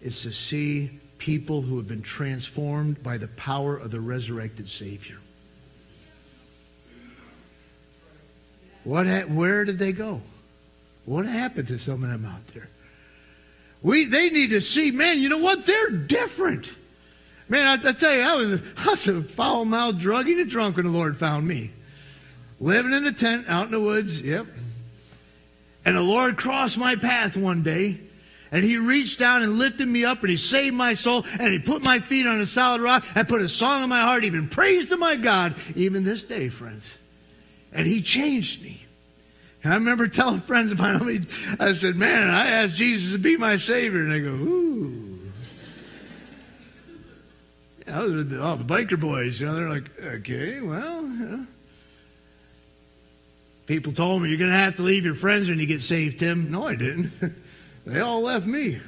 it's 0.00 0.22
to 0.22 0.32
see 0.32 0.88
people 1.18 1.62
who 1.62 1.76
have 1.78 1.88
been 1.88 2.00
transformed 2.00 3.02
by 3.02 3.18
the 3.18 3.26
power 3.26 3.76
of 3.76 3.90
the 3.90 3.98
resurrected 3.98 4.68
Savior. 4.68 5.18
What 8.84 9.08
ha- 9.08 9.26
where 9.26 9.64
did 9.64 9.80
they 9.80 9.90
go? 9.90 10.20
What 11.06 11.26
happened 11.26 11.66
to 11.68 11.78
some 11.80 12.04
of 12.04 12.08
them 12.08 12.24
out 12.24 12.46
there? 12.54 12.68
We, 13.82 14.04
they 14.04 14.30
need 14.30 14.50
to 14.50 14.60
see, 14.60 14.92
man, 14.92 15.18
you 15.18 15.28
know 15.30 15.38
what? 15.38 15.66
They're 15.66 15.90
different. 15.90 16.70
Man, 17.48 17.66
I, 17.66 17.88
I 17.88 17.92
tell 17.94 18.14
you, 18.14 18.22
I 18.22 18.34
was, 18.36 18.60
I 18.76 18.90
was 18.90 19.08
a 19.08 19.24
foul 19.24 19.64
mouthed, 19.64 19.98
drugging 19.98 20.38
and 20.38 20.48
drunk 20.48 20.76
when 20.76 20.86
the 20.86 20.92
Lord 20.92 21.16
found 21.16 21.48
me. 21.48 21.72
Living 22.60 22.92
in 22.92 23.04
a 23.08 23.12
tent 23.12 23.46
out 23.48 23.64
in 23.64 23.72
the 23.72 23.80
woods, 23.80 24.20
yep. 24.20 24.46
And 25.88 25.96
the 25.96 26.02
Lord 26.02 26.36
crossed 26.36 26.76
my 26.76 26.96
path 26.96 27.34
one 27.34 27.62
day, 27.62 27.98
and 28.52 28.62
He 28.62 28.76
reached 28.76 29.18
down 29.18 29.42
and 29.42 29.56
lifted 29.56 29.88
me 29.88 30.04
up, 30.04 30.20
and 30.20 30.28
He 30.28 30.36
saved 30.36 30.76
my 30.76 30.92
soul, 30.92 31.24
and 31.40 31.50
He 31.50 31.58
put 31.58 31.82
my 31.82 31.98
feet 31.98 32.26
on 32.26 32.42
a 32.42 32.44
solid 32.44 32.82
rock, 32.82 33.06
and 33.14 33.26
put 33.26 33.40
a 33.40 33.48
song 33.48 33.84
in 33.84 33.88
my 33.88 34.02
heart, 34.02 34.22
even 34.22 34.50
praise 34.50 34.90
to 34.90 34.98
my 34.98 35.16
God, 35.16 35.54
even 35.76 36.04
this 36.04 36.20
day, 36.20 36.50
friends. 36.50 36.84
And 37.72 37.86
He 37.86 38.02
changed 38.02 38.62
me. 38.62 38.84
And 39.64 39.72
I 39.72 39.76
remember 39.76 40.08
telling 40.08 40.42
friends 40.42 40.72
of 40.72 40.78
mine, 40.78 41.26
I 41.58 41.72
said, 41.72 41.96
man, 41.96 42.28
I 42.28 42.48
asked 42.48 42.74
Jesus 42.74 43.12
to 43.12 43.18
be 43.18 43.38
my 43.38 43.56
Savior. 43.56 44.00
And 44.00 44.12
they 44.12 44.20
go, 44.20 44.28
ooh. 44.28 45.20
Yeah, 47.86 48.00
those 48.00 48.12
are 48.12 48.24
the, 48.24 48.42
oh, 48.42 48.56
the 48.56 48.64
biker 48.64 49.00
boys. 49.00 49.40
You 49.40 49.46
know, 49.46 49.54
they're 49.54 49.70
like, 49.70 49.98
okay, 49.98 50.60
well, 50.60 51.00
you 51.00 51.24
know. 51.24 51.46
People 53.68 53.92
told 53.92 54.22
me, 54.22 54.30
you're 54.30 54.38
going 54.38 54.50
to 54.50 54.56
have 54.56 54.76
to 54.76 54.82
leave 54.82 55.04
your 55.04 55.14
friends 55.14 55.50
when 55.50 55.58
you 55.58 55.66
get 55.66 55.82
saved, 55.82 56.20
Tim. 56.20 56.50
No, 56.50 56.66
I 56.66 56.74
didn't. 56.74 57.12
they 57.84 58.00
all 58.00 58.22
left 58.22 58.46
me. 58.46 58.80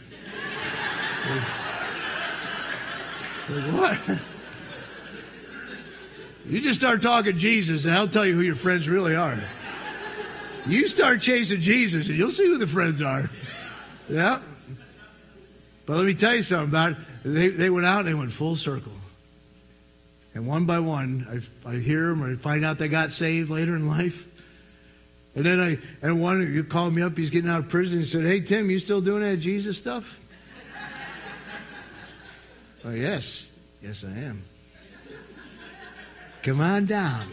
like, 3.50 3.74
what? 3.74 4.18
You 6.46 6.62
just 6.62 6.80
start 6.80 7.02
talking 7.02 7.38
Jesus, 7.38 7.84
and 7.84 7.94
I'll 7.94 8.08
tell 8.08 8.24
you 8.24 8.34
who 8.34 8.40
your 8.40 8.56
friends 8.56 8.88
really 8.88 9.14
are. 9.14 9.38
You 10.66 10.88
start 10.88 11.20
chasing 11.20 11.60
Jesus, 11.60 12.08
and 12.08 12.16
you'll 12.16 12.30
see 12.30 12.46
who 12.46 12.56
the 12.56 12.66
friends 12.66 13.02
are. 13.02 13.30
Yeah. 14.08 14.40
But 15.84 15.98
let 15.98 16.06
me 16.06 16.14
tell 16.14 16.34
you 16.34 16.42
something 16.42 16.70
about 16.70 16.92
it. 16.92 16.98
They, 17.22 17.48
they 17.48 17.68
went 17.68 17.84
out 17.84 18.00
and 18.00 18.08
they 18.08 18.14
went 18.14 18.32
full 18.32 18.56
circle. 18.56 18.92
And 20.32 20.46
one 20.46 20.64
by 20.64 20.78
one, 20.78 21.44
I, 21.66 21.70
I 21.70 21.76
hear 21.76 22.08
them 22.08 22.24
or 22.24 22.32
I 22.32 22.36
find 22.36 22.64
out 22.64 22.78
they 22.78 22.88
got 22.88 23.12
saved 23.12 23.50
later 23.50 23.76
in 23.76 23.86
life. 23.86 24.26
And 25.34 25.46
then 25.46 25.60
I, 25.60 25.78
and 26.06 26.20
one, 26.20 26.42
of 26.42 26.48
you 26.48 26.64
called 26.64 26.94
me 26.94 27.02
up, 27.02 27.16
he's 27.16 27.30
getting 27.30 27.50
out 27.50 27.60
of 27.60 27.68
prison. 27.68 28.00
He 28.00 28.06
said, 28.06 28.24
Hey, 28.24 28.40
Tim, 28.40 28.70
you 28.70 28.78
still 28.78 29.00
doing 29.00 29.22
that 29.22 29.36
Jesus 29.36 29.78
stuff? 29.78 30.18
oh, 32.84 32.90
yes. 32.90 33.44
Yes, 33.82 34.04
I 34.04 34.10
am. 34.10 34.44
Come 36.42 36.60
on 36.60 36.86
down. 36.86 37.28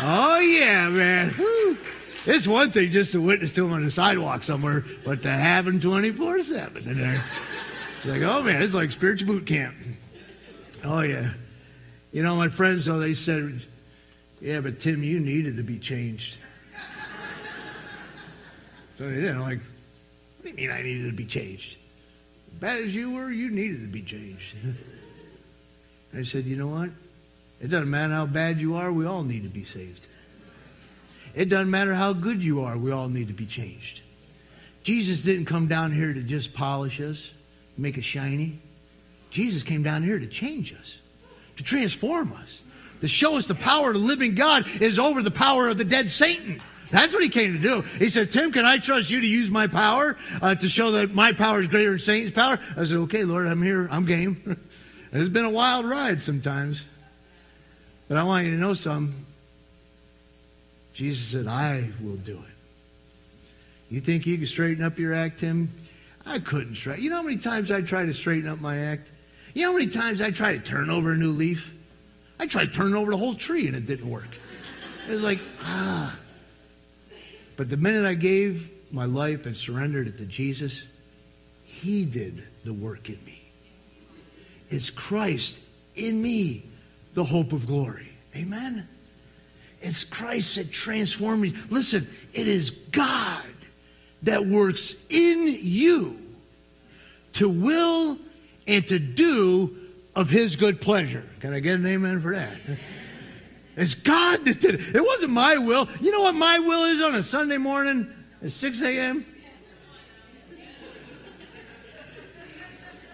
oh, 0.00 0.38
yeah, 0.38 0.88
man. 0.88 1.34
Woo. 1.38 1.76
It's 2.24 2.46
one 2.46 2.70
thing 2.70 2.92
just 2.92 3.12
to 3.12 3.20
witness 3.20 3.52
to 3.52 3.64
him 3.64 3.72
on 3.72 3.84
the 3.84 3.90
sidewalk 3.90 4.44
somewhere, 4.44 4.84
but 5.04 5.22
to 5.22 5.30
have 5.30 5.66
him 5.66 5.80
24 5.80 6.44
7 6.44 6.88
in 6.88 6.98
there. 6.98 7.24
It's 7.98 8.06
like, 8.06 8.22
oh, 8.22 8.42
man, 8.42 8.62
it's 8.62 8.74
like 8.74 8.92
spiritual 8.92 9.34
boot 9.34 9.46
camp. 9.46 9.74
Oh, 10.84 11.00
yeah. 11.00 11.30
You 12.12 12.22
know, 12.22 12.36
my 12.36 12.48
friends, 12.48 12.84
though, 12.84 12.98
they 12.98 13.14
said, 13.14 13.62
yeah, 14.42 14.60
but 14.60 14.80
Tim, 14.80 15.04
you 15.04 15.20
needed 15.20 15.56
to 15.58 15.62
be 15.62 15.78
changed. 15.78 16.36
so 18.98 19.08
they 19.08 19.20
did. 19.20 19.30
I'm 19.30 19.40
like, 19.40 19.60
what 19.60 20.42
do 20.42 20.48
you 20.48 20.56
mean 20.56 20.70
I 20.72 20.82
needed 20.82 21.06
to 21.06 21.16
be 21.16 21.26
changed? 21.26 21.76
Bad 22.58 22.82
as 22.82 22.92
you 22.92 23.12
were, 23.12 23.30
you 23.30 23.50
needed 23.50 23.82
to 23.82 23.86
be 23.86 24.02
changed. 24.02 24.56
I 26.14 26.24
said, 26.24 26.44
you 26.44 26.56
know 26.56 26.66
what? 26.66 26.90
It 27.60 27.68
doesn't 27.68 27.88
matter 27.88 28.12
how 28.12 28.26
bad 28.26 28.60
you 28.60 28.74
are, 28.74 28.92
we 28.92 29.06
all 29.06 29.22
need 29.22 29.44
to 29.44 29.48
be 29.48 29.64
saved. 29.64 30.08
It 31.36 31.48
doesn't 31.48 31.70
matter 31.70 31.94
how 31.94 32.12
good 32.12 32.42
you 32.42 32.62
are, 32.62 32.76
we 32.76 32.90
all 32.90 33.08
need 33.08 33.28
to 33.28 33.34
be 33.34 33.46
changed. 33.46 34.00
Jesus 34.82 35.20
didn't 35.20 35.46
come 35.46 35.68
down 35.68 35.92
here 35.92 36.12
to 36.12 36.22
just 36.22 36.52
polish 36.52 37.00
us, 37.00 37.30
make 37.78 37.96
us 37.96 38.04
shiny. 38.04 38.60
Jesus 39.30 39.62
came 39.62 39.84
down 39.84 40.02
here 40.02 40.18
to 40.18 40.26
change 40.26 40.74
us, 40.74 40.98
to 41.58 41.62
transform 41.62 42.32
us 42.32 42.61
to 43.02 43.08
show 43.08 43.36
us 43.36 43.46
the 43.46 43.54
power 43.54 43.88
of 43.88 43.94
the 43.94 44.00
living 44.00 44.34
God 44.34 44.66
is 44.80 44.98
over 44.98 45.22
the 45.22 45.30
power 45.30 45.68
of 45.68 45.76
the 45.76 45.84
dead 45.84 46.10
Satan. 46.10 46.62
That's 46.92 47.12
what 47.12 47.22
he 47.22 47.28
came 47.28 47.52
to 47.54 47.58
do. 47.58 47.82
He 47.98 48.10
said, 48.10 48.30
Tim, 48.30 48.52
can 48.52 48.64
I 48.64 48.78
trust 48.78 49.10
you 49.10 49.20
to 49.20 49.26
use 49.26 49.50
my 49.50 49.66
power 49.66 50.16
uh, 50.40 50.54
to 50.54 50.68
show 50.68 50.92
that 50.92 51.12
my 51.12 51.32
power 51.32 51.60
is 51.60 51.66
greater 51.66 51.90
than 51.90 51.98
Satan's 51.98 52.32
power? 52.32 52.60
I 52.76 52.84
said, 52.84 52.98
okay, 52.98 53.24
Lord, 53.24 53.48
I'm 53.48 53.60
here. 53.60 53.88
I'm 53.90 54.06
game. 54.06 54.56
it's 55.12 55.30
been 55.30 55.44
a 55.44 55.50
wild 55.50 55.84
ride 55.84 56.22
sometimes. 56.22 56.82
But 58.06 58.18
I 58.18 58.22
want 58.22 58.44
you 58.46 58.52
to 58.52 58.58
know 58.58 58.74
something. 58.74 59.26
Jesus 60.94 61.26
said, 61.28 61.48
I 61.48 61.90
will 62.00 62.16
do 62.16 62.36
it. 62.38 62.54
You 63.92 64.00
think 64.00 64.26
you 64.26 64.38
can 64.38 64.46
straighten 64.46 64.84
up 64.84 64.96
your 64.96 65.12
act, 65.12 65.40
Tim? 65.40 65.74
I 66.24 66.38
couldn't 66.38 66.76
straighten. 66.76 67.02
You 67.02 67.10
know 67.10 67.16
how 67.16 67.22
many 67.22 67.38
times 67.38 67.72
I 67.72 67.80
tried 67.80 68.06
to 68.06 68.14
straighten 68.14 68.48
up 68.48 68.60
my 68.60 68.78
act? 68.78 69.10
You 69.54 69.62
know 69.62 69.72
how 69.72 69.78
many 69.78 69.90
times 69.90 70.22
I 70.22 70.30
tried 70.30 70.52
to 70.52 70.70
turn 70.70 70.88
over 70.88 71.12
a 71.12 71.16
new 71.16 71.30
leaf? 71.30 71.74
I 72.42 72.46
tried 72.46 72.74
turning 72.74 72.96
over 72.96 73.12
the 73.12 73.16
whole 73.16 73.36
tree 73.36 73.68
and 73.68 73.76
it 73.76 73.86
didn't 73.86 74.10
work. 74.10 74.26
It 75.08 75.12
was 75.12 75.22
like, 75.22 75.38
ah. 75.60 76.18
But 77.56 77.70
the 77.70 77.76
minute 77.76 78.04
I 78.04 78.14
gave 78.14 78.68
my 78.90 79.04
life 79.04 79.46
and 79.46 79.56
surrendered 79.56 80.08
it 80.08 80.18
to 80.18 80.24
Jesus, 80.24 80.82
He 81.62 82.04
did 82.04 82.42
the 82.64 82.72
work 82.72 83.08
in 83.08 83.24
me. 83.24 83.44
It's 84.70 84.90
Christ 84.90 85.60
in 85.94 86.20
me, 86.20 86.66
the 87.14 87.22
hope 87.22 87.52
of 87.52 87.64
glory. 87.64 88.08
Amen? 88.34 88.88
It's 89.80 90.02
Christ 90.02 90.56
that 90.56 90.72
transformed 90.72 91.42
me. 91.42 91.54
Listen, 91.70 92.08
it 92.32 92.48
is 92.48 92.72
God 92.90 93.54
that 94.22 94.44
works 94.44 94.96
in 95.10 95.58
you 95.60 96.18
to 97.34 97.48
will 97.48 98.18
and 98.66 98.84
to 98.88 98.98
do 98.98 99.81
of 100.14 100.28
his 100.28 100.56
good 100.56 100.80
pleasure. 100.80 101.24
Can 101.40 101.54
I 101.54 101.60
get 101.60 101.78
an 101.78 101.86
amen 101.86 102.20
for 102.20 102.34
that? 102.34 102.58
It's 103.76 103.94
God 103.94 104.44
that 104.44 104.60
did 104.60 104.74
it. 104.74 104.96
It 104.96 105.02
wasn't 105.02 105.32
my 105.32 105.56
will. 105.56 105.88
You 106.00 106.10
know 106.10 106.22
what 106.22 106.34
my 106.34 106.58
will 106.58 106.84
is 106.84 107.00
on 107.00 107.14
a 107.14 107.22
Sunday 107.22 107.56
morning 107.56 108.12
at 108.42 108.52
6 108.52 108.82
a.m.? 108.82 109.24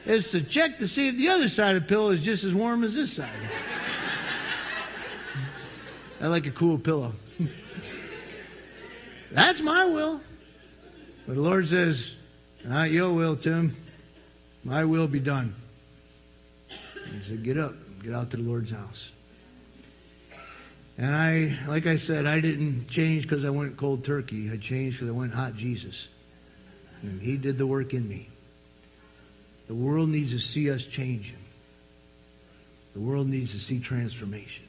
It's 0.05 0.31
to 0.31 0.43
check 0.43 0.79
to 0.79 0.89
see 0.89 1.09
if 1.09 1.19
the 1.19 1.29
other 1.29 1.49
side 1.49 1.77
of 1.77 1.83
the 1.83 1.89
pillow 1.89 2.11
is 2.11 2.23
just 2.23 2.43
as 2.43 2.55
warm 2.55 2.83
as 2.83 2.95
this 2.95 3.13
side. 3.13 3.31
I 6.21 6.27
like 6.27 6.47
a 6.47 6.51
cool 6.51 6.79
pillow. 6.79 7.13
That's 9.31 9.61
my 9.61 9.85
will. 9.85 10.21
But 11.27 11.35
the 11.35 11.43
Lord 11.43 11.69
says, 11.69 12.15
Not 12.65 12.91
your 12.91 13.13
will, 13.13 13.37
Tim. 13.37 13.77
My 14.65 14.85
will 14.85 15.07
be 15.07 15.21
done. 15.21 15.55
He 17.13 17.29
said, 17.29 17.43
Get 17.43 17.59
up, 17.59 17.75
get 18.03 18.15
out 18.15 18.31
to 18.31 18.37
the 18.37 18.43
Lord's 18.43 18.71
house. 18.71 19.11
And 20.97 21.15
I, 21.15 21.59
like 21.69 21.87
I 21.87 21.97
said, 21.97 22.27
I 22.27 22.41
didn't 22.41 22.89
change 22.89 23.23
because 23.23 23.45
I 23.45 23.51
went 23.51 23.77
cold 23.77 24.05
turkey. 24.05 24.51
I 24.51 24.57
changed 24.57 24.97
because 24.97 25.09
I 25.09 25.17
went 25.17 25.33
hot 25.33 25.55
Jesus. 25.55 26.09
And 27.03 27.23
He 27.23 27.37
did 27.37 27.57
the 27.57 27.67
work 27.67 27.95
in 27.95 28.09
me. 28.09 28.29
The 29.69 29.75
world 29.75 30.09
needs 30.09 30.33
to 30.33 30.41
see 30.41 30.71
us 30.71 30.85
changing. 30.85 31.37
The 32.95 33.01
world 33.01 33.29
needs 33.29 33.53
to 33.53 33.61
see 33.61 33.79
transformation. 33.79 34.65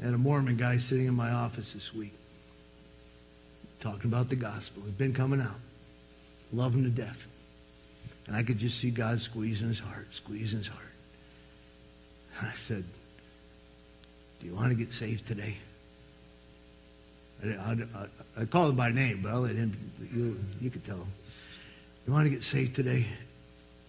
And 0.00 0.14
a 0.14 0.18
Mormon 0.18 0.56
guy 0.56 0.78
sitting 0.78 1.06
in 1.06 1.14
my 1.14 1.30
office 1.30 1.72
this 1.72 1.92
week 1.92 2.14
talking 3.80 4.06
about 4.06 4.30
the 4.30 4.36
gospel. 4.36 4.82
He's 4.86 4.94
been 4.94 5.12
coming 5.12 5.42
out. 5.42 5.60
Love 6.52 6.74
him 6.74 6.84
to 6.84 6.90
death. 6.90 7.26
And 8.26 8.36
I 8.36 8.42
could 8.42 8.58
just 8.58 8.80
see 8.80 8.90
God 8.90 9.20
squeezing 9.20 9.68
his 9.68 9.78
heart, 9.78 10.08
squeezing 10.12 10.58
his 10.58 10.68
heart. 10.68 10.82
And 12.38 12.48
I 12.48 12.54
said, 12.66 12.84
Do 14.40 14.46
you 14.46 14.54
want 14.54 14.70
to 14.70 14.74
get 14.74 14.92
saved 14.92 15.26
today? 15.26 15.56
I, 17.44 17.48
I, 17.48 18.42
I 18.42 18.44
called 18.46 18.70
him 18.70 18.76
by 18.76 18.90
name, 18.90 19.20
but 19.22 19.32
I'll 19.32 19.40
let 19.40 19.56
him, 19.56 19.76
you, 20.14 20.38
you 20.60 20.70
could 20.70 20.84
tell 20.86 20.96
him. 20.96 21.12
You 22.06 22.12
want 22.12 22.24
to 22.24 22.30
get 22.30 22.42
saved 22.42 22.74
today? 22.74 23.06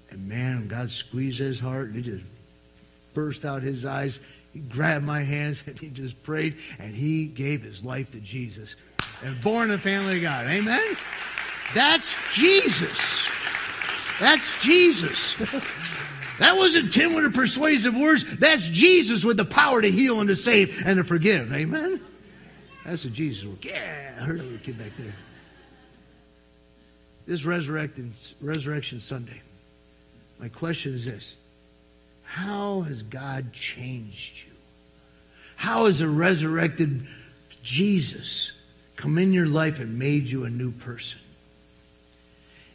And 0.10 0.28
man, 0.28 0.68
God 0.68 0.92
squeezed 0.92 1.40
his 1.40 1.60
heart 1.60 1.88
and 1.88 1.96
he 1.96 2.02
just 2.02 2.24
burst 3.14 3.46
out 3.46 3.64
his 3.64 3.86
eyes. 3.86 4.20
He 4.54 4.60
grabbed 4.60 5.06
my 5.06 5.24
hands 5.24 5.62
and 5.66 5.78
he 5.78 5.88
just 5.88 6.22
prayed 6.24 6.58
and 6.80 6.96
he 6.96 7.26
gave 7.26 7.62
his 7.62 7.84
life 7.84 8.12
to 8.12 8.20
Jesus 8.20 8.76
and 9.24 9.42
born 9.42 9.70
the 9.70 9.78
family 9.78 10.18
of 10.18 10.24
God. 10.24 10.48
Amen? 10.48 10.98
That's 11.74 12.14
Jesus. 12.34 13.28
That's 14.20 14.61
Jesus. 14.61 15.36
that 16.39 16.55
wasn't 16.57 16.91
Tim 16.91 17.13
with 17.13 17.26
the 17.26 17.32
persuasive 17.32 17.95
words. 17.95 18.26
That's 18.39 18.68
Jesus 18.68 19.24
with 19.24 19.38
the 19.38 19.45
power 19.45 19.82
to 19.82 19.91
heal 19.91 20.20
and 20.20 20.30
to 20.30 20.36
save 20.36 20.82
and 20.86 20.97
to 20.97 21.03
forgive. 21.03 21.51
Amen? 21.53 22.01
That's 22.86 23.05
a 23.05 23.09
Jesus 23.09 23.45
work. 23.45 23.66
Yeah, 23.66 24.13
I 24.18 24.24
heard 24.24 24.39
a 24.39 24.43
little 24.43 24.59
kid 24.59 24.78
back 24.78 24.91
there. 24.97 25.13
This 27.26 27.43
resurrection, 27.43 28.13
resurrection 28.39 28.99
Sunday, 28.99 29.41
my 30.39 30.49
question 30.49 30.93
is 30.93 31.05
this. 31.05 31.36
How 32.24 32.82
has 32.82 33.01
God 33.01 33.51
changed 33.53 34.43
you? 34.45 34.53
How 35.55 35.86
has 35.86 36.01
a 36.01 36.07
resurrected 36.07 37.07
Jesus 37.63 38.51
come 38.95 39.18
in 39.18 39.34
your 39.34 39.47
life 39.47 39.80
and 39.80 39.97
made 39.97 40.26
you 40.26 40.43
a 40.43 40.49
new 40.49 40.72
person? 40.72 41.20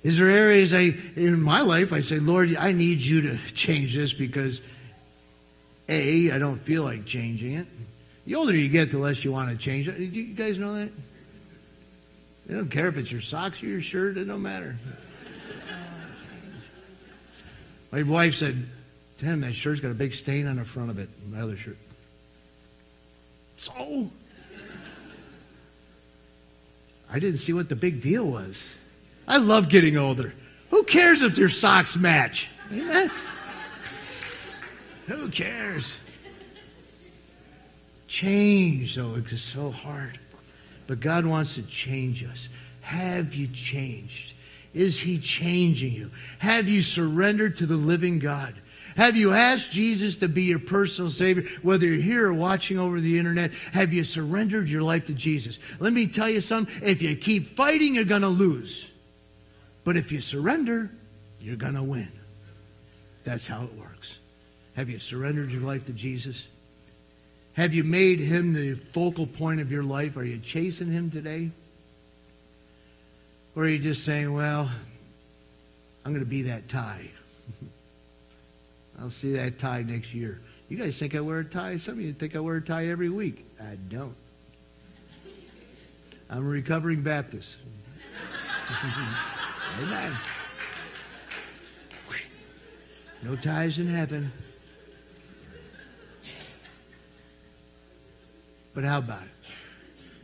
Is 0.03 0.17
there 0.17 0.31
areas 0.31 0.73
I, 0.73 0.95
in 1.17 1.43
my 1.43 1.61
life, 1.61 1.93
I 1.93 2.01
say, 2.01 2.19
Lord, 2.19 2.57
I 2.57 2.73
need 2.73 3.01
you 3.01 3.21
to 3.23 3.39
change 3.53 3.95
this 3.95 4.15
because 4.15 4.61
A, 5.89 6.31
I 6.31 6.39
don't 6.39 6.59
feel 6.59 6.85
like 6.85 7.05
changing 7.05 7.55
it. 7.55 7.67
The 8.27 8.35
older 8.35 8.55
you 8.55 8.69
get, 8.69 8.91
the 8.91 8.99
less 8.99 9.25
you 9.25 9.33
want 9.33 9.51
to 9.51 9.57
change 9.57 9.89
it. 9.89 9.97
Do 9.97 10.05
you 10.05 10.35
guys 10.35 10.57
know 10.57 10.75
that? 10.75 10.91
They 12.47 12.55
don't 12.55 12.71
care 12.71 12.89
if 12.89 12.97
it's 12.97 13.13
your 13.13 13.21
socks 13.21 13.63
or 13.63 13.67
your 13.67 13.83
shirt, 13.83 14.17
it 14.17 14.25
don't 14.25 14.43
matter. 14.43 14.77
My 17.93 18.03
wife 18.03 18.37
said, 18.37 18.67
Tim, 19.19 19.41
that 19.43 19.55
shirt's 19.55 19.81
got 19.81 19.91
a 19.91 19.95
big 19.95 20.15
stain 20.15 20.47
on 20.47 20.57
the 20.57 20.65
front 20.65 20.91
of 20.91 20.99
it, 20.99 21.11
my 21.31 21.41
other 21.41 21.57
shirt. 21.57 21.77
So? 23.57 24.11
I 27.13 27.19
didn't 27.19 27.41
see 27.41 27.53
what 27.53 27.69
the 27.69 27.77
big 27.77 28.01
deal 28.01 28.25
was. 28.25 28.65
I 29.31 29.37
love 29.37 29.69
getting 29.69 29.97
older. 29.97 30.35
Who 30.71 30.83
cares 30.83 31.23
if 31.23 31.39
your 31.39 31.51
socks 31.51 31.95
match? 31.95 32.49
Amen? 32.73 33.09
Who 35.07 35.29
cares? 35.31 35.93
Change, 38.09 38.97
though, 38.97 39.15
it's 39.15 39.41
so 39.41 39.71
hard. 39.71 40.19
But 40.89 40.99
God 40.99 41.27
wants 41.27 41.55
to 41.55 41.63
change 41.63 42.25
us. 42.25 42.49
Have 42.81 43.33
you 43.33 43.47
changed? 43.47 44.33
Is 44.75 44.99
He 44.99 45.21
changing 45.21 45.93
you? 45.93 46.11
Have 46.41 46.69
you 46.69 46.83
surrendered 46.83 47.57
to 47.59 47.67
the 47.67 47.77
living 47.77 48.19
God? 48.19 48.57
Have 48.97 49.17
you 49.17 49.33
asked 49.33 49.71
Jesus 49.71 50.17
to 50.17 50.29
be 50.29 50.43
your 50.43 50.59
personal 50.59 51.13
Savior? 51.13 51.45
Whether 51.63 51.87
you're 51.87 52.03
here 52.03 52.27
or 52.27 52.35
watching 52.35 52.81
over 52.81 53.01
the 53.01 53.17
internet, 53.17 53.53
have 53.73 53.93
you 53.93 54.03
surrendered 54.03 54.69
your 54.69 54.83
life 54.83 55.07
to 55.07 55.15
Jesus? 55.15 55.61
Let 55.79 55.93
me 55.93 56.09
tell 56.09 56.29
you 56.29 56.41
something. 56.41 56.75
If 56.83 57.01
you 57.01 57.15
keep 57.15 57.55
fighting, 57.55 57.95
you're 57.95 58.05
going 58.05 58.23
to 58.23 58.29
lose. 58.29 58.90
But 59.91 59.97
if 59.97 60.13
you 60.13 60.21
surrender, 60.21 60.89
you're 61.41 61.57
going 61.57 61.75
to 61.75 61.83
win. 61.83 62.13
That's 63.25 63.45
how 63.45 63.65
it 63.65 63.75
works. 63.75 64.19
Have 64.77 64.89
you 64.89 65.01
surrendered 65.01 65.51
your 65.51 65.63
life 65.63 65.87
to 65.87 65.93
Jesus? 65.93 66.45
Have 67.55 67.75
you 67.75 67.83
made 67.83 68.21
him 68.21 68.53
the 68.53 68.75
focal 68.75 69.27
point 69.27 69.61
of 69.61 69.73
your 69.73 69.83
life? 69.83 70.17
Are 70.17 70.23
you 70.23 70.39
chasing 70.39 70.93
him 70.93 71.11
today? 71.11 71.51
Or 73.57 73.65
are 73.65 73.69
you 73.69 73.81
just 73.81 74.05
saying, 74.05 74.33
well, 74.33 74.71
I'm 76.05 76.13
going 76.13 76.25
to 76.25 76.31
be 76.31 76.43
that 76.43 76.69
tie? 76.69 77.11
I'll 79.01 79.11
see 79.11 79.33
that 79.33 79.59
tie 79.59 79.83
next 79.83 80.15
year. 80.15 80.39
You 80.69 80.77
guys 80.77 81.01
think 81.01 81.17
I 81.17 81.21
wear 81.21 81.41
a 81.41 81.45
tie? 81.45 81.79
Some 81.79 81.95
of 81.95 82.01
you 82.01 82.13
think 82.13 82.37
I 82.37 82.39
wear 82.39 82.59
a 82.59 82.63
tie 82.63 82.87
every 82.87 83.09
week. 83.09 83.45
I 83.61 83.75
don't. 83.89 84.15
I'm 86.31 86.47
a 86.47 86.49
recovering 86.49 87.03
Baptist. 87.03 87.57
Amen. 89.79 90.17
No 93.23 93.37
ties 93.37 93.79
in 93.79 93.87
heaven. 93.87 94.33
But 98.75 98.85
how 98.85 98.99
about 98.99 99.23
it? 99.23 99.29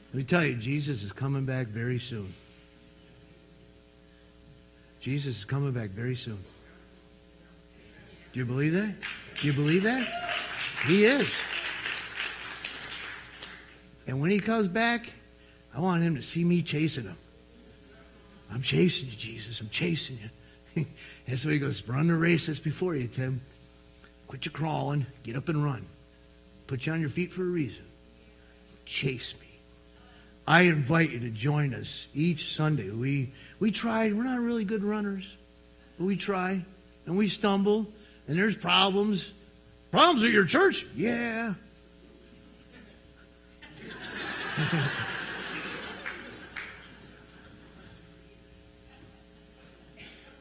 Let 0.08 0.14
me 0.14 0.24
tell 0.24 0.44
you, 0.44 0.54
Jesus 0.54 1.02
is 1.02 1.12
coming 1.12 1.44
back 1.44 1.66
very 1.68 1.98
soon. 1.98 2.32
Jesus 5.00 5.38
is 5.38 5.44
coming 5.44 5.72
back 5.72 5.90
very 5.90 6.16
soon. 6.16 6.42
Do 8.32 8.38
you 8.40 8.46
believe 8.46 8.72
that? 8.72 8.94
Do 9.40 9.46
you 9.46 9.52
believe 9.52 9.82
that? 9.82 10.08
He 10.86 11.04
is. 11.04 11.28
And 14.06 14.20
when 14.20 14.30
he 14.30 14.40
comes 14.40 14.68
back, 14.68 15.12
I 15.74 15.80
want 15.80 16.02
him 16.02 16.14
to 16.14 16.22
see 16.22 16.44
me 16.44 16.62
chasing 16.62 17.04
him. 17.04 17.16
I'm 18.52 18.62
chasing 18.62 19.08
you, 19.08 19.16
Jesus. 19.16 19.60
I'm 19.60 19.68
chasing 19.68 20.18
you. 20.22 20.86
and 21.26 21.38
so 21.38 21.48
he 21.48 21.58
goes, 21.58 21.82
run 21.88 22.08
the 22.08 22.14
race 22.14 22.46
that's 22.46 22.58
before 22.58 22.94
you, 22.94 23.08
Tim. 23.08 23.40
Quit 24.28 24.44
your 24.44 24.52
crawling. 24.52 25.06
Get 25.22 25.36
up 25.36 25.48
and 25.48 25.64
run. 25.64 25.86
Put 26.66 26.86
you 26.86 26.92
on 26.92 27.00
your 27.00 27.10
feet 27.10 27.32
for 27.32 27.42
a 27.42 27.46
reason. 27.46 27.84
Chase 28.84 29.34
me. 29.40 29.46
I 30.46 30.62
invite 30.62 31.10
you 31.10 31.20
to 31.20 31.30
join 31.30 31.74
us 31.74 32.06
each 32.14 32.54
Sunday. 32.54 32.90
We 32.90 33.32
we 33.58 33.72
try. 33.72 34.12
We're 34.12 34.22
not 34.22 34.40
really 34.40 34.64
good 34.64 34.84
runners, 34.84 35.24
but 35.98 36.04
we 36.04 36.16
try, 36.16 36.64
and 37.04 37.16
we 37.16 37.28
stumble, 37.28 37.86
and 38.28 38.38
there's 38.38 38.56
problems. 38.56 39.28
Problems 39.90 40.22
at 40.24 40.30
your 40.30 40.44
church? 40.44 40.86
Yeah. 40.94 41.54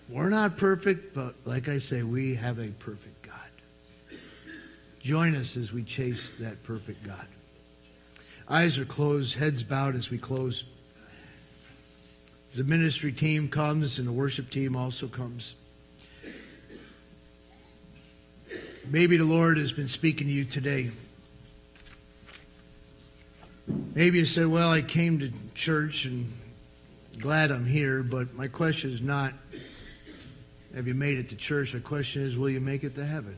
We're 0.07 0.29
not 0.29 0.57
perfect, 0.57 1.15
but 1.15 1.35
like 1.45 1.67
I 1.67 1.79
say, 1.79 2.03
we 2.03 2.35
have 2.35 2.59
a 2.59 2.67
perfect 2.67 3.23
God. 3.23 3.33
Join 4.99 5.35
us 5.35 5.57
as 5.57 5.71
we 5.71 5.83
chase 5.83 6.21
that 6.39 6.61
perfect 6.63 7.03
God. 7.03 7.27
Eyes 8.47 8.77
are 8.77 8.85
closed, 8.85 9.33
heads 9.33 9.63
bowed 9.63 9.95
as 9.95 10.11
we 10.11 10.19
close. 10.19 10.63
The 12.55 12.63
ministry 12.63 13.11
team 13.11 13.49
comes 13.49 13.97
and 13.97 14.07
the 14.07 14.11
worship 14.11 14.51
team 14.51 14.75
also 14.75 15.07
comes. 15.07 15.55
Maybe 18.87 19.17
the 19.17 19.25
Lord 19.25 19.57
has 19.57 19.71
been 19.71 19.87
speaking 19.87 20.27
to 20.27 20.33
you 20.33 20.45
today. 20.45 20.91
Maybe 23.95 24.19
you 24.19 24.25
said, 24.27 24.45
Well, 24.45 24.69
I 24.69 24.83
came 24.83 25.19
to 25.19 25.31
church 25.55 26.05
and 26.05 26.31
glad 27.17 27.49
I'm 27.49 27.65
here, 27.65 28.03
but 28.03 28.35
my 28.35 28.47
question 28.47 28.91
is 28.91 29.01
not 29.01 29.33
have 30.75 30.87
you 30.87 30.93
made 30.93 31.17
it 31.17 31.29
to 31.29 31.35
church? 31.35 31.71
The 31.71 31.79
question 31.79 32.23
is, 32.23 32.35
will 32.35 32.49
you 32.49 32.59
make 32.59 32.83
it 32.83 32.95
to 32.95 33.05
heaven? 33.05 33.37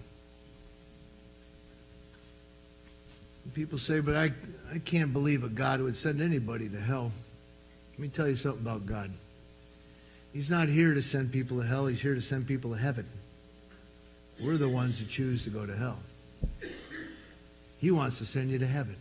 People 3.53 3.79
say, 3.79 4.01
but 4.01 4.15
I, 4.15 4.33
I 4.73 4.79
can't 4.79 5.13
believe 5.13 5.43
a 5.43 5.47
God 5.47 5.79
would 5.79 5.95
send 5.95 6.21
anybody 6.21 6.67
to 6.67 6.79
hell. 6.79 7.11
Let 7.93 7.99
me 7.99 8.09
tell 8.09 8.27
you 8.27 8.35
something 8.35 8.61
about 8.61 8.85
God. 8.85 9.11
He's 10.33 10.49
not 10.49 10.67
here 10.67 10.93
to 10.93 11.01
send 11.01 11.31
people 11.31 11.61
to 11.61 11.65
hell. 11.65 11.87
He's 11.87 12.01
here 12.01 12.13
to 12.13 12.21
send 12.21 12.45
people 12.45 12.71
to 12.73 12.77
heaven. 12.77 13.07
We're 14.43 14.57
the 14.57 14.69
ones 14.69 14.99
that 14.99 15.09
choose 15.09 15.43
to 15.45 15.49
go 15.49 15.65
to 15.65 15.75
hell. 15.75 15.99
He 17.79 17.91
wants 17.91 18.17
to 18.17 18.25
send 18.25 18.51
you 18.51 18.59
to 18.59 18.67
heaven. 18.67 18.97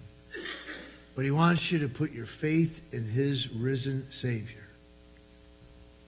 But 1.15 1.25
he 1.25 1.31
wants 1.31 1.73
you 1.73 1.81
to 1.81 1.89
put 1.89 2.13
your 2.13 2.27
faith 2.27 2.81
in 2.93 3.09
his 3.09 3.49
risen 3.51 4.07
Savior, 4.21 4.65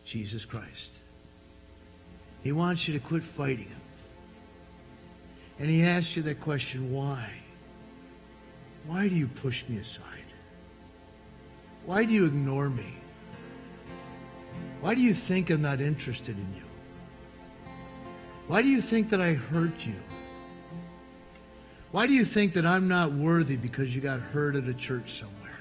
Jesus 0.05 0.45
Christ. 0.45 0.91
He 2.43 2.53
wants 2.53 2.87
you 2.87 2.95
to 2.95 3.01
quit 3.01 3.25
fighting 3.25 3.69
him. 3.69 3.81
And 5.59 5.69
he 5.69 5.83
asks 5.83 6.17
you 6.17 6.23
that 6.23 6.41
question, 6.41 6.93
why? 6.93 7.31
Why 8.87 9.09
do 9.09 9.15
you 9.15 9.27
push 9.27 9.65
me 9.69 9.79
aside? 9.79 10.25
Why 11.85 12.05
do 12.05 12.13
you 12.13 12.27
ignore 12.27 12.71
me? 12.71 12.95
Why 14.81 14.95
do 14.95 15.03
you 15.03 15.15
think 15.15 15.51
I'm 15.51 15.63
not 15.63 15.81
interested 15.81 16.37
in 16.37 16.55
you? 16.55 16.63
Why 18.47 18.63
do 18.63 18.69
you 18.69 18.81
think 18.81 19.11
that 19.11 19.21
I 19.21 19.35
hurt 19.35 19.75
you? 19.85 19.97
Why 21.91 22.07
do 22.07 22.15
you 22.15 22.25
think 22.25 22.53
that 22.55 22.65
I'm 22.65 22.87
not 22.87 23.13
worthy 23.13 23.57
because 23.57 23.95
you 23.95 24.01
got 24.01 24.21
hurt 24.21 24.55
at 24.55 24.65
a 24.69 24.75
church 24.75 25.19
somewhere? 25.19 25.59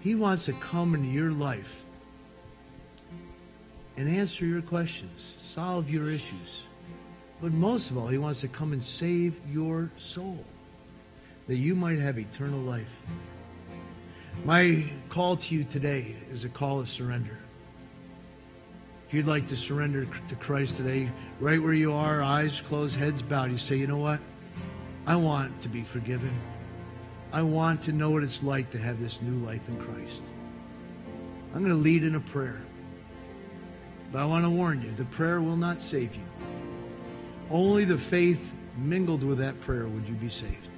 He 0.00 0.14
wants 0.14 0.44
to 0.46 0.52
come 0.54 0.94
into 0.94 1.08
your 1.08 1.30
life 1.30 1.81
and 3.96 4.08
answer 4.08 4.46
your 4.46 4.62
questions, 4.62 5.34
solve 5.40 5.90
your 5.90 6.10
issues. 6.10 6.62
But 7.40 7.52
most 7.52 7.90
of 7.90 7.98
all, 7.98 8.06
he 8.06 8.18
wants 8.18 8.40
to 8.40 8.48
come 8.48 8.72
and 8.72 8.82
save 8.82 9.38
your 9.50 9.90
soul 9.98 10.44
that 11.48 11.56
you 11.56 11.74
might 11.74 11.98
have 11.98 12.18
eternal 12.18 12.60
life. 12.60 12.86
My 14.44 14.90
call 15.08 15.36
to 15.36 15.54
you 15.54 15.64
today 15.64 16.16
is 16.32 16.44
a 16.44 16.48
call 16.48 16.80
of 16.80 16.88
surrender. 16.88 17.36
If 19.08 19.14
you'd 19.14 19.26
like 19.26 19.46
to 19.48 19.56
surrender 19.56 20.06
to 20.28 20.34
Christ 20.36 20.76
today, 20.76 21.10
right 21.38 21.62
where 21.62 21.74
you 21.74 21.92
are, 21.92 22.22
eyes 22.22 22.62
closed, 22.66 22.96
heads 22.96 23.20
bowed, 23.22 23.50
you 23.50 23.58
say, 23.58 23.76
you 23.76 23.86
know 23.86 23.98
what? 23.98 24.20
I 25.06 25.16
want 25.16 25.60
to 25.62 25.68
be 25.68 25.82
forgiven. 25.82 26.32
I 27.32 27.42
want 27.42 27.82
to 27.82 27.92
know 27.92 28.10
what 28.10 28.22
it's 28.22 28.42
like 28.42 28.70
to 28.70 28.78
have 28.78 29.00
this 29.00 29.18
new 29.20 29.44
life 29.44 29.68
in 29.68 29.76
Christ. 29.78 30.22
I'm 31.54 31.60
going 31.60 31.74
to 31.74 31.82
lead 31.82 32.04
in 32.04 32.14
a 32.14 32.20
prayer. 32.20 32.62
But 34.12 34.20
I 34.20 34.26
want 34.26 34.44
to 34.44 34.50
warn 34.50 34.82
you, 34.82 34.92
the 34.92 35.06
prayer 35.06 35.40
will 35.40 35.56
not 35.56 35.80
save 35.80 36.14
you. 36.14 36.24
Only 37.50 37.86
the 37.86 37.96
faith 37.96 38.52
mingled 38.76 39.24
with 39.24 39.38
that 39.38 39.58
prayer 39.62 39.88
would 39.88 40.06
you 40.06 40.14
be 40.14 40.28
saved. 40.28 40.68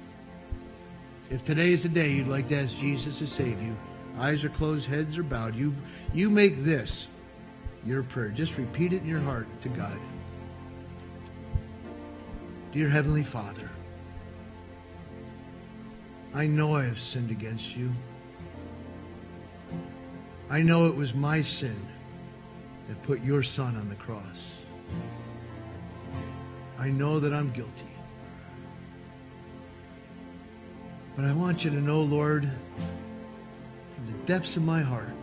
If 1.29 1.43
today 1.43 1.73
is 1.73 1.83
the 1.83 1.89
day 1.89 2.11
you'd 2.11 2.27
like 2.27 2.47
to 2.49 2.55
ask 2.55 2.73
Jesus 2.77 3.17
to 3.17 3.27
save 3.27 3.61
you, 3.61 3.75
eyes 4.17 4.45
are 4.45 4.49
closed, 4.49 4.87
heads 4.87 5.17
are 5.17 5.23
bowed, 5.23 5.53
you, 5.53 5.75
you 6.13 6.29
make 6.29 6.63
this 6.63 7.07
your 7.85 8.03
prayer. 8.03 8.29
Just 8.29 8.57
repeat 8.57 8.93
it 8.93 9.01
in 9.01 9.07
your 9.07 9.19
heart 9.19 9.47
to 9.63 9.69
God. 9.69 9.97
Dear 12.71 12.89
Heavenly 12.89 13.23
Father, 13.23 13.69
I 16.33 16.47
know 16.47 16.75
I 16.75 16.85
have 16.85 16.99
sinned 16.99 17.31
against 17.31 17.75
you. 17.75 17.91
I 20.49 20.61
know 20.61 20.87
it 20.87 20.95
was 20.95 21.13
my 21.13 21.41
sin 21.41 21.77
that 22.87 23.01
put 23.03 23.23
your 23.23 23.43
son 23.43 23.75
on 23.75 23.89
the 23.89 23.95
cross. 23.95 24.37
I 26.77 26.89
know 26.89 27.19
that 27.19 27.33
I'm 27.33 27.51
guilty. 27.51 27.89
But 31.15 31.25
I 31.25 31.33
want 31.33 31.63
you 31.63 31.71
to 31.71 31.81
know, 31.81 32.01
Lord, 32.01 32.49
from 33.95 34.07
the 34.07 34.17
depths 34.25 34.57
of 34.57 34.63
my 34.63 34.81
heart, 34.81 35.15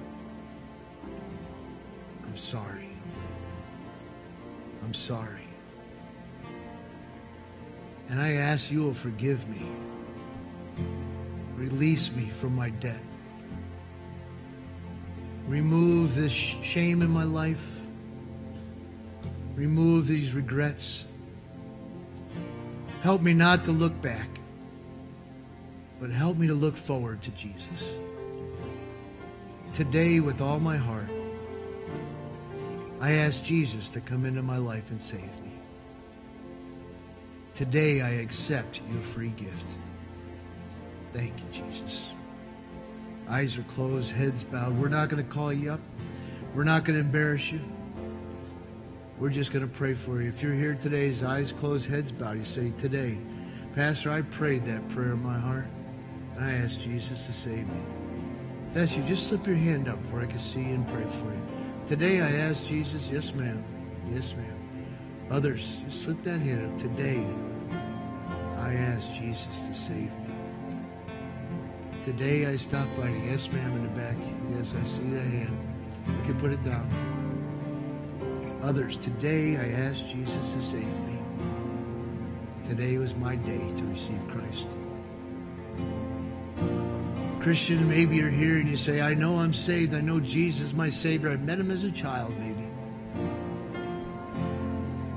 I'm 2.25 2.37
sorry. 2.37 2.89
I'm 4.83 4.95
sorry. 4.95 5.47
And 8.09 8.21
I 8.21 8.33
ask 8.33 8.71
you 8.71 8.83
will 8.83 8.95
forgive 8.95 9.47
me. 9.49 9.67
Release 11.57 12.11
me 12.13 12.31
from 12.41 12.57
my 12.57 12.71
debt. 12.71 13.01
Remove 15.53 16.15
this 16.15 16.33
shame 16.33 17.03
in 17.03 17.11
my 17.11 17.25
life. 17.25 17.61
Remove 19.55 20.07
these 20.07 20.33
regrets. 20.33 21.05
Help 23.03 23.21
me 23.21 23.35
not 23.35 23.67
to 23.67 23.71
look 23.71 24.01
back, 24.01 24.31
but 26.01 26.09
help 26.09 26.39
me 26.39 26.47
to 26.47 26.55
look 26.55 26.75
forward 26.75 27.23
to 27.25 27.31
Jesus. 27.33 27.83
Today, 29.75 30.21
with 30.21 30.41
all 30.41 30.59
my 30.59 30.79
heart, 30.79 31.11
I 32.99 33.13
ask 33.13 33.43
Jesus 33.43 33.91
to 33.91 34.01
come 34.01 34.25
into 34.25 34.41
my 34.41 34.57
life 34.57 34.91
and 34.91 35.03
save 35.03 35.21
me. 35.21 35.53
Today, 37.55 38.01
I 38.01 38.09
accept 38.09 38.81
your 38.91 39.03
free 39.03 39.35
gift. 39.37 39.67
Thank 41.13 41.35
you, 41.41 41.45
Jesus. 41.53 42.01
Eyes 43.33 43.57
are 43.57 43.63
closed, 43.63 44.13
heads 44.13 44.45
bowed. 44.45 44.77
We're 44.79 44.91
not 44.91 45.09
going 45.09 45.25
to 45.25 45.33
call 45.33 45.55
you 45.55 45.73
up. 45.73 45.81
We're 46.55 46.65
not 46.65 46.85
going 46.85 46.99
to 46.99 47.01
embarrass 47.01 47.51
you. 47.51 47.61
We're 49.19 49.31
just 49.31 49.55
going 49.55 49.67
to 49.67 49.75
pray 49.75 49.95
for 49.95 50.21
you. 50.21 50.29
If 50.29 50.43
you're 50.43 50.53
here 50.53 50.75
today, 50.75 51.09
his 51.09 51.23
eyes 51.23 51.51
closed, 51.51 51.87
heads 51.87 52.13
bowed, 52.13 52.37
you 52.37 52.45
say, 52.45 52.75
Today, 52.79 53.17
Pastor, 53.75 54.11
I 54.11 54.21
prayed 54.21 54.67
that 54.67 54.87
prayer 54.91 55.15
in 55.15 55.23
my 55.23 55.39
heart, 55.39 55.67
and 56.35 56.45
I 56.45 56.51
asked 56.53 56.81
Jesus 56.81 57.25
to 57.25 57.33
save 57.33 57.67
me. 57.67 57.83
That's 58.75 58.93
you. 58.93 59.03
Just 59.05 59.29
slip 59.29 59.47
your 59.47 59.57
hand 59.57 59.89
up 59.89 59.99
where 60.11 60.21
I 60.21 60.27
can 60.27 60.39
see 60.39 60.61
you 60.61 60.75
and 60.75 60.87
pray 60.87 61.03
for 61.03 61.33
you. 61.33 61.43
Today, 61.89 62.21
I 62.21 62.33
asked 62.33 62.67
Jesus, 62.67 63.03
yes, 63.11 63.33
ma'am. 63.33 63.65
Yes, 64.13 64.35
ma'am. 64.37 65.29
Others, 65.31 65.79
just 65.89 66.05
slip 66.05 66.23
that 66.25 66.41
hand 66.41 66.71
up. 66.71 66.79
Today, 66.79 67.27
I 68.59 68.75
asked 68.75 69.09
Jesus 69.15 69.47
to 69.47 69.75
save 69.89 70.13
me. 70.13 70.22
Today 72.05 72.47
I 72.47 72.57
stopped 72.57 72.91
fighting. 72.97 73.29
Yes, 73.31 73.49
ma'am, 73.53 73.77
in 73.77 73.85
the 73.85 73.89
back. 73.91 74.17
Yes, 74.57 74.67
I 74.75 74.83
see 74.89 75.09
that 75.11 75.23
hand. 75.23 75.57
You 76.09 76.25
can 76.25 76.41
put 76.41 76.51
it 76.51 76.65
down. 76.65 76.89
Others, 78.61 78.97
today 78.97 79.57
I 79.57 79.69
asked 79.69 80.09
Jesus 80.09 80.35
to 80.35 80.63
save 80.73 80.83
me. 80.83 81.19
Today 82.67 82.99
was 82.99 83.15
my 83.15 83.37
day 83.37 83.59
to 83.59 83.85
receive 83.85 84.21
Christ. 84.33 84.67
Christian, 87.41 87.89
maybe 87.89 88.17
you're 88.17 88.31
here 88.31 88.57
and 88.57 88.69
you 88.69 88.77
say, 88.77 89.01
I 89.01 89.15
know 89.15 89.39
I'm 89.39 89.55
saved. 89.55 89.95
I 89.95 90.01
know 90.01 90.19
Jesus 90.19 90.63
is 90.63 90.75
my 90.75 90.91
Savior. 90.91 91.31
I 91.31 91.37
met 91.37 91.61
him 91.61 91.71
as 91.71 91.85
a 91.85 91.93
child, 91.93 92.37
maybe. 92.37 92.67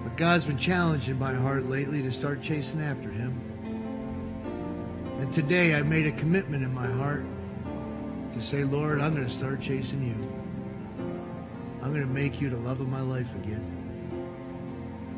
But 0.04 0.16
God's 0.18 0.46
been 0.46 0.60
challenging 0.60 1.18
my 1.18 1.34
heart 1.34 1.66
lately 1.66 2.04
to 2.04 2.12
start 2.12 2.44
chasing 2.44 2.80
after 2.80 3.10
him. 3.10 3.55
And 5.26 5.34
today 5.34 5.74
I 5.74 5.82
made 5.82 6.06
a 6.06 6.12
commitment 6.12 6.64
in 6.64 6.72
my 6.72 6.86
heart 6.86 7.26
to 8.36 8.44
say, 8.44 8.64
Lord, 8.64 9.02
I'm 9.02 9.16
going 9.16 9.28
to 9.28 9.34
start 9.34 9.60
chasing 9.60 10.06
you. 10.06 10.14
I'm 11.82 11.90
going 11.92 12.06
to 12.06 12.14
make 12.14 12.40
you 12.40 12.52
the 12.52 12.60
love 12.60 12.80
of 12.80 12.88
my 12.88 13.02
life 13.02 13.34
again. 13.34 13.66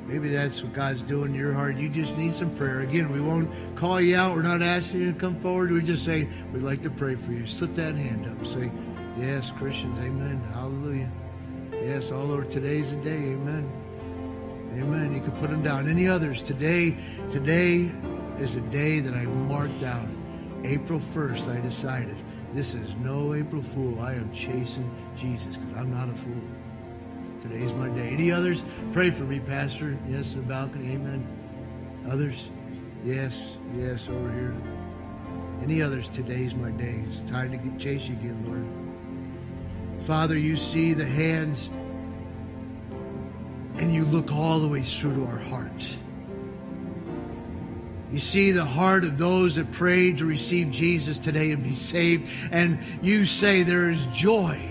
Maybe 0.07 0.29
that's 0.29 0.63
what 0.63 0.71
God's 0.71 1.01
doing 1.01 1.31
in 1.31 1.35
your 1.35 1.51
heart. 1.51 1.75
You 1.75 1.89
just 1.89 2.15
need 2.15 2.35
some 2.35 2.55
prayer. 2.55 2.79
Again, 2.79 3.11
we 3.11 3.19
won't 3.19 3.51
call 3.75 3.99
you 3.99 4.15
out. 4.15 4.33
We're 4.33 4.43
not 4.43 4.61
asking 4.61 5.01
you 5.01 5.11
to 5.11 5.19
come 5.19 5.41
forward. 5.41 5.71
We 5.71 5.81
just 5.81 6.05
say, 6.05 6.25
we'd 6.53 6.63
like 6.63 6.83
to 6.83 6.89
pray 6.89 7.15
for 7.15 7.33
you. 7.33 7.45
Slip 7.45 7.75
that 7.75 7.95
hand 7.95 8.27
up. 8.27 8.45
Say, 8.45 8.71
yes, 9.19 9.51
Christians, 9.57 9.99
amen. 9.99 10.41
Hallelujah. 10.53 11.11
Yes, 11.73 12.11
all 12.11 12.31
over 12.31 12.45
today's 12.45 12.89
the 12.91 12.95
day. 12.95 13.11
Amen. 13.11 13.69
Amen. 14.79 15.13
You 15.13 15.19
can 15.19 15.31
put 15.31 15.49
them 15.49 15.63
down. 15.63 15.89
Any 15.89 16.07
others? 16.07 16.41
Today, 16.43 16.95
today 17.33 17.91
is 18.39 18.55
a 18.55 18.61
day 18.61 18.99
that 18.99 19.13
I 19.13 19.25
marked 19.25 19.79
down. 19.81 20.61
April 20.63 20.99
1st, 20.99 21.57
I 21.57 21.61
decided 21.61 22.15
this 22.53 22.73
is 22.73 22.93
no 22.95 23.33
April 23.33 23.61
Fool. 23.61 23.99
I 23.99 24.13
am 24.13 24.31
chasing 24.33 24.89
Jesus 25.19 25.57
because 25.57 25.77
I'm 25.77 25.91
not 25.91 26.09
a 26.09 26.17
fool. 26.17 26.41
Today's 27.41 27.71
my 27.73 27.89
day. 27.89 28.09
Any 28.09 28.31
others? 28.31 28.63
Pray 28.93 29.11
for 29.11 29.23
me, 29.23 29.39
Pastor. 29.39 29.97
Yes, 30.09 30.33
in 30.33 30.39
the 30.39 30.47
balcony. 30.47 30.93
Amen. 30.93 31.27
Others? 32.09 32.49
Yes, 33.03 33.33
yes, 33.75 34.07
over 34.09 34.31
here. 34.31 34.55
Any 35.61 35.81
others? 35.81 36.09
Today's 36.09 36.53
my 36.53 36.71
day. 36.71 37.03
It's 37.07 37.29
time 37.29 37.51
to 37.51 37.57
get, 37.57 37.79
chase 37.79 38.03
you 38.03 38.15
again, 38.15 38.43
Lord. 38.45 40.05
Father, 40.05 40.37
you 40.37 40.57
see 40.57 40.93
the 40.93 41.05
hands 41.05 41.69
and 43.77 43.93
you 43.93 44.03
look 44.05 44.31
all 44.31 44.59
the 44.59 44.67
way 44.67 44.83
through 44.83 45.15
to 45.15 45.25
our 45.25 45.37
hearts. 45.37 45.95
You 48.11 48.19
see 48.19 48.51
the 48.51 48.65
heart 48.65 49.03
of 49.03 49.17
those 49.17 49.55
that 49.55 49.71
prayed 49.73 50.19
to 50.19 50.25
receive 50.25 50.71
Jesus 50.71 51.19
today 51.19 51.51
and 51.51 51.63
be 51.63 51.75
saved, 51.75 52.29
and 52.51 52.79
you 53.01 53.25
say 53.25 53.63
there 53.63 53.89
is 53.89 54.05
joy 54.13 54.61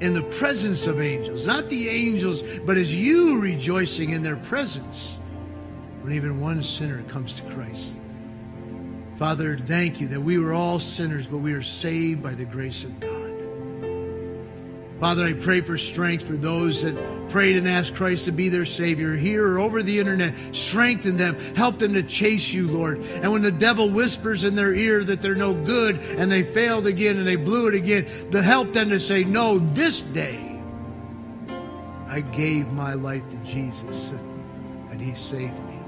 in 0.00 0.14
the 0.14 0.22
presence 0.22 0.86
of 0.86 1.00
angels. 1.00 1.46
Not 1.46 1.68
the 1.68 1.88
angels, 1.88 2.42
but 2.64 2.76
as 2.76 2.92
you 2.92 3.40
rejoicing 3.40 4.10
in 4.10 4.22
their 4.22 4.36
presence 4.36 5.16
when 6.02 6.12
even 6.12 6.40
one 6.40 6.62
sinner 6.62 7.02
comes 7.04 7.36
to 7.36 7.42
Christ. 7.54 7.86
Father, 9.18 9.56
thank 9.56 10.00
you 10.00 10.08
that 10.08 10.20
we 10.20 10.38
were 10.38 10.52
all 10.52 10.80
sinners, 10.80 11.26
but 11.26 11.38
we 11.38 11.52
are 11.52 11.62
saved 11.62 12.22
by 12.22 12.34
the 12.34 12.44
grace 12.44 12.82
of 12.82 12.98
God. 12.98 13.21
Father, 15.02 15.24
I 15.24 15.32
pray 15.32 15.60
for 15.62 15.76
strength 15.76 16.28
for 16.28 16.36
those 16.36 16.82
that 16.82 16.94
prayed 17.28 17.56
and 17.56 17.66
asked 17.66 17.96
Christ 17.96 18.26
to 18.26 18.30
be 18.30 18.48
their 18.48 18.64
Savior 18.64 19.16
here 19.16 19.44
or 19.54 19.58
over 19.58 19.82
the 19.82 19.98
internet. 19.98 20.32
Strengthen 20.54 21.16
them. 21.16 21.34
Help 21.56 21.80
them 21.80 21.94
to 21.94 22.04
chase 22.04 22.52
you, 22.52 22.68
Lord. 22.68 23.00
And 23.00 23.32
when 23.32 23.42
the 23.42 23.50
devil 23.50 23.90
whispers 23.90 24.44
in 24.44 24.54
their 24.54 24.72
ear 24.72 25.02
that 25.02 25.20
they're 25.20 25.34
no 25.34 25.54
good 25.54 25.98
and 25.98 26.30
they 26.30 26.44
failed 26.44 26.86
again 26.86 27.18
and 27.18 27.26
they 27.26 27.34
blew 27.34 27.66
it 27.66 27.74
again, 27.74 28.06
to 28.30 28.40
help 28.40 28.72
them 28.74 28.90
to 28.90 29.00
say, 29.00 29.24
No, 29.24 29.58
this 29.58 30.02
day 30.02 30.62
I 32.06 32.20
gave 32.20 32.68
my 32.68 32.94
life 32.94 33.28
to 33.28 33.36
Jesus 33.38 34.08
and 34.92 35.00
He 35.00 35.16
saved 35.16 35.58
me. 35.66 35.80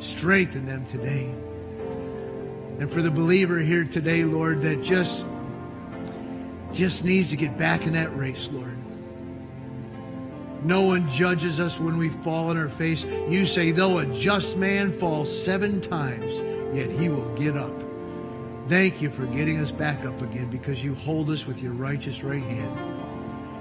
Strengthen 0.00 0.66
them 0.66 0.84
today. 0.86 1.32
And 2.80 2.90
for 2.90 3.02
the 3.02 3.10
believer 3.12 3.60
here 3.60 3.84
today, 3.84 4.24
Lord, 4.24 4.62
that 4.62 4.82
just 4.82 5.24
just 6.76 7.02
needs 7.02 7.30
to 7.30 7.36
get 7.36 7.56
back 7.56 7.86
in 7.86 7.92
that 7.94 8.16
race, 8.16 8.48
Lord. 8.52 8.76
No 10.62 10.82
one 10.82 11.10
judges 11.10 11.60
us 11.60 11.78
when 11.78 11.96
we 11.96 12.08
fall 12.08 12.50
on 12.50 12.56
our 12.56 12.68
face. 12.68 13.04
You 13.04 13.46
say, 13.46 13.70
though 13.70 13.98
a 13.98 14.06
just 14.06 14.56
man 14.56 14.92
falls 14.92 15.44
seven 15.44 15.80
times, 15.80 16.32
yet 16.76 16.90
he 16.90 17.08
will 17.08 17.32
get 17.34 17.56
up. 17.56 17.72
Thank 18.68 19.00
you 19.00 19.10
for 19.10 19.26
getting 19.26 19.60
us 19.60 19.70
back 19.70 20.04
up 20.04 20.20
again 20.22 20.50
because 20.50 20.82
you 20.82 20.94
hold 20.94 21.30
us 21.30 21.46
with 21.46 21.62
your 21.62 21.72
righteous 21.72 22.22
right 22.22 22.42
hand. 22.42 22.95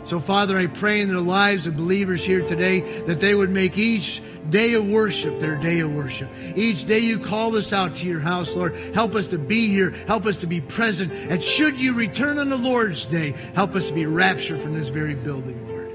So, 0.07 0.19
Father, 0.19 0.57
I 0.57 0.67
pray 0.67 1.01
in 1.01 1.09
the 1.09 1.19
lives 1.19 1.65
of 1.65 1.75
believers 1.75 2.23
here 2.23 2.45
today 2.45 3.01
that 3.01 3.21
they 3.21 3.33
would 3.33 3.49
make 3.49 3.77
each 3.77 4.21
day 4.49 4.73
of 4.75 4.85
worship 4.87 5.39
their 5.39 5.55
day 5.55 5.79
of 5.79 5.93
worship. 5.93 6.29
Each 6.55 6.85
day 6.85 6.99
you 6.99 7.19
call 7.19 7.55
us 7.55 7.73
out 7.73 7.95
to 7.95 8.05
your 8.05 8.19
house, 8.19 8.51
Lord, 8.51 8.75
help 8.93 9.15
us 9.15 9.29
to 9.29 9.37
be 9.37 9.67
here. 9.67 9.89
Help 9.89 10.25
us 10.25 10.37
to 10.37 10.47
be 10.47 10.61
present. 10.61 11.11
And 11.11 11.41
should 11.41 11.79
you 11.79 11.93
return 11.93 12.37
on 12.37 12.49
the 12.49 12.57
Lord's 12.57 13.05
day, 13.05 13.33
help 13.53 13.75
us 13.75 13.87
to 13.87 13.93
be 13.93 14.05
raptured 14.05 14.61
from 14.61 14.73
this 14.73 14.89
very 14.89 15.15
building, 15.15 15.67
Lord. 15.67 15.91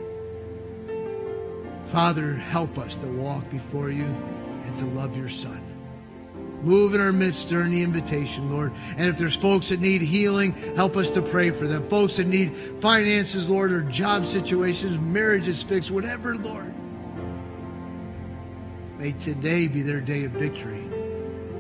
Father, 1.93 2.35
help 2.35 2.79
us 2.79 2.97
to 2.97 3.07
walk 3.07 3.49
before 3.51 3.91
you 3.91 4.05
and 4.05 4.79
to 4.79 4.85
love 4.87 5.17
your 5.17 5.31
Son. 5.31 5.70
Move 6.63 6.95
in 6.95 7.01
our 7.01 7.13
midst 7.13 7.49
during 7.49 7.73
the 7.73 7.83
invitation, 7.83 8.51
Lord. 8.51 8.73
And 8.97 9.09
if 9.09 9.19
there's 9.19 9.37
folks 9.37 9.71
that 9.71 9.81
need 9.81 10.03
healing, 10.03 10.53
help 10.77 10.97
us 10.97 11.11
to 11.11 11.23
pray 11.23 11.51
for 11.51 11.67
them. 11.67 11.89
Folks 11.89 12.17
that 12.17 12.27
need 12.27 12.55
finances, 12.81 13.49
Lord, 13.49 13.73
or 13.73 13.83
job 13.83 14.27
situations, 14.27 14.99
marriages 15.01 15.63
fixed, 15.63 15.91
whatever, 15.91 16.37
Lord. 16.37 16.75
May 18.99 19.13
today 19.13 19.67
be 19.67 19.81
their 19.83 20.01
day 20.01 20.25
of 20.25 20.33
victory 20.33 20.87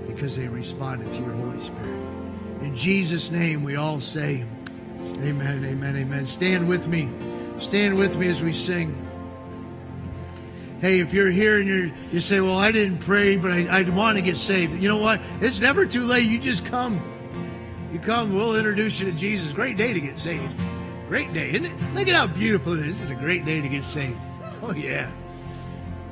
because 0.07 0.36
they 0.36 0.46
responded 0.48 1.11
to 1.12 1.18
your 1.18 1.32
Holy 1.32 1.64
Spirit. 1.64 2.01
In 2.61 2.76
Jesus' 2.76 3.30
name, 3.30 3.62
we 3.62 3.76
all 3.76 4.01
say, 4.01 4.44
Amen, 5.22 5.64
amen, 5.64 5.96
amen. 5.96 6.26
Stand 6.26 6.68
with 6.68 6.86
me. 6.86 7.09
Stand 7.61 7.96
with 7.96 8.16
me 8.16 8.28
as 8.28 8.42
we 8.42 8.53
sing. 8.53 9.10
Hey, 10.81 11.01
if 11.01 11.12
you're 11.12 11.31
here 11.31 11.59
and 11.59 11.68
you're, 11.68 11.91
you 12.11 12.22
say, 12.22 12.41
well, 12.41 12.57
I 12.57 12.72
didn't 12.72 12.99
pray, 12.99 13.37
but 13.37 13.51
I, 13.51 13.66
I 13.66 13.83
want 13.83 14.16
to 14.16 14.22
get 14.22 14.39
saved. 14.39 14.83
You 14.83 14.89
know 14.89 14.97
what? 14.97 15.20
It's 15.43 15.59
never 15.59 15.85
too 15.85 16.05
late. 16.05 16.26
You 16.26 16.39
just 16.39 16.64
come. 16.64 17.03
You 17.93 17.99
come, 17.99 18.35
we'll 18.35 18.57
introduce 18.57 18.99
you 18.99 19.05
to 19.07 19.12
Jesus. 19.12 19.53
Great 19.53 19.76
day 19.76 19.93
to 19.93 20.01
get 20.01 20.18
saved. 20.18 20.59
Great 21.09 21.35
day, 21.35 21.51
isn't 21.51 21.66
it? 21.66 21.95
Look 21.95 22.09
at 22.09 22.14
how 22.14 22.28
beautiful 22.28 22.72
it 22.72 22.81
is. 22.81 22.99
This 22.99 23.11
is 23.11 23.11
a 23.11 23.20
great 23.20 23.45
day 23.45 23.61
to 23.61 23.68
get 23.68 23.85
saved. 23.85 24.18
Oh, 24.62 24.74
yeah. 24.74 25.11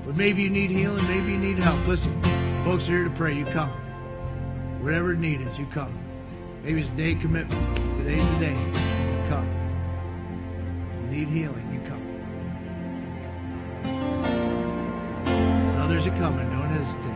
But 0.06 0.16
maybe 0.16 0.42
you 0.42 0.48
need 0.48 0.70
healing. 0.70 1.06
Maybe 1.06 1.32
you 1.32 1.38
need 1.38 1.58
help. 1.58 1.86
Listen, 1.86 2.18
folks 2.64 2.84
are 2.84 2.92
here 2.92 3.04
to 3.04 3.10
pray. 3.10 3.34
You 3.34 3.44
come. 3.44 3.68
Whatever 4.82 5.14
need 5.14 5.42
is, 5.42 5.58
you 5.58 5.66
come. 5.66 5.92
Maybe 6.62 6.80
it's 6.80 6.88
a 6.88 6.92
day 6.94 7.14
commitment. 7.14 7.76
Today's 7.98 8.24
the 8.24 8.38
day. 8.38 8.54
You 8.54 9.28
come. 9.28 9.46
You 11.02 11.18
need 11.18 11.28
healing. 11.28 11.67
Come. 15.98 16.06
Are 16.06 16.18
coming. 16.20 16.50
Don't 16.50 16.70
hesitate. 16.70 17.07